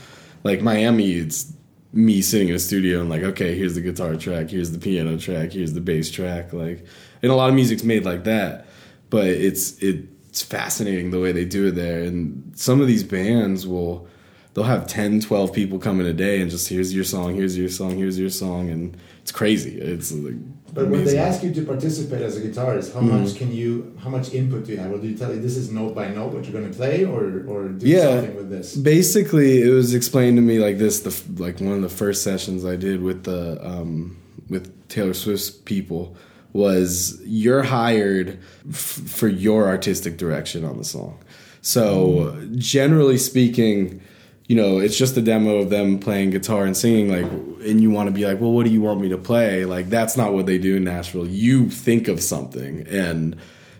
Like 0.44 0.60
Miami, 0.60 1.12
it's 1.12 1.50
me 1.90 2.20
sitting 2.20 2.50
in 2.50 2.54
a 2.54 2.58
studio 2.58 3.00
and 3.00 3.08
like, 3.08 3.22
okay, 3.22 3.56
here's 3.56 3.74
the 3.74 3.80
guitar 3.80 4.14
track, 4.16 4.50
here's 4.50 4.72
the 4.72 4.78
piano 4.78 5.16
track, 5.16 5.52
here's 5.52 5.72
the 5.72 5.80
bass 5.80 6.10
track. 6.10 6.52
Like, 6.52 6.84
and 7.22 7.32
a 7.32 7.34
lot 7.34 7.48
of 7.48 7.54
music's 7.54 7.82
made 7.82 8.04
like 8.04 8.24
that, 8.24 8.66
but 9.08 9.24
it's 9.26 9.82
it's 9.82 10.42
fascinating 10.42 11.12
the 11.12 11.20
way 11.20 11.32
they 11.32 11.46
do 11.46 11.68
it 11.68 11.76
there. 11.76 12.02
And 12.02 12.52
some 12.56 12.82
of 12.82 12.86
these 12.86 13.04
bands 13.04 13.66
will 13.66 14.06
they'll 14.54 14.64
have 14.64 14.86
10 14.86 15.20
12 15.20 15.52
people 15.52 15.78
coming 15.78 16.06
a 16.06 16.12
day 16.12 16.40
and 16.40 16.50
just 16.50 16.68
here's 16.68 16.94
your 16.94 17.04
song 17.04 17.34
here's 17.34 17.56
your 17.56 17.68
song 17.68 17.96
here's 17.96 18.18
your 18.18 18.30
song 18.30 18.70
and 18.70 18.96
it's 19.22 19.32
crazy. 19.32 19.80
It's 19.80 20.10
like 20.12 20.34
but 20.74 20.88
when 20.88 21.04
they 21.04 21.18
ask 21.18 21.42
you 21.42 21.52
to 21.54 21.62
participate 21.64 22.22
as 22.22 22.36
a 22.36 22.40
guitarist 22.40 22.92
how 22.92 23.00
mm-hmm. 23.00 23.22
much 23.22 23.36
can 23.36 23.52
you 23.52 23.96
how 24.02 24.10
much 24.10 24.32
input 24.34 24.66
do 24.66 24.72
you 24.72 24.78
have? 24.78 24.90
Or 24.90 24.98
do 24.98 25.06
you 25.06 25.16
tell 25.16 25.32
you 25.32 25.40
this 25.40 25.56
is 25.56 25.70
note 25.70 25.94
by 25.94 26.08
note 26.08 26.32
what 26.32 26.44
you're 26.44 26.52
going 26.52 26.70
to 26.70 26.76
play 26.76 27.04
or 27.04 27.44
or 27.46 27.68
do 27.68 27.86
yeah, 27.86 28.16
something 28.16 28.36
with 28.36 28.50
this? 28.50 28.74
Basically 28.74 29.62
it 29.62 29.70
was 29.70 29.94
explained 29.94 30.36
to 30.38 30.42
me 30.42 30.58
like 30.58 30.78
this 30.78 31.00
the 31.00 31.42
like 31.42 31.60
one 31.60 31.74
of 31.74 31.82
the 31.82 31.88
first 31.88 32.22
sessions 32.22 32.64
i 32.64 32.76
did 32.76 33.00
with 33.02 33.24
the 33.24 33.64
um 33.66 34.16
with 34.48 34.88
taylor 34.88 35.14
swift's 35.14 35.50
people 35.50 36.16
was 36.52 37.20
you're 37.24 37.62
hired 37.62 38.38
f- 38.68 38.76
for 38.76 39.28
your 39.28 39.68
artistic 39.68 40.18
direction 40.18 40.64
on 40.64 40.76
the 40.78 40.84
song. 40.84 41.18
So 41.62 42.34
mm. 42.34 42.58
generally 42.58 43.18
speaking 43.18 44.02
you 44.46 44.56
know, 44.56 44.78
it's 44.78 44.96
just 44.96 45.16
a 45.16 45.22
demo 45.22 45.56
of 45.56 45.70
them 45.70 45.98
playing 45.98 46.30
guitar 46.30 46.64
and 46.64 46.76
singing, 46.76 47.10
like, 47.10 47.30
and 47.66 47.80
you 47.80 47.90
want 47.90 48.08
to 48.08 48.12
be 48.12 48.26
like, 48.26 48.40
well, 48.40 48.52
what 48.52 48.66
do 48.66 48.72
you 48.72 48.82
want 48.82 49.00
me 49.00 49.08
to 49.08 49.18
play? 49.18 49.64
Like, 49.64 49.88
that's 49.88 50.16
not 50.16 50.32
what 50.32 50.46
they 50.46 50.58
do 50.58 50.76
in 50.76 50.84
Nashville. 50.84 51.26
You 51.26 51.70
think 51.70 52.08
of 52.08 52.20
something, 52.20 52.86
and, 52.88 53.36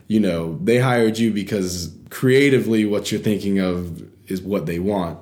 you 0.07 0.21
know, 0.21 0.59
they 0.63 0.79
hired 0.79 1.19
you 1.19 1.33
because 1.33 1.95
creatively 2.11 2.85
what 2.85 3.11
you're 3.11 3.21
thinking 3.21 3.59
of 3.59 4.03
is 4.31 4.41
what 4.41 4.67
they 4.67 4.79
want, 4.79 5.19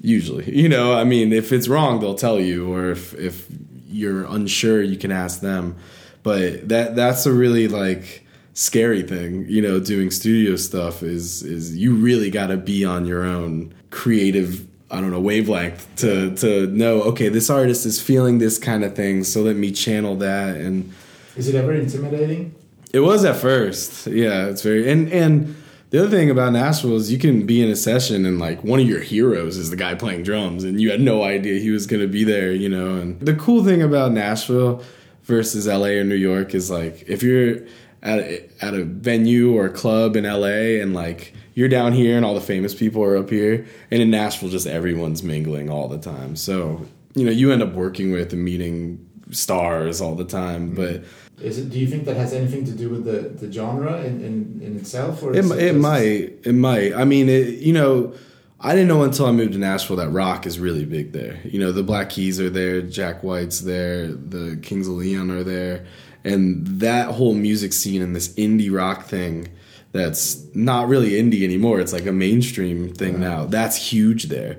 usually. 0.00 0.44
You 0.56 0.68
know, 0.68 0.94
I 0.94 1.04
mean, 1.04 1.32
if 1.32 1.52
it's 1.52 1.68
wrong, 1.68 2.00
they'll 2.00 2.14
tell 2.14 2.40
you, 2.40 2.72
or 2.72 2.90
if, 2.90 3.14
if 3.14 3.46
you're 3.88 4.24
unsure, 4.24 4.82
you 4.82 4.96
can 4.96 5.12
ask 5.12 5.40
them. 5.40 5.76
But 6.22 6.68
that 6.68 6.96
that's 6.96 7.24
a 7.24 7.32
really 7.32 7.68
like 7.68 8.26
scary 8.52 9.02
thing, 9.02 9.46
you 9.48 9.62
know, 9.62 9.78
doing 9.78 10.10
studio 10.10 10.56
stuff 10.56 11.02
is 11.02 11.42
is 11.42 11.76
you 11.76 11.94
really 11.94 12.30
got 12.30 12.48
to 12.48 12.56
be 12.56 12.84
on 12.84 13.06
your 13.06 13.24
own 13.24 13.72
creative 13.96 14.66
I 14.90 15.00
don't 15.00 15.10
know 15.10 15.20
wavelength 15.20 15.88
to 15.96 16.36
to 16.36 16.66
know 16.66 17.02
okay 17.04 17.28
this 17.30 17.48
artist 17.48 17.86
is 17.86 18.00
feeling 18.00 18.38
this 18.38 18.58
kind 18.58 18.84
of 18.84 18.94
thing 18.94 19.24
so 19.24 19.42
let 19.42 19.56
me 19.56 19.72
channel 19.72 20.16
that. 20.16 20.56
And 20.56 20.92
is 21.34 21.48
it 21.48 21.54
ever 21.54 21.72
intimidating? 21.72 22.54
It 22.92 23.00
was 23.00 23.24
at 23.24 23.36
first. 23.36 24.06
Yeah 24.06 24.46
it's 24.46 24.62
very 24.62 24.88
and 24.88 25.10
and 25.10 25.56
the 25.90 26.00
other 26.00 26.10
thing 26.10 26.30
about 26.30 26.52
Nashville 26.52 26.96
is 26.96 27.10
you 27.10 27.18
can 27.18 27.46
be 27.46 27.62
in 27.62 27.70
a 27.70 27.76
session 27.76 28.26
and 28.26 28.38
like 28.38 28.62
one 28.62 28.78
of 28.78 28.86
your 28.86 29.00
heroes 29.00 29.56
is 29.56 29.70
the 29.70 29.76
guy 29.76 29.94
playing 29.94 30.24
drums 30.24 30.62
and 30.62 30.78
you 30.78 30.90
had 30.90 31.00
no 31.00 31.22
idea 31.22 31.58
he 31.58 31.70
was 31.70 31.86
going 31.86 32.02
to 32.02 32.08
be 32.08 32.22
there 32.22 32.52
you 32.52 32.68
know? 32.68 32.96
And 32.96 33.18
the 33.20 33.34
cool 33.34 33.64
thing 33.64 33.80
about 33.82 34.12
Nashville 34.12 34.82
versus 35.22 35.66
LA 35.66 36.00
or 36.00 36.04
New 36.04 36.16
York 36.16 36.54
is 36.54 36.70
like 36.70 37.02
if 37.08 37.22
you're 37.22 37.60
at 38.06 38.18
a, 38.20 38.64
at 38.64 38.74
a 38.74 38.84
venue 38.84 39.54
or 39.54 39.66
a 39.66 39.70
club 39.70 40.16
in 40.16 40.24
LA 40.24 40.80
and 40.80 40.94
like 40.94 41.34
you're 41.54 41.68
down 41.68 41.92
here 41.92 42.16
and 42.16 42.24
all 42.24 42.34
the 42.34 42.40
famous 42.40 42.74
people 42.74 43.02
are 43.02 43.16
up 43.16 43.28
here. 43.28 43.66
And 43.90 44.00
in 44.00 44.10
nashville 44.10 44.48
just 44.48 44.66
everyone's 44.66 45.22
mingling 45.22 45.68
all 45.68 45.88
the 45.88 45.98
time. 45.98 46.36
So 46.36 46.86
you 47.14 47.24
know 47.24 47.32
you 47.32 47.50
end 47.50 47.62
up 47.62 47.72
working 47.72 48.12
with 48.12 48.32
and 48.32 48.44
meeting 48.44 49.02
stars 49.32 50.00
all 50.00 50.14
the 50.14 50.24
time 50.24 50.68
mm-hmm. 50.68 50.76
but 50.76 51.44
is 51.44 51.58
it 51.58 51.68
do 51.68 51.80
you 51.80 51.88
think 51.88 52.04
that 52.04 52.16
has 52.16 52.32
anything 52.32 52.64
to 52.64 52.70
do 52.70 52.88
with 52.88 53.04
the 53.04 53.30
the 53.44 53.52
genre 53.52 54.00
in 54.02 54.22
in, 54.22 54.60
in 54.62 54.76
itself 54.76 55.20
or 55.22 55.34
it, 55.34 55.44
it, 55.44 55.58
it 55.58 55.74
might 55.74 56.46
it 56.46 56.54
might. 56.54 56.94
I 56.94 57.04
mean 57.04 57.28
it, 57.28 57.58
you 57.58 57.72
know 57.72 58.14
I 58.58 58.72
didn't 58.72 58.88
know 58.88 59.02
until 59.02 59.26
I 59.26 59.32
moved 59.32 59.52
to 59.52 59.58
Nashville 59.58 59.96
that 59.96 60.08
rock 60.08 60.46
is 60.46 60.58
really 60.58 60.86
big 60.86 61.12
there. 61.12 61.38
You 61.44 61.60
know, 61.60 61.72
the 61.72 61.82
Black 61.82 62.08
Keys 62.08 62.40
are 62.40 62.48
there, 62.48 62.80
Jack 62.80 63.22
White's 63.22 63.60
there, 63.60 64.08
the 64.08 64.58
Kings 64.62 64.88
of 64.88 64.94
Leon 64.94 65.30
are 65.30 65.44
there, 65.44 65.84
and 66.26 66.66
that 66.80 67.12
whole 67.12 67.34
music 67.34 67.72
scene 67.72 68.02
and 68.02 68.14
this 68.14 68.28
indie 68.34 68.70
rock 68.70 69.04
thing 69.04 69.48
that's 69.92 70.44
not 70.54 70.88
really 70.88 71.12
indie 71.12 71.44
anymore. 71.44 71.80
It's 71.80 71.92
like 71.92 72.06
a 72.06 72.12
mainstream 72.12 72.92
thing 72.92 73.20
now. 73.20 73.46
That's 73.46 73.76
huge 73.76 74.24
there. 74.24 74.58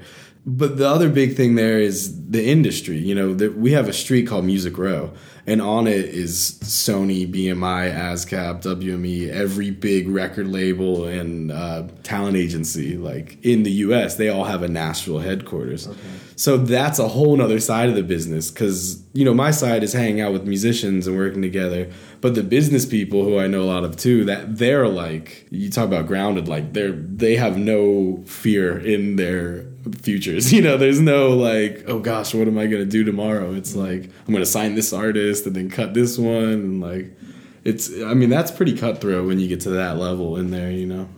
But 0.49 0.77
the 0.77 0.87
other 0.87 1.09
big 1.09 1.35
thing 1.35 1.55
there 1.55 1.77
is 1.77 2.29
the 2.29 2.47
industry. 2.47 2.97
You 2.97 3.13
know, 3.13 3.33
that 3.33 3.57
we 3.57 3.73
have 3.73 3.89
a 3.89 3.93
street 3.93 4.27
called 4.27 4.45
Music 4.45 4.77
Row, 4.77 5.11
and 5.45 5.61
on 5.61 5.87
it 5.87 6.05
is 6.05 6.57
Sony, 6.63 7.29
BMI, 7.29 7.93
ASCAP, 7.93 8.61
WME, 8.63 9.29
every 9.29 9.71
big 9.71 10.07
record 10.07 10.47
label 10.47 11.03
and 11.03 11.51
uh, 11.51 11.87
talent 12.03 12.37
agency 12.37 12.95
like 12.95 13.43
in 13.43 13.63
the 13.63 13.71
U.S. 13.71 14.15
They 14.15 14.29
all 14.29 14.45
have 14.45 14.63
a 14.63 14.69
Nashville 14.69 15.19
headquarters. 15.19 15.85
Okay. 15.85 15.99
So 16.37 16.55
that's 16.55 16.97
a 16.97 17.09
whole 17.09 17.41
other 17.41 17.59
side 17.59 17.89
of 17.89 17.95
the 17.95 18.03
business 18.03 18.49
because 18.49 19.03
you 19.11 19.25
know 19.25 19.33
my 19.33 19.51
side 19.51 19.83
is 19.83 19.91
hanging 19.91 20.21
out 20.21 20.31
with 20.31 20.45
musicians 20.45 21.07
and 21.07 21.17
working 21.17 21.41
together, 21.41 21.91
but 22.21 22.35
the 22.35 22.43
business 22.43 22.85
people 22.85 23.25
who 23.25 23.37
I 23.37 23.47
know 23.47 23.63
a 23.63 23.65
lot 23.65 23.83
of 23.83 23.97
too 23.97 24.23
that 24.25 24.57
they're 24.57 24.87
like 24.87 25.45
you 25.49 25.69
talk 25.69 25.87
about 25.87 26.07
grounded 26.07 26.47
like 26.47 26.71
they're 26.71 26.93
they 26.93 27.35
have 27.35 27.57
no 27.57 28.23
fear 28.25 28.79
in 28.79 29.17
their 29.17 29.65
futures. 29.93 30.53
You 30.57 30.61
know, 30.63 30.77
there's 30.77 30.99
no 30.99 31.29
like 31.29 31.83
oh 31.87 31.99
gosh, 31.99 32.33
what 32.33 32.47
am 32.47 32.57
I 32.57 32.67
gonna 32.67 32.85
do 32.85 33.03
tomorrow? 33.03 33.53
It's 33.53 33.75
like 33.75 34.09
I'm 34.27 34.33
gonna 34.33 34.45
sign 34.45 34.75
this 34.75 34.91
artist 34.91 35.45
and 35.45 35.55
then 35.55 35.69
cut 35.69 35.93
this 35.93 36.17
one 36.17 36.43
and 36.43 36.81
like 36.81 37.15
it's 37.63 37.91
I 38.01 38.13
mean 38.13 38.29
that's 38.29 38.51
pretty 38.51 38.75
cutthroat 38.75 39.27
when 39.27 39.39
you 39.39 39.47
get 39.47 39.61
to 39.61 39.69
that 39.71 39.97
level 39.97 40.37
in 40.37 40.51
there. 40.51 40.71
You 40.71 40.87
know 40.87 41.09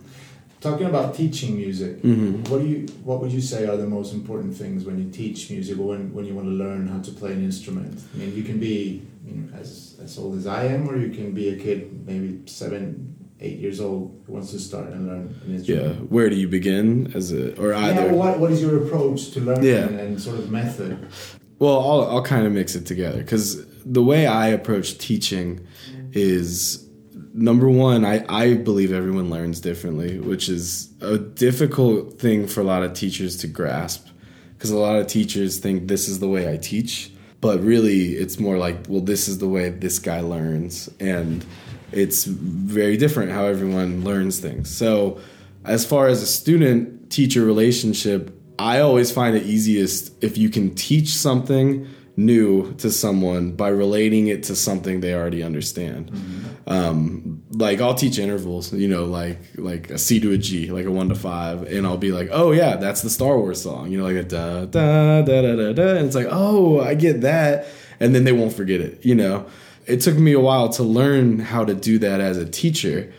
talking 0.60 0.86
about 0.86 1.14
teaching 1.14 1.56
music 1.56 2.02
mm-hmm. 2.02 2.42
what 2.50 2.60
do 2.60 2.66
you 2.66 2.86
what 3.02 3.20
would 3.20 3.32
you 3.32 3.40
say 3.40 3.66
are 3.66 3.76
the 3.76 3.86
most 3.86 4.12
important 4.12 4.54
things 4.54 4.84
when 4.84 5.02
you 5.02 5.10
teach 5.10 5.50
music 5.50 5.78
or 5.78 5.88
when, 5.88 6.12
when 6.12 6.24
you 6.24 6.34
want 6.34 6.46
to 6.46 6.52
learn 6.52 6.86
how 6.86 7.00
to 7.00 7.10
play 7.12 7.32
an 7.32 7.42
instrument 7.42 8.00
i 8.14 8.18
mean 8.18 8.34
you 8.34 8.42
can 8.42 8.60
be 8.60 9.02
you 9.24 9.34
know, 9.34 9.58
as, 9.58 9.98
as 10.02 10.18
old 10.18 10.36
as 10.36 10.46
i 10.46 10.64
am 10.64 10.88
or 10.88 10.96
you 10.96 11.10
can 11.10 11.32
be 11.32 11.48
a 11.48 11.56
kid 11.56 12.06
maybe 12.06 12.40
seven 12.46 13.16
eight 13.40 13.58
years 13.58 13.80
old 13.80 14.22
who 14.26 14.32
wants 14.32 14.50
to 14.50 14.58
start 14.58 14.88
and 14.88 15.06
learn 15.06 15.34
an 15.44 15.54
instrument 15.54 15.96
yeah 15.96 16.00
where 16.06 16.28
do 16.28 16.36
you 16.36 16.48
begin 16.48 17.10
as 17.14 17.32
a 17.32 17.58
or 17.60 17.74
either 17.74 18.06
yeah, 18.06 18.12
what, 18.12 18.38
what 18.38 18.50
is 18.50 18.60
your 18.60 18.84
approach 18.84 19.30
to 19.30 19.40
learning 19.40 19.64
yeah. 19.64 19.86
and, 19.86 19.98
and 19.98 20.20
sort 20.20 20.38
of 20.38 20.50
method 20.50 21.08
well 21.58 21.78
i'll, 21.80 22.16
I'll 22.16 22.24
kind 22.24 22.46
of 22.46 22.52
mix 22.52 22.74
it 22.74 22.86
together 22.86 23.18
because 23.18 23.66
the 23.84 24.02
way 24.02 24.26
i 24.26 24.48
approach 24.48 24.98
teaching 24.98 25.66
is 26.12 26.86
number 27.32 27.68
one, 27.68 28.04
I, 28.04 28.24
I 28.28 28.54
believe 28.54 28.92
everyone 28.92 29.30
learns 29.30 29.60
differently, 29.60 30.18
which 30.18 30.48
is 30.48 30.90
a 31.00 31.18
difficult 31.18 32.18
thing 32.18 32.46
for 32.46 32.60
a 32.60 32.64
lot 32.64 32.82
of 32.82 32.92
teachers 32.92 33.36
to 33.38 33.46
grasp 33.46 34.08
because 34.54 34.70
a 34.70 34.78
lot 34.78 34.96
of 34.96 35.06
teachers 35.06 35.58
think 35.58 35.88
this 35.88 36.08
is 36.08 36.18
the 36.18 36.28
way 36.28 36.52
I 36.52 36.58
teach, 36.58 37.10
but 37.40 37.62
really 37.62 38.12
it's 38.12 38.38
more 38.38 38.58
like, 38.58 38.76
well, 38.88 39.00
this 39.00 39.26
is 39.28 39.38
the 39.38 39.48
way 39.48 39.70
this 39.70 39.98
guy 39.98 40.20
learns. 40.20 40.90
And 41.00 41.44
it's 41.92 42.24
very 42.24 42.96
different 42.96 43.32
how 43.32 43.46
everyone 43.46 44.04
learns 44.04 44.38
things. 44.38 44.70
So, 44.70 45.20
as 45.64 45.84
far 45.84 46.06
as 46.06 46.22
a 46.22 46.26
student 46.26 47.10
teacher 47.10 47.44
relationship, 47.44 48.36
I 48.58 48.80
always 48.80 49.10
find 49.10 49.36
it 49.36 49.44
easiest 49.44 50.22
if 50.22 50.38
you 50.38 50.48
can 50.48 50.74
teach 50.74 51.08
something 51.08 51.88
new 52.16 52.74
to 52.74 52.90
someone 52.90 53.52
by 53.52 53.68
relating 53.68 54.28
it 54.28 54.42
to 54.44 54.54
something 54.54 55.00
they 55.00 55.14
already 55.14 55.42
understand. 55.42 56.10
Mm-hmm. 56.10 56.72
Um, 56.72 57.42
like 57.50 57.80
I'll 57.80 57.94
teach 57.94 58.18
intervals, 58.18 58.72
you 58.72 58.88
know, 58.88 59.04
like 59.04 59.38
like 59.56 59.90
a 59.90 59.98
C 59.98 60.20
to 60.20 60.32
a 60.32 60.38
G, 60.38 60.70
like 60.70 60.84
a 60.84 60.90
one 60.90 61.08
to 61.08 61.14
five, 61.14 61.62
and 61.62 61.86
I'll 61.86 61.96
be 61.96 62.12
like, 62.12 62.28
oh 62.30 62.52
yeah, 62.52 62.76
that's 62.76 63.02
the 63.02 63.10
Star 63.10 63.38
Wars 63.38 63.62
song, 63.62 63.90
you 63.90 63.98
know, 63.98 64.04
like 64.04 64.16
a 64.16 64.22
da 64.22 64.66
da 64.66 65.22
da 65.22 65.42
da 65.42 65.56
da 65.56 65.72
da, 65.72 65.96
and 65.96 66.06
it's 66.06 66.14
like, 66.14 66.28
oh, 66.30 66.80
I 66.80 66.94
get 66.94 67.22
that, 67.22 67.66
and 67.98 68.14
then 68.14 68.24
they 68.24 68.32
won't 68.32 68.52
forget 68.52 68.80
it, 68.80 69.04
you 69.04 69.14
know. 69.14 69.46
It 69.90 70.00
took 70.00 70.16
me 70.16 70.32
a 70.32 70.40
while 70.40 70.68
to 70.70 70.82
learn 70.82 71.38
how 71.38 71.64
to 71.64 71.74
do 71.74 71.98
that 71.98 72.20
as 72.20 72.36
a 72.36 72.48
teacher, 72.48 73.12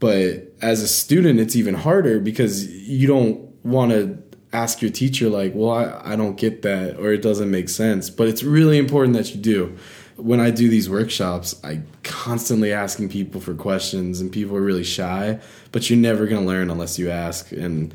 but 0.00 0.52
as 0.60 0.82
a 0.82 0.88
student, 0.88 1.40
it's 1.40 1.56
even 1.56 1.74
harder 1.74 2.20
because 2.20 2.66
you 2.66 3.06
don't 3.06 3.48
want 3.64 3.92
to 3.92 4.22
ask 4.50 4.80
your 4.80 4.90
teacher 4.90 5.28
like 5.28 5.52
well 5.54 5.70
I, 5.70 6.12
I 6.12 6.16
don't 6.16 6.38
get 6.38 6.62
that 6.62 6.96
or 6.96 7.12
it 7.12 7.20
doesn't 7.20 7.50
make 7.50 7.68
sense 7.68 8.08
but 8.08 8.28
it's 8.28 8.42
really 8.42 8.78
important 8.78 9.14
that 9.14 9.34
you 9.34 9.38
do 9.38 9.76
when 10.18 10.40
I 10.40 10.50
do 10.50 10.68
these 10.68 10.90
workshops, 10.90 11.58
I 11.62 11.82
constantly 12.02 12.72
asking 12.72 13.08
people 13.08 13.40
for 13.40 13.54
questions, 13.54 14.20
and 14.20 14.32
people 14.32 14.56
are 14.56 14.60
really 14.60 14.84
shy. 14.84 15.38
But 15.70 15.88
you're 15.88 15.98
never 15.98 16.26
gonna 16.26 16.44
learn 16.44 16.70
unless 16.70 16.98
you 16.98 17.08
ask, 17.10 17.52
and 17.52 17.94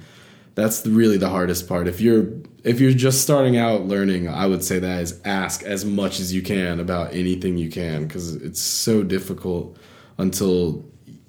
that's 0.55 0.85
really 0.85 1.17
the 1.17 1.29
hardest 1.29 1.67
part. 1.67 1.87
If 1.87 1.99
you're 2.01 2.27
if 2.63 2.79
you're 2.79 2.93
just 2.93 3.21
starting 3.21 3.57
out 3.57 3.85
learning, 3.85 4.29
I 4.29 4.45
would 4.45 4.63
say 4.63 4.79
that 4.79 5.01
is 5.01 5.19
ask 5.25 5.63
as 5.63 5.83
much 5.83 6.19
as 6.19 6.33
you 6.33 6.41
can 6.41 6.79
about 6.79 7.13
anything 7.13 7.57
you 7.57 7.69
can 7.69 8.07
because 8.07 8.35
it's 8.35 8.61
so 8.61 9.03
difficult 9.03 9.77
until 10.17 10.85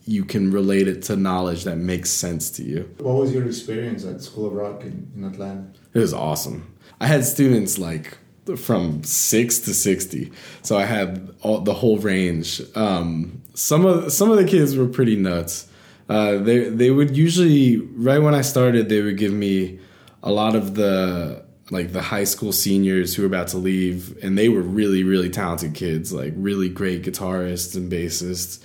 you 0.06 0.24
can 0.24 0.50
relate 0.50 0.86
it 0.86 1.02
to 1.02 1.16
knowledge 1.16 1.64
that 1.64 1.76
makes 1.76 2.10
sense 2.10 2.50
to 2.50 2.62
you. 2.62 2.94
What 2.98 3.16
was 3.16 3.32
your 3.32 3.46
experience 3.46 4.04
at 4.04 4.20
School 4.20 4.46
of 4.46 4.52
Rock 4.52 4.82
in, 4.82 5.10
in 5.16 5.24
Atlanta? 5.24 5.66
It 5.94 5.98
was 5.98 6.12
awesome. 6.12 6.74
I 7.00 7.06
had 7.06 7.24
students 7.24 7.78
like 7.78 8.18
from 8.56 9.02
six 9.04 9.58
to 9.60 9.72
sixty, 9.72 10.30
so 10.62 10.76
I 10.76 10.84
had 10.84 11.34
all 11.40 11.60
the 11.60 11.74
whole 11.74 11.98
range. 11.98 12.60
Um, 12.74 13.42
some 13.54 13.86
of 13.86 14.12
some 14.12 14.30
of 14.30 14.36
the 14.36 14.44
kids 14.44 14.76
were 14.76 14.86
pretty 14.86 15.16
nuts. 15.16 15.68
Uh, 16.08 16.38
they 16.38 16.68
they 16.68 16.90
would 16.90 17.16
usually 17.16 17.78
right 17.78 18.18
when 18.18 18.34
I 18.34 18.42
started, 18.42 18.88
they 18.88 19.00
would 19.00 19.16
give 19.16 19.32
me 19.32 19.78
a 20.22 20.30
lot 20.30 20.54
of 20.54 20.74
the 20.74 21.44
like 21.70 21.92
the 21.92 22.02
high 22.02 22.24
school 22.24 22.52
seniors 22.52 23.14
who 23.14 23.22
were 23.22 23.26
about 23.26 23.48
to 23.48 23.58
leave, 23.58 24.16
and 24.22 24.36
they 24.36 24.48
were 24.48 24.62
really 24.62 25.02
really 25.02 25.30
talented 25.30 25.74
kids, 25.74 26.12
like 26.12 26.32
really 26.36 26.68
great 26.68 27.02
guitarists 27.02 27.76
and 27.76 27.90
bassists. 27.90 28.62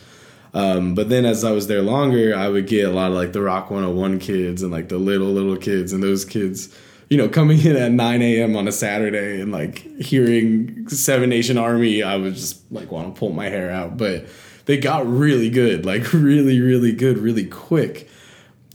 Um, 0.53 0.95
but 0.95 1.09
then 1.09 1.25
as 1.25 1.43
I 1.43 1.51
was 1.51 1.67
there 1.67 1.81
longer, 1.83 2.35
I 2.35 2.49
would 2.49 2.67
get 2.67 2.89
a 2.89 2.91
lot 2.91 3.11
of 3.11 3.17
like 3.17 3.33
the 3.33 3.41
Rock 3.41 3.69
101 3.69 4.17
kids 4.19 4.63
and 4.63 4.71
like 4.71 4.89
the 4.89 4.97
little 4.97 5.27
little 5.27 5.57
kids, 5.57 5.93
and 5.93 6.03
those 6.03 6.25
kids 6.25 6.75
you 7.09 7.17
know, 7.17 7.27
coming 7.27 7.59
in 7.59 7.75
at 7.75 7.91
9 7.91 8.21
a.m. 8.21 8.55
on 8.55 8.67
a 8.67 8.71
Saturday 8.71 9.41
and 9.41 9.51
like 9.51 9.79
hearing 9.99 10.87
Seven 10.89 11.29
Nation 11.29 11.57
Army, 11.57 12.03
I 12.03 12.17
was 12.17 12.35
just 12.35 12.71
like 12.71 12.91
want 12.91 13.13
to 13.13 13.19
pull 13.19 13.31
my 13.31 13.49
hair 13.49 13.71
out. 13.71 13.97
But 13.97 14.27
they 14.69 14.77
got 14.77 15.07
really 15.07 15.49
good, 15.49 15.83
like 15.83 16.13
really, 16.13 16.61
really 16.61 16.91
good, 16.91 17.17
really 17.17 17.43
quick. 17.45 18.07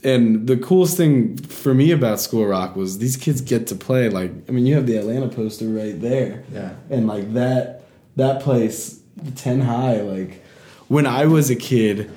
And 0.03 0.49
the 0.49 0.57
coolest 0.57 0.97
thing 0.97 1.37
for 1.37 1.73
me 1.73 1.93
about 1.93 2.19
School 2.21 2.45
Rock 2.47 2.75
was 2.75 2.99
these 2.99 3.17
kids 3.17 3.41
get 3.41 3.69
to 3.69 3.77
play. 3.77 4.09
Like, 4.09 4.33
I 4.49 4.51
mean, 4.51 4.67
you 4.67 4.75
have 4.75 4.89
the 4.89 4.97
Atlanta 4.97 5.29
poster 5.29 5.69
right 5.69 5.99
there, 6.01 6.43
Yeah. 6.53 6.73
and 6.91 7.07
like 7.07 7.33
that 7.35 7.83
that 8.17 8.43
place, 8.43 8.99
Ten 9.37 9.61
High. 9.61 10.01
Like, 10.01 10.43
when 10.89 11.07
I 11.07 11.27
was 11.27 11.49
a 11.49 11.55
kid, 11.57 12.11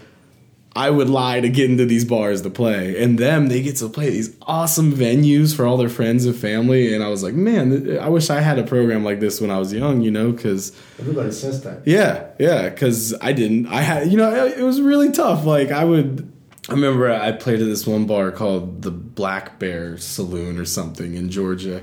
I 0.77 0.91
would 0.91 1.09
lie 1.09 1.41
to 1.41 1.49
get 1.49 1.71
into 1.71 1.85
these 1.85 2.05
bars 2.05 2.43
to 2.43 2.51
play, 2.51 3.01
and 3.01 3.17
them 3.17 3.47
they 3.47 3.63
get 3.63 3.77
to 3.77 3.89
play 3.89 4.11
these 4.11 4.35
awesome 4.43 4.93
venues 4.93 5.55
for 5.55 5.65
all 5.65 5.75
their 5.77 5.89
friends 5.89 6.25
and 6.25 6.35
family. 6.35 6.93
And 6.93 7.03
I 7.03 7.09
was 7.09 7.23
like, 7.23 7.33
man, 7.33 7.97
I 7.99 8.09
wish 8.09 8.29
I 8.29 8.41
had 8.41 8.59
a 8.59 8.63
program 8.63 9.03
like 9.03 9.19
this 9.19 9.41
when 9.41 9.49
I 9.49 9.57
was 9.57 9.73
young, 9.73 10.01
you 10.01 10.11
know, 10.11 10.31
because 10.31 10.71
Everybody 10.99 11.31
says 11.31 11.63
that. 11.63 11.81
yeah, 11.87 12.27
yeah, 12.37 12.69
because 12.69 13.15
I 13.21 13.33
didn't. 13.33 13.65
I 13.67 13.81
had, 13.81 14.11
you 14.11 14.17
know, 14.17 14.45
it 14.45 14.61
was 14.61 14.79
really 14.79 15.11
tough. 15.11 15.45
Like 15.45 15.71
I 15.71 15.83
would. 15.83 16.31
I 16.69 16.73
remember 16.73 17.09
I 17.11 17.31
played 17.31 17.61
at 17.61 17.65
this 17.65 17.87
one 17.87 18.05
bar 18.05 18.31
called 18.31 18.81
the 18.81 18.91
Black 18.91 19.57
Bear 19.57 19.97
Saloon 19.97 20.59
or 20.59 20.65
something 20.65 21.15
in 21.15 21.29
Georgia, 21.31 21.81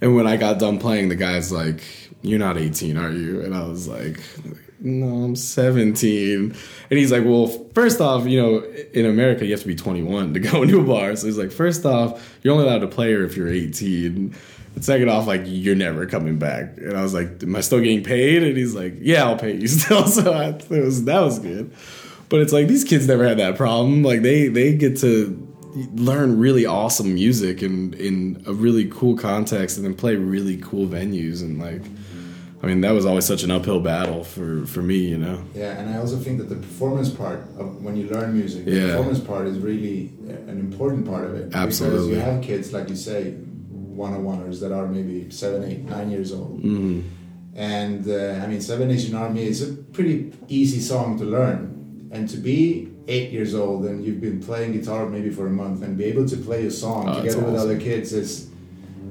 and 0.00 0.16
when 0.16 0.26
I 0.26 0.36
got 0.38 0.58
done 0.58 0.78
playing, 0.78 1.08
the 1.10 1.16
guy's 1.16 1.50
like, 1.52 1.82
"You're 2.22 2.38
not 2.38 2.56
18, 2.56 2.96
are 2.96 3.10
you?" 3.12 3.42
And 3.42 3.54
I 3.54 3.66
was 3.68 3.86
like, 3.88 4.20
"No, 4.80 5.24
I'm 5.24 5.36
17." 5.36 6.54
And 6.90 6.98
he's 6.98 7.12
like, 7.12 7.24
"Well, 7.24 7.46
first 7.74 8.00
off, 8.00 8.26
you 8.26 8.40
know, 8.40 8.64
in 8.92 9.06
America, 9.06 9.44
you 9.44 9.52
have 9.52 9.60
to 9.60 9.66
be 9.66 9.76
21 9.76 10.34
to 10.34 10.40
go 10.50 10.62
into 10.62 10.80
a 10.80 10.84
bar." 10.84 11.14
So 11.16 11.26
he's 11.26 11.38
like, 11.38 11.52
first 11.52 11.84
off, 11.84 12.38
you're 12.42 12.54
only 12.54 12.66
allowed 12.66 12.80
to 12.80 12.88
play 12.88 13.12
her 13.12 13.24
if 13.24 13.36
you're 13.36 13.48
18." 13.48 14.34
And 14.74 14.84
second 14.84 15.08
off, 15.08 15.26
like 15.26 15.42
you're 15.44 15.74
never 15.74 16.06
coming 16.06 16.38
back. 16.38 16.76
And 16.78 16.96
I 16.96 17.02
was 17.02 17.14
like, 17.14 17.42
"Am 17.42 17.54
I 17.56 17.60
still 17.60 17.80
getting 17.80 18.04
paid?" 18.04 18.42
And 18.42 18.56
he's 18.56 18.74
like, 18.74 18.94
"Yeah, 19.00 19.24
I'll 19.24 19.38
pay 19.38 19.56
you 19.56 19.68
still." 19.68 20.06
So 20.06 20.32
I, 20.32 20.50
was 20.68 21.04
that 21.04 21.20
was 21.20 21.38
good. 21.38 21.72
But 22.28 22.40
it's 22.40 22.52
like 22.52 22.68
these 22.68 22.84
kids 22.84 23.08
never 23.08 23.26
had 23.26 23.38
that 23.38 23.56
problem. 23.56 24.02
Like 24.02 24.22
they 24.22 24.48
they 24.48 24.74
get 24.74 24.98
to 24.98 25.46
learn 25.94 26.38
really 26.38 26.66
awesome 26.66 27.14
music 27.14 27.62
and 27.62 27.94
in 27.94 28.42
a 28.46 28.52
really 28.52 28.86
cool 28.86 29.16
context, 29.16 29.76
and 29.76 29.84
then 29.84 29.94
play 29.94 30.16
really 30.16 30.56
cool 30.58 30.86
venues. 30.86 31.42
And 31.42 31.58
like, 31.58 31.82
I 32.62 32.66
mean, 32.66 32.82
that 32.82 32.90
was 32.92 33.06
always 33.06 33.24
such 33.24 33.42
an 33.42 33.50
uphill 33.50 33.80
battle 33.80 34.22
for 34.22 34.66
for 34.66 34.82
me, 34.82 34.96
you 34.96 35.16
know. 35.18 35.42
Yeah, 35.54 35.78
and 35.80 35.88
I 35.94 35.98
also 35.98 36.16
think 36.16 36.38
that 36.38 36.48
the 36.48 36.56
performance 36.56 37.08
part 37.08 37.40
of 37.58 37.82
when 37.82 37.96
you 37.96 38.06
learn 38.08 38.34
music, 38.34 38.64
the 38.66 38.72
Yeah. 38.72 38.86
performance 38.88 39.20
part 39.20 39.46
is 39.46 39.58
really 39.58 40.12
an 40.48 40.58
important 40.58 41.06
part 41.06 41.24
of 41.24 41.34
it. 41.34 41.54
Absolutely. 41.54 41.98
Because 41.98 42.10
you 42.16 42.20
have 42.20 42.42
kids, 42.42 42.72
like 42.72 42.88
you 42.90 42.96
say, 42.96 43.32
one 44.02 44.12
on 44.12 44.24
oneers 44.24 44.60
that 44.60 44.72
are 44.72 44.86
maybe 44.86 45.30
seven, 45.30 45.64
eight, 45.64 45.88
nine 45.88 46.10
years 46.10 46.32
old. 46.32 46.62
Mm. 46.62 47.02
And 47.54 48.06
uh, 48.08 48.42
I 48.42 48.46
mean, 48.46 48.60
Seven 48.60 48.88
Nation 48.88 49.14
Army 49.14 49.44
is 49.46 49.62
a 49.68 49.72
pretty 49.96 50.32
easy 50.48 50.80
song 50.80 51.18
to 51.18 51.24
learn. 51.24 52.08
And 52.12 52.28
to 52.28 52.36
be 52.36 52.88
eight 53.08 53.30
years 53.32 53.54
old 53.54 53.84
and 53.86 54.04
you've 54.04 54.20
been 54.20 54.40
playing 54.40 54.72
guitar 54.72 55.08
maybe 55.08 55.30
for 55.30 55.46
a 55.46 55.50
month 55.50 55.82
and 55.82 55.96
be 55.96 56.04
able 56.04 56.26
to 56.28 56.36
play 56.36 56.66
a 56.66 56.70
song 56.70 57.08
Oh, 57.08 57.20
together 57.22 57.40
with 57.40 57.56
other 57.56 57.78
kids 57.78 58.12
is 58.12 58.48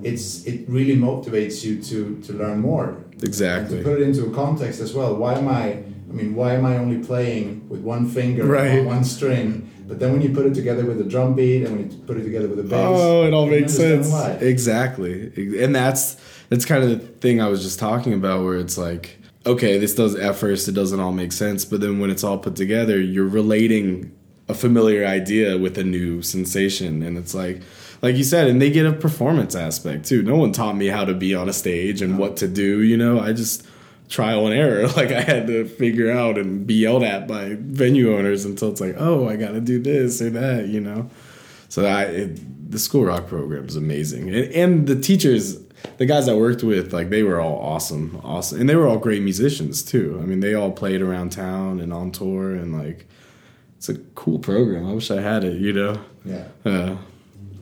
it's 0.03 0.45
it 0.45 0.67
really 0.69 0.95
motivates 0.95 1.63
you 1.65 1.81
to 1.89 1.97
to 2.25 2.33
learn 2.33 2.59
more. 2.59 2.97
And 3.19 3.27
Exactly. 3.27 3.77
to 3.79 3.83
put 3.83 3.99
it 3.99 4.03
into 4.03 4.25
a 4.25 4.31
context 4.31 4.79
as 4.79 4.93
well, 4.93 5.15
why 5.15 5.35
am 5.37 5.47
I? 5.47 5.77
I 6.09 6.11
mean, 6.11 6.33
why 6.33 6.53
am 6.55 6.65
I 6.65 6.77
only 6.77 6.97
playing 6.97 7.63
with 7.69 7.81
one 7.81 8.07
finger 8.07 8.45
Right. 8.45 8.79
on 8.79 8.85
one 8.85 9.03
string? 9.03 9.69
But 9.87 9.99
then 9.99 10.11
when 10.13 10.21
you 10.21 10.29
put 10.29 10.45
it 10.45 10.53
together 10.55 10.85
with 10.85 10.99
a 11.01 11.03
drum 11.03 11.35
beat 11.35 11.63
and 11.63 11.75
when 11.75 11.89
you 11.91 11.97
put 12.07 12.17
it 12.17 12.23
together 12.23 12.47
with 12.47 12.59
a 12.59 12.63
bass, 12.63 12.87
Oh, 12.99 13.25
it 13.25 13.33
all 13.33 13.45
makes 13.47 13.73
sense. 13.73 14.09
why. 14.09 14.37
Exactly. 14.41 15.31
And 15.61 15.75
that's 15.75 16.15
that's 16.49 16.65
kind 16.65 16.83
of 16.83 16.89
the 16.89 16.97
thing 16.97 17.39
I 17.41 17.47
was 17.47 17.61
just 17.61 17.77
talking 17.77 18.13
about 18.13 18.43
where 18.43 18.57
it's 18.57 18.77
like, 18.77 19.17
okay, 19.45 19.77
this 19.77 19.93
does 19.93 20.15
at 20.15 20.35
first 20.35 20.67
it 20.67 20.71
doesn't 20.73 20.99
all 20.99 21.11
make 21.11 21.31
sense, 21.31 21.63
but 21.65 21.79
then 21.81 21.99
when 21.99 22.09
it's 22.09 22.23
all 22.23 22.37
put 22.39 22.55
together, 22.55 22.99
you're 22.99 23.27
relating 23.27 24.11
a 24.47 24.53
familiar 24.55 25.05
idea 25.05 25.57
with 25.59 25.77
a 25.77 25.83
new 25.83 26.23
sensation 26.23 27.03
and 27.03 27.17
it's 27.19 27.35
like 27.35 27.61
like 28.01 28.15
you 28.15 28.23
said, 28.23 28.47
and 28.47 28.61
they 28.61 28.69
get 28.69 28.85
a 28.85 28.93
performance 28.93 29.55
aspect 29.55 30.05
too. 30.05 30.21
No 30.23 30.35
one 30.35 30.51
taught 30.51 30.75
me 30.75 30.87
how 30.87 31.05
to 31.05 31.13
be 31.13 31.35
on 31.35 31.49
a 31.49 31.53
stage 31.53 32.01
and 32.01 32.17
what 32.17 32.37
to 32.37 32.47
do, 32.47 32.81
you 32.81 32.97
know. 32.97 33.19
I 33.19 33.33
just 33.33 33.65
trial 34.09 34.47
and 34.47 34.55
error. 34.55 34.87
Like 34.95 35.11
I 35.11 35.21
had 35.21 35.47
to 35.47 35.65
figure 35.65 36.11
out 36.11 36.37
and 36.37 36.65
be 36.65 36.73
yelled 36.73 37.03
at 37.03 37.27
by 37.27 37.55
venue 37.57 38.15
owners 38.15 38.43
until 38.43 38.69
it's 38.69 38.81
like, 38.81 38.95
oh, 38.97 39.29
I 39.29 39.35
got 39.35 39.51
to 39.51 39.61
do 39.61 39.79
this 39.79 40.21
or 40.21 40.29
that, 40.31 40.67
you 40.67 40.81
know. 40.81 41.09
So 41.69 41.85
I, 41.85 42.03
it, 42.03 42.71
the 42.71 42.79
school 42.79 43.05
rock 43.05 43.27
program 43.27 43.65
is 43.65 43.75
amazing, 43.75 44.33
and, 44.33 44.51
and 44.53 44.87
the 44.87 44.99
teachers, 44.99 45.59
the 45.97 46.05
guys 46.05 46.27
I 46.27 46.33
worked 46.33 46.63
with, 46.63 46.93
like 46.93 47.09
they 47.09 47.23
were 47.23 47.39
all 47.39 47.59
awesome, 47.59 48.19
awesome, 48.23 48.59
and 48.59 48.69
they 48.69 48.75
were 48.75 48.87
all 48.87 48.97
great 48.97 49.21
musicians 49.21 49.83
too. 49.83 50.19
I 50.21 50.25
mean, 50.25 50.39
they 50.39 50.53
all 50.53 50.71
played 50.71 51.01
around 51.01 51.31
town 51.31 51.79
and 51.79 51.93
on 51.93 52.11
tour, 52.11 52.53
and 52.53 52.77
like 52.77 53.07
it's 53.77 53.89
a 53.89 53.95
cool 54.15 54.39
program. 54.39 54.87
I 54.87 54.93
wish 54.93 55.09
I 55.11 55.21
had 55.21 55.43
it, 55.43 55.61
you 55.61 55.73
know. 55.73 56.01
Yeah. 56.25 56.47
Uh, 56.65 56.97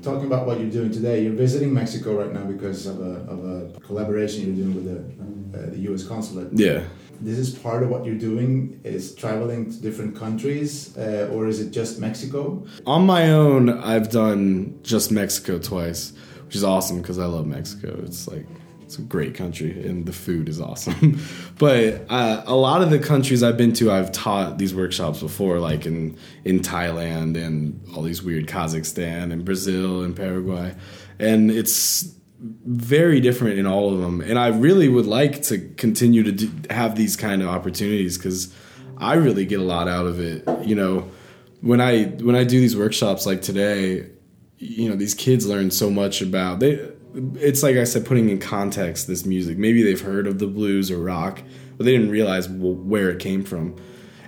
Talking 0.01 0.27
about 0.27 0.45
what 0.45 0.59
you're 0.59 0.69
doing 0.69 0.91
today, 0.91 1.23
you're 1.23 1.33
visiting 1.33 1.73
Mexico 1.73 2.15
right 2.21 2.31
now 2.31 2.43
because 2.43 2.85
of 2.85 2.99
a, 3.01 3.13
of 3.29 3.43
a 3.43 3.79
collaboration 3.79 4.45
you're 4.45 4.55
doing 4.55 4.75
with 4.75 4.85
the, 4.85 5.57
uh, 5.57 5.69
the 5.71 5.79
U.S. 5.89 6.03
consulate. 6.03 6.49
yeah. 6.53 6.83
This 7.19 7.39
is 7.39 7.49
part 7.57 7.81
of 7.81 7.89
what 7.89 8.05
you're 8.05 8.13
doing 8.19 8.79
is 8.83 9.15
traveling 9.15 9.71
to 9.71 9.81
different 9.81 10.15
countries, 10.15 10.95
uh, 10.99 11.31
or 11.33 11.47
is 11.47 11.59
it 11.59 11.71
just 11.71 11.99
Mexico? 11.99 12.63
On 12.85 13.07
my 13.07 13.31
own, 13.31 13.69
I've 13.69 14.11
done 14.11 14.77
just 14.83 15.11
Mexico 15.11 15.57
twice, 15.57 16.13
which 16.45 16.55
is 16.55 16.63
awesome 16.63 17.01
because 17.01 17.17
I 17.17 17.25
love 17.25 17.47
Mexico. 17.47 17.99
It's 18.03 18.27
like 18.27 18.45
it's 18.87 18.97
a 18.97 19.01
great 19.01 19.35
country 19.35 19.85
and 19.85 20.05
the 20.05 20.13
food 20.13 20.47
is 20.47 20.61
awesome. 20.61 21.19
but 21.59 22.05
uh, 22.09 22.41
a 22.45 22.55
lot 22.55 22.81
of 22.81 22.89
the 22.89 22.99
countries 22.99 23.43
I've 23.43 23.57
been 23.57 23.73
to, 23.73 23.91
I've 23.91 24.13
taught 24.13 24.57
these 24.57 24.73
workshops 24.73 25.19
before, 25.19 25.59
like 25.59 25.85
in 25.85 26.17
in 26.45 26.61
Thailand 26.61 27.35
and 27.35 27.85
all 27.93 28.01
these 28.01 28.23
weird 28.23 28.47
Kazakhstan 28.47 29.33
and 29.33 29.43
Brazil 29.43 30.03
and 30.03 30.15
Paraguay, 30.15 30.73
and 31.19 31.51
it's 31.51 32.15
very 32.39 33.19
different 33.19 33.59
in 33.59 33.67
all 33.67 33.93
of 33.93 33.99
them. 33.99 34.21
And 34.21 34.39
I 34.39 34.47
really 34.47 34.87
would 34.87 35.05
like 35.05 35.41
to 35.43 35.59
continue 35.75 36.23
to 36.23 36.31
do, 36.31 36.49
have 36.69 36.95
these 36.95 37.17
kind 37.17 37.41
of 37.41 37.49
opportunities 37.49 38.17
because 38.17 38.55
I 38.95 39.15
really 39.15 39.45
get 39.45 39.59
a 39.59 39.65
lot 39.65 39.89
out 39.89 40.05
of 40.05 40.21
it. 40.21 40.47
You 40.65 40.75
know, 40.75 41.11
when 41.59 41.81
I 41.81 42.05
when 42.05 42.37
I 42.37 42.45
do 42.45 42.61
these 42.61 42.77
workshops 42.77 43.25
like 43.25 43.41
today, 43.41 44.07
you 44.59 44.89
know, 44.89 44.95
these 44.95 45.13
kids 45.13 45.45
learn 45.45 45.71
so 45.71 45.89
much 45.89 46.21
about 46.21 46.61
they. 46.61 46.93
It's 47.39 47.63
like 47.63 47.75
I 47.77 47.83
said, 47.83 48.05
putting 48.05 48.29
in 48.29 48.39
context 48.39 49.07
this 49.07 49.25
music. 49.25 49.57
Maybe 49.57 49.81
they've 49.81 49.99
heard 49.99 50.27
of 50.27 50.39
the 50.39 50.47
blues 50.47 50.91
or 50.91 50.99
rock, 50.99 51.41
but 51.77 51.85
they 51.85 51.91
didn't 51.91 52.11
realize 52.11 52.45
wh- 52.45 52.85
where 52.87 53.09
it 53.09 53.19
came 53.19 53.43
from. 53.43 53.75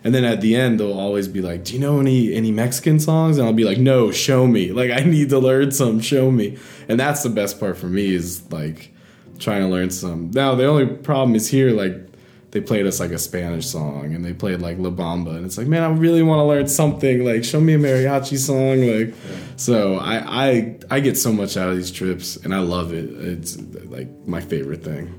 And 0.03 0.15
then 0.15 0.23
at 0.23 0.41
the 0.41 0.55
end, 0.55 0.79
they'll 0.79 0.97
always 0.97 1.27
be 1.27 1.41
like, 1.41 1.65
"Do 1.65 1.73
you 1.73 1.79
know 1.79 1.99
any 1.99 2.33
any 2.33 2.51
Mexican 2.51 2.99
songs?" 2.99 3.37
And 3.37 3.45
I'll 3.45 3.53
be 3.53 3.65
like, 3.65 3.77
"No, 3.77 4.11
show 4.11 4.47
me. 4.47 4.71
Like 4.71 4.91
I 4.91 5.01
need 5.03 5.29
to 5.29 5.39
learn 5.39 5.71
some. 5.71 5.99
Show 5.99 6.31
me." 6.31 6.57
And 6.87 6.99
that's 6.99 7.21
the 7.21 7.29
best 7.29 7.59
part 7.59 7.77
for 7.77 7.87
me 7.87 8.13
is 8.13 8.49
like 8.51 8.93
trying 9.39 9.61
to 9.61 9.67
learn 9.67 9.89
some. 9.89 10.31
Now 10.31 10.55
the 10.55 10.65
only 10.65 10.85
problem 10.85 11.35
is 11.35 11.49
here, 11.49 11.71
like 11.71 12.08
they 12.51 12.61
played 12.61 12.87
us 12.87 12.99
like 12.99 13.11
a 13.11 13.19
Spanish 13.19 13.67
song 13.67 14.13
and 14.15 14.25
they 14.25 14.33
played 14.33 14.59
like 14.61 14.77
La 14.79 14.89
Bamba, 14.89 15.35
and 15.35 15.45
it's 15.45 15.57
like, 15.57 15.67
man, 15.67 15.83
I 15.83 15.89
really 15.89 16.23
want 16.23 16.39
to 16.39 16.45
learn 16.45 16.67
something. 16.67 17.23
Like 17.23 17.43
show 17.43 17.59
me 17.59 17.73
a 17.75 17.77
mariachi 17.77 18.37
song. 18.37 18.81
Like 18.81 19.13
so, 19.55 19.97
I 19.97 20.47
I 20.47 20.77
I 20.89 20.99
get 20.99 21.17
so 21.17 21.31
much 21.31 21.57
out 21.57 21.69
of 21.69 21.77
these 21.77 21.91
trips, 21.91 22.37
and 22.37 22.53
I 22.53 22.59
love 22.59 22.93
it. 22.93 23.05
It's 23.09 23.59
like 23.85 24.09
my 24.25 24.41
favorite 24.41 24.83
thing. 24.83 25.13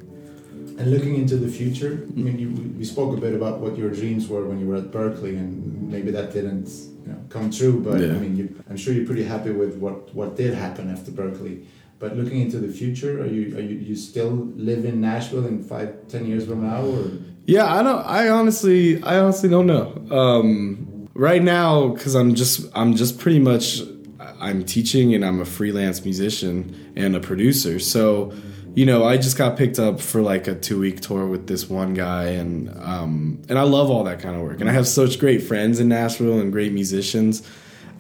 And 0.79 0.91
looking 0.91 1.17
into 1.17 1.37
the 1.37 1.49
future, 1.49 2.09
I 2.09 2.19
mean, 2.19 2.39
you, 2.39 2.49
we 2.79 2.85
spoke 2.87 3.15
a 3.15 3.21
bit 3.21 3.35
about 3.35 3.59
what 3.61 3.77
your 3.77 3.91
dreams 3.91 4.29
were 4.29 4.47
when 4.47 4.59
you 4.61 4.67
were 4.67 4.77
at 4.77 4.91
Berklee 4.91 5.37
and 5.37 5.91
maybe 5.91 6.11
that 6.11 6.33
didn't 6.33 6.69
you 7.05 7.13
know, 7.13 7.19
come 7.29 7.51
true. 7.51 7.81
But 7.81 8.01
Yeah. 8.01 8.15
I 8.15 8.19
mean, 8.19 8.35
you, 8.35 8.65
I'm 8.71 8.79
sure 8.79 8.95
you're 8.95 9.05
pretty 9.05 9.25
happy 9.25 9.51
with 9.51 9.77
what, 9.77 10.15
what 10.15 10.37
did 10.37 10.55
happen 10.55 10.91
after 10.91 11.11
Berklee. 11.11 11.67
But 12.01 12.17
looking 12.17 12.41
into 12.41 12.59
the 12.59 12.73
future, 12.73 13.21
are 13.21 13.27
you 13.27 13.55
are 13.59 13.61
you, 13.61 13.77
you 13.77 13.95
still 13.95 14.31
live 14.57 14.87
in 14.87 15.03
Nashville 15.03 15.47
in 15.47 15.63
five, 15.63 16.09
ten 16.09 16.25
years 16.25 16.47
from 16.47 16.67
now, 16.67 16.83
or 16.83 17.11
Yeah, 17.45 17.71
I 17.73 17.83
don't. 17.83 18.05
I 18.07 18.31
honestly, 18.31 19.03
I 19.03 19.19
honestly 19.19 19.51
don't 19.51 19.67
know. 19.67 19.93
Um, 20.11 21.11
right 21.13 21.43
now, 21.43 21.89
because 21.89 22.15
I'm 22.15 22.35
just, 22.35 22.67
I'm 22.75 22.97
just 22.97 23.19
pretty 23.19 23.39
much, 23.39 23.83
I'm 24.19 24.65
teaching 24.65 25.15
and 25.15 25.23
I'm 25.23 25.41
a 25.41 25.45
freelance 25.45 26.03
musician 26.03 26.93
and 26.97 27.15
a 27.15 27.21
producer. 27.21 27.79
So, 27.79 28.33
you 28.75 28.87
know, 28.87 29.05
I 29.05 29.19
just 29.19 29.37
got 29.37 29.59
picked 29.59 29.79
up 29.79 30.01
for 30.01 30.23
like 30.23 30.47
a 30.49 30.55
two 30.55 30.81
week 30.81 31.03
tour 31.03 31.27
with 31.27 31.49
this 31.49 31.69
one 31.69 31.93
guy, 31.93 32.29
and 32.29 32.71
um, 32.83 33.43
and 33.51 33.59
I 33.59 33.63
love 33.65 33.91
all 33.91 34.05
that 34.05 34.21
kind 34.21 34.35
of 34.35 34.41
work. 34.41 34.63
And 34.63 34.71
I 34.71 34.73
have 34.73 34.89
such 34.89 35.19
great 35.19 35.43
friends 35.43 35.81
in 35.81 35.89
Nashville 35.89 36.41
and 36.41 36.51
great 36.51 36.73
musicians. 36.73 37.47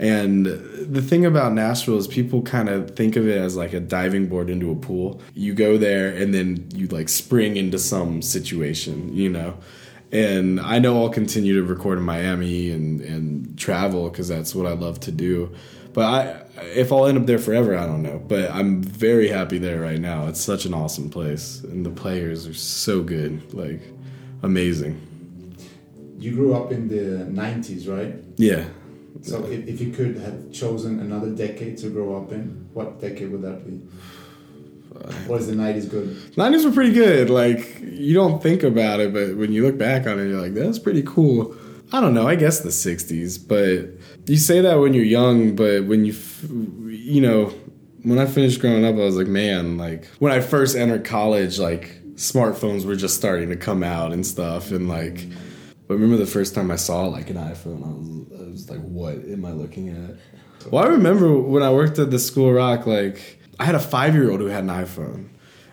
And 0.00 0.46
the 0.46 1.02
thing 1.02 1.26
about 1.26 1.52
Nashville 1.52 1.98
is 1.98 2.08
people 2.08 2.40
kind 2.40 2.70
of 2.70 2.96
think 2.96 3.16
of 3.16 3.28
it 3.28 3.36
as 3.36 3.54
like 3.54 3.74
a 3.74 3.80
diving 3.80 4.28
board 4.28 4.48
into 4.48 4.70
a 4.70 4.74
pool. 4.74 5.20
You 5.34 5.52
go 5.52 5.76
there 5.76 6.08
and 6.08 6.32
then 6.32 6.68
you 6.74 6.86
like 6.86 7.10
spring 7.10 7.56
into 7.56 7.78
some 7.78 8.22
situation, 8.22 9.14
you 9.14 9.28
know. 9.28 9.58
And 10.10 10.58
I 10.58 10.78
know 10.78 11.02
I'll 11.02 11.10
continue 11.10 11.54
to 11.60 11.62
record 11.62 11.98
in 11.98 12.04
Miami 12.04 12.70
and 12.70 13.02
and 13.02 13.58
travel 13.58 14.08
because 14.08 14.26
that's 14.26 14.54
what 14.54 14.66
I 14.66 14.72
love 14.72 15.00
to 15.00 15.12
do. 15.12 15.54
But 15.92 16.04
I 16.04 16.62
if 16.62 16.92
I'll 16.92 17.06
end 17.06 17.18
up 17.18 17.26
there 17.26 17.38
forever, 17.38 17.76
I 17.76 17.84
don't 17.84 18.02
know. 18.02 18.24
But 18.26 18.50
I'm 18.52 18.82
very 18.82 19.28
happy 19.28 19.58
there 19.58 19.82
right 19.82 20.00
now. 20.00 20.28
It's 20.28 20.40
such 20.40 20.64
an 20.64 20.72
awesome 20.72 21.10
place, 21.10 21.62
and 21.62 21.84
the 21.84 21.90
players 21.90 22.46
are 22.46 22.54
so 22.54 23.02
good, 23.02 23.52
like 23.52 23.82
amazing. 24.42 24.98
you 26.18 26.32
grew 26.32 26.54
up 26.54 26.72
in 26.72 26.88
the 26.88 27.26
'90s, 27.30 27.86
right? 27.86 28.14
Yeah. 28.38 28.64
So 29.22 29.44
if, 29.44 29.66
if 29.66 29.80
you 29.80 29.92
could 29.92 30.16
have 30.18 30.52
chosen 30.52 31.00
another 31.00 31.30
decade 31.30 31.76
to 31.78 31.90
grow 31.90 32.16
up 32.16 32.32
in, 32.32 32.68
what 32.72 33.00
decade 33.00 33.30
would 33.30 33.42
that 33.42 33.66
be? 33.66 33.80
Or 35.28 35.38
is 35.38 35.46
the 35.46 35.54
'90s 35.54 35.88
good? 35.88 36.08
90s 36.36 36.64
were 36.64 36.72
pretty 36.72 36.92
good. 36.92 37.30
Like, 37.30 37.80
you 37.80 38.14
don't 38.14 38.42
think 38.42 38.62
about 38.62 39.00
it, 39.00 39.12
but 39.12 39.36
when 39.36 39.52
you 39.52 39.62
look 39.64 39.78
back 39.78 40.06
on 40.06 40.18
it, 40.18 40.28
you're 40.28 40.40
like, 40.40 40.54
that's 40.54 40.78
pretty 40.78 41.02
cool. 41.02 41.54
I 41.92 42.00
don't 42.00 42.14
know, 42.14 42.26
I 42.28 42.36
guess 42.36 42.60
the 42.60 42.68
60s, 42.70 43.48
but 43.48 43.88
you 44.30 44.36
say 44.36 44.60
that 44.60 44.76
when 44.78 44.94
you're 44.94 45.04
young, 45.04 45.56
but 45.56 45.84
when 45.86 46.04
you, 46.04 46.12
f- 46.12 46.44
you 46.48 47.20
know, 47.20 47.52
when 48.02 48.18
I 48.18 48.26
finished 48.26 48.60
growing 48.60 48.84
up, 48.84 48.94
I 48.94 48.98
was 48.98 49.16
like, 49.16 49.26
man, 49.26 49.76
like, 49.76 50.06
when 50.20 50.32
I 50.32 50.40
first 50.40 50.76
entered 50.76 51.04
college, 51.04 51.58
like, 51.58 52.00
smartphones 52.14 52.84
were 52.84 52.94
just 52.96 53.16
starting 53.16 53.48
to 53.48 53.56
come 53.56 53.82
out 53.82 54.12
and 54.12 54.24
stuff, 54.24 54.70
and 54.70 54.88
like, 54.88 55.26
but 55.90 55.94
remember 55.96 56.16
the 56.16 56.24
first 56.24 56.54
time 56.54 56.70
I 56.70 56.76
saw 56.76 57.06
like 57.06 57.30
an 57.30 57.36
iPhone, 57.36 57.82
I 57.84 57.90
was, 58.38 58.40
I 58.40 58.48
was 58.48 58.70
like, 58.70 58.78
what 58.78 59.14
am 59.14 59.44
I 59.44 59.50
looking 59.50 59.88
at? 59.88 60.70
Well, 60.70 60.84
I 60.84 60.86
remember 60.86 61.36
when 61.36 61.64
I 61.64 61.72
worked 61.72 61.98
at 61.98 62.12
the 62.12 62.18
School 62.20 62.52
Rock, 62.52 62.86
like 62.86 63.40
I 63.58 63.64
had 63.64 63.74
a 63.74 63.80
five 63.80 64.14
year 64.14 64.30
old 64.30 64.38
who 64.38 64.46
had 64.46 64.62
an 64.62 64.70
iPhone, 64.70 65.30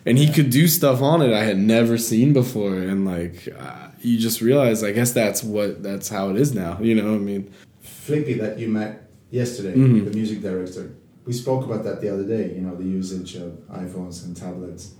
and 0.07 0.17
he 0.17 0.33
could 0.33 0.49
do 0.49 0.67
stuff 0.67 1.03
on 1.03 1.21
it 1.21 1.31
I 1.33 1.43
had 1.43 1.59
never 1.59 1.99
seen 1.99 2.33
before, 2.33 2.73
and 2.73 3.05
like 3.05 3.47
uh, 3.59 3.89
you 4.01 4.17
just 4.17 4.41
realize, 4.41 4.83
I 4.83 4.91
guess 4.91 5.11
that's 5.11 5.43
what 5.43 5.83
that's 5.83 6.09
how 6.09 6.31
it 6.31 6.37
is 6.37 6.51
now. 6.51 6.79
You 6.81 6.95
know, 6.95 7.11
what 7.11 7.17
I 7.17 7.19
mean, 7.19 7.53
Flippy 7.81 8.33
that 8.39 8.57
you 8.57 8.69
met 8.69 9.11
yesterday, 9.29 9.75
Mhm. 9.77 10.05
the 10.05 10.17
music 10.17 10.41
director. 10.41 10.95
We 11.25 11.33
spoke 11.33 11.63
about 11.63 11.83
that 11.83 12.01
the 12.01 12.09
other 12.11 12.23
day. 12.23 12.55
You 12.55 12.61
know, 12.61 12.75
the 12.75 12.85
usage 12.85 13.35
of 13.35 13.51
iPhones 13.69 14.25
and 14.25 14.35
tablets, 14.35 14.93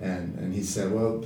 and 0.00 0.38
and 0.38 0.54
he 0.54 0.62
said, 0.62 0.92
well, 0.92 1.24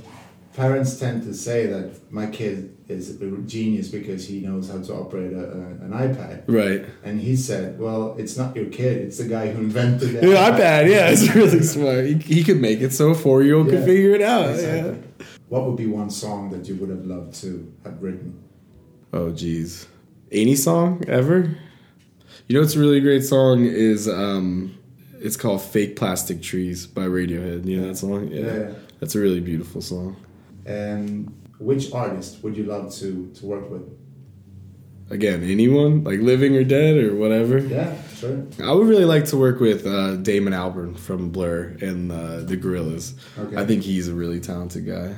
parents 0.53 0.99
tend 0.99 1.23
to 1.23 1.33
say 1.33 1.65
that 1.67 2.11
my 2.11 2.27
kid 2.27 2.77
is 2.87 3.21
a 3.21 3.37
genius 3.41 3.87
because 3.87 4.27
he 4.27 4.41
knows 4.41 4.69
how 4.69 4.81
to 4.81 4.93
operate 4.93 5.33
a, 5.33 5.43
a, 5.43 5.61
an 5.85 5.91
iPad, 5.91 6.43
right? 6.47 6.85
and 7.03 7.21
he 7.21 7.35
said, 7.35 7.79
well, 7.79 8.15
it's 8.17 8.37
not 8.37 8.55
your 8.55 8.65
kid; 8.65 8.97
it's 8.97 9.17
the 9.17 9.27
guy 9.27 9.51
who 9.51 9.61
invented 9.61 10.09
the 10.09 10.19
The 10.19 10.35
iPad, 10.35 10.89
yeah, 10.89 11.09
it's 11.09 11.33
really 11.35 11.63
smart. 11.63 12.05
He, 12.05 12.13
he 12.15 12.43
could 12.43 12.59
make 12.59 12.81
it 12.81 12.93
so 12.93 13.09
a 13.09 13.15
four 13.15 13.43
year 13.43 13.55
old 13.55 13.67
Yeah, 13.67 13.77
could 13.77 13.85
figure 13.85 14.11
it 14.11 14.21
out. 14.21 14.49
Exactly. 14.51 14.99
Yeah. 15.19 15.25
What 15.49 15.65
would 15.65 15.77
be 15.77 15.87
one 15.87 16.09
song 16.09 16.49
that 16.51 16.67
you 16.67 16.75
would 16.75 16.89
have 16.89 17.05
loved 17.05 17.33
to 17.41 17.73
have 17.83 18.01
written? 18.01 18.41
Oh, 19.11 19.31
geez. 19.31 19.87
Any 20.31 20.55
song 20.55 21.03
ever? 21.07 21.57
You 22.47 22.55
know, 22.57 22.61
it's 22.61 22.75
a 22.75 22.79
really 22.79 23.01
great 23.01 23.23
song 23.25 23.65
is 23.65 24.07
um, 24.07 24.77
it's 25.19 25.35
called 25.37 25.61
"Fake 25.61 25.95
Plastic 25.95 26.41
Trees" 26.41 26.87
by 26.87 27.03
Radiohead. 27.03 27.65
You 27.65 27.81
know 27.81 27.87
that 27.87 27.97
song? 27.97 28.29
Yeah. 28.29 28.71
that's 28.99 29.15
a 29.15 29.19
really 29.19 29.41
beautiful 29.41 29.81
song. 29.81 30.15
And 30.65 31.33
which 31.59 31.91
artist 31.93 32.43
would 32.43 32.57
you 32.57 32.63
love 32.63 32.93
to 32.95 33.31
to 33.35 33.45
work 33.45 33.69
with? 33.69 33.83
Again, 35.09 35.43
anyone 35.43 36.05
like 36.05 36.19
living 36.19 36.55
or 36.55 36.63
dead 36.63 36.95
or 36.97 37.15
whatever. 37.15 37.57
Yeah, 37.59 37.95
sure. 38.15 38.45
I 38.63 38.71
would 38.71 38.87
really 38.87 39.05
like 39.05 39.25
to 39.25 39.37
work 39.37 39.59
with 39.59 39.85
uh, 39.85 40.15
Damon 40.15 40.53
Albarn 40.53 40.97
from 40.97 41.31
Blur 41.31 41.75
and 41.81 42.11
uh, 42.11 42.39
the 42.41 42.55
Gorillaz. 42.55 43.13
Okay. 43.37 43.57
I 43.57 43.65
think 43.65 43.83
he's 43.83 44.07
a 44.07 44.13
really 44.13 44.39
talented 44.39 44.85
guy. 44.85 45.15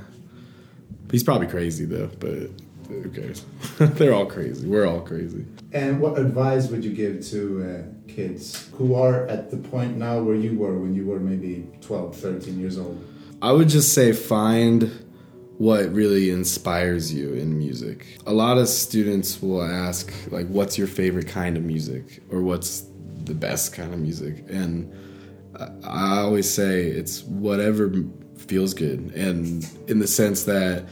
He's 1.12 1.24
probably 1.24 1.46
crazy 1.46 1.86
though, 1.86 2.10
but 2.20 2.50
who 2.88 3.10
cares? 3.10 3.46
They're 3.78 4.14
all 4.14 4.26
crazy. 4.26 4.68
We're 4.68 4.88
all 4.88 5.02
crazy. 5.02 5.46
And 5.72 6.00
what 6.00 6.18
advice 6.18 6.70
would 6.70 6.84
you 6.84 6.92
give 6.92 7.26
to 7.28 7.64
uh, 7.64 8.12
kids 8.12 8.70
who 8.74 8.96
are 8.96 9.28
at 9.28 9.52
the 9.52 9.58
point 9.58 9.98
now 9.98 10.20
where 10.22 10.36
you 10.36 10.58
were 10.58 10.78
when 10.78 10.94
you 10.96 11.06
were 11.06 11.20
maybe 11.20 11.68
12, 11.82 12.16
13 12.16 12.60
years 12.60 12.78
old? 12.78 13.04
I 13.42 13.52
would 13.52 13.70
just 13.70 13.94
say 13.94 14.14
find 14.14 15.03
what 15.58 15.94
really 15.94 16.30
inspires 16.30 17.14
you 17.14 17.34
in 17.34 17.58
music. 17.58 18.18
A 18.26 18.34
lot 18.34 18.58
of 18.58 18.68
students 18.68 19.42
will 19.42 19.64
ask 19.64 20.14
like 20.32 20.48
what's 20.48 20.78
your 20.78 20.88
favorite 20.88 21.28
kind 21.28 21.58
of 21.58 21.64
music? 21.64 22.22
Or 22.32 22.42
what's 22.42 22.86
the 23.26 23.34
best 23.34 23.74
kind 23.74 23.94
of 23.94 24.00
music? 24.00 24.46
And 24.50 24.92
I- 25.84 26.20
always 26.20 26.50
say 26.50 26.88
it's 26.88 27.24
whatever 27.24 27.94
feels 28.38 28.74
good. 28.74 29.12
And 29.16 29.68
in 29.88 30.00
the 30.00 30.08
sense 30.08 30.44
that 30.44 30.86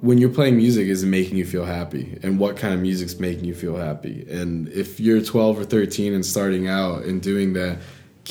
when 0.00 0.16
you're 0.16 0.30
playing 0.30 0.56
music 0.56 0.86
is 0.86 1.02
it 1.02 1.08
making 1.08 1.36
you 1.36 1.44
feel 1.44 1.64
happy? 1.64 2.18
And 2.22 2.38
what 2.38 2.56
kind 2.56 2.72
of 2.72 2.80
music's 2.80 3.18
making 3.18 3.44
you 3.44 3.54
feel 3.54 3.76
happy? 3.76 4.24
And 4.30 4.68
if 4.68 5.00
you're 5.00 5.20
12 5.20 5.58
or 5.58 5.64
13 5.64 6.14
and 6.14 6.24
starting 6.24 6.68
out 6.68 7.02
and 7.02 7.20
doing 7.20 7.52
that 7.54 7.78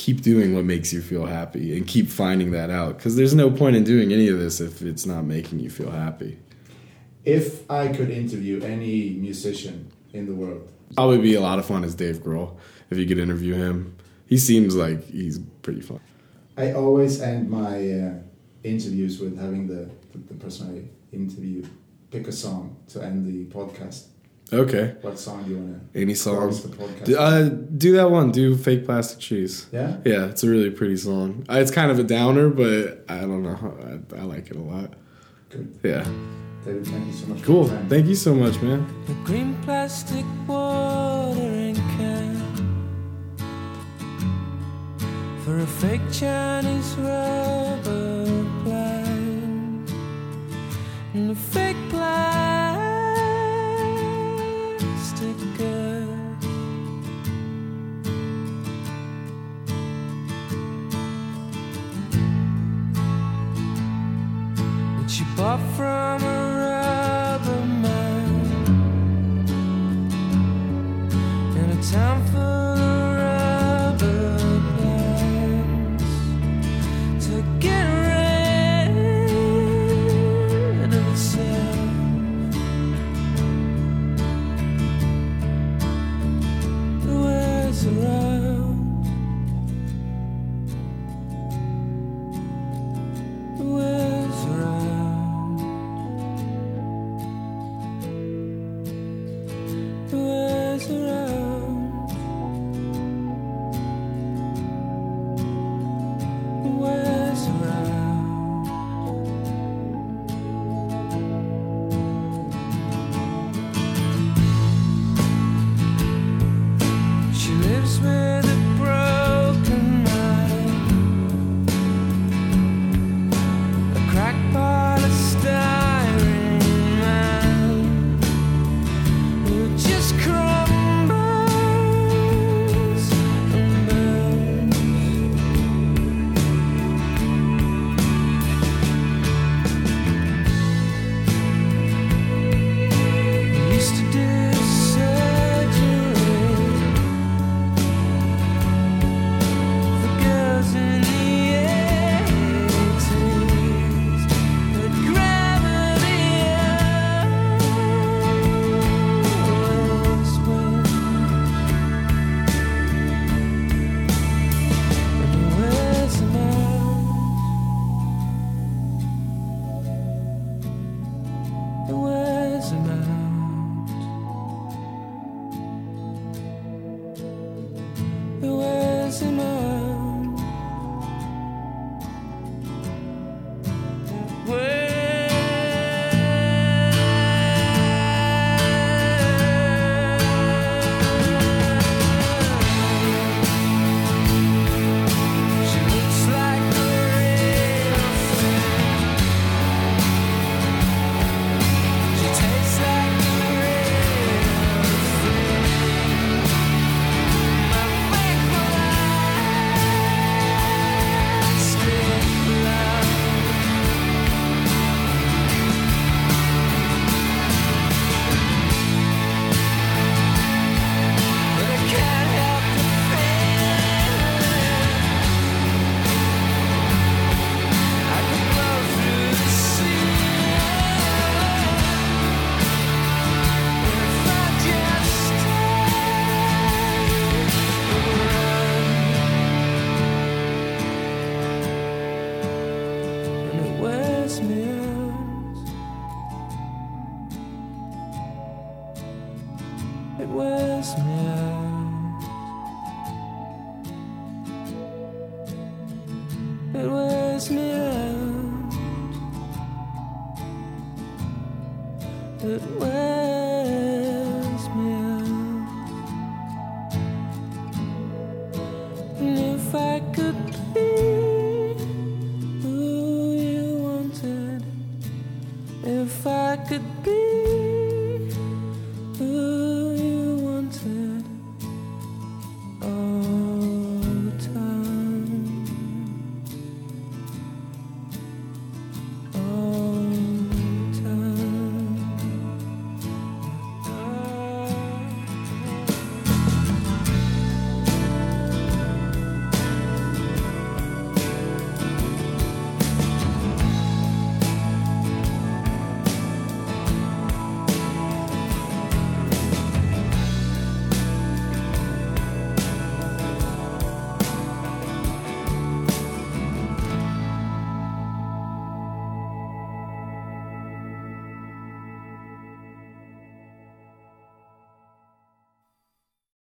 keep 0.00 0.22
doing 0.22 0.54
what 0.54 0.64
makes 0.64 0.94
you 0.94 1.02
feel 1.02 1.26
happy 1.26 1.76
and 1.76 1.86
keep 1.86 2.08
finding 2.08 2.52
that 2.52 2.70
out. 2.70 2.96
Because 2.96 3.16
there's 3.16 3.34
no 3.34 3.50
point 3.50 3.76
in 3.76 3.84
doing 3.84 4.14
any 4.14 4.28
of 4.28 4.38
this 4.38 4.58
if 4.58 4.80
it's 4.80 5.04
not 5.04 5.24
making 5.24 5.60
you 5.60 5.68
feel 5.68 5.90
happy. 5.90 6.38
If 7.26 7.70
I 7.70 7.88
could 7.88 8.10
interview 8.10 8.62
any 8.62 9.10
musician 9.10 9.92
in 10.14 10.24
the 10.24 10.32
world, 10.34 10.66
probably 10.94 11.18
be 11.18 11.34
a 11.34 11.40
lot 11.42 11.58
of 11.58 11.66
fun 11.66 11.84
as 11.84 11.94
dave 11.94 12.16
grohl 12.16 12.56
if 12.88 12.96
you 12.96 13.06
could 13.06 13.18
interview 13.18 13.54
him. 13.54 13.94
He 14.24 14.38
seems 14.38 14.74
like 14.74 15.04
he's 15.04 15.38
pretty 15.60 15.82
fun. 15.82 16.00
I 16.56 16.72
always 16.72 17.20
end 17.20 17.50
my 17.50 17.76
uh, 17.90 18.14
interviews 18.64 19.20
with 19.20 19.38
having 19.38 19.66
the, 19.66 19.90
the, 20.12 20.18
the 20.32 20.34
person 20.34 20.62
I 20.76 21.14
interview 21.14 21.62
pick 22.10 22.26
a 22.26 22.32
song 22.32 22.76
to 22.88 23.02
end 23.02 23.26
the 23.26 23.44
podcast. 23.54 24.06
Okay. 24.52 24.94
What 25.00 25.18
song 25.18 25.44
do 25.44 25.50
you 25.50 25.56
want 25.58 25.82
any 25.94 26.12
to 26.14 26.18
song? 26.18 26.36
close 26.36 26.62
the 26.62 26.68
podcast? 26.76 27.04
do, 27.04 27.16
uh, 27.18 27.48
do 27.48 27.92
that 27.96 28.10
one 28.10 28.30
do 28.30 28.56
fake 28.56 28.84
plastic 28.84 29.20
trees 29.20 29.66
yeah? 29.72 29.96
yeah 30.04 30.26
it's 30.26 30.42
a 30.44 30.48
really 30.48 30.70
pretty 30.70 30.96
song. 30.96 31.44
Uh, 31.48 31.54
it's 31.56 31.70
kind 31.70 31.90
of 31.90 31.98
a 31.98 32.04
downer 32.04 32.48
but 32.48 33.04
i 33.08 33.20
don't 33.20 33.42
know 33.42 34.02
i, 34.14 34.20
I 34.20 34.22
like 34.24 34.50
it 34.50 34.56
a 34.56 34.60
lot. 34.60 34.94
Good. 35.50 35.78
yeah. 35.82 36.04
David, 36.64 36.86
thank 36.86 37.06
you 37.06 37.12
so 37.12 37.26
much 37.26 37.42
cool. 37.42 37.64
for 37.64 37.70
your 37.72 37.80
time. 37.80 37.88
thank 37.88 38.06
you 38.06 38.14
so 38.14 38.34
much 38.34 38.60
man. 38.62 38.86
The 39.06 39.14
green 39.24 39.56
plastic 39.62 40.24
watering 40.46 41.74
can 41.96 42.36
for 45.44 45.58
a 45.58 45.66
fake 45.66 46.02
Chinese 46.12 46.94
rubber 46.96 48.44
plant 48.62 49.90
and 51.14 51.30
a 51.30 51.34
fake 51.34 51.76
plastic 51.88 52.59
Which 55.20 55.89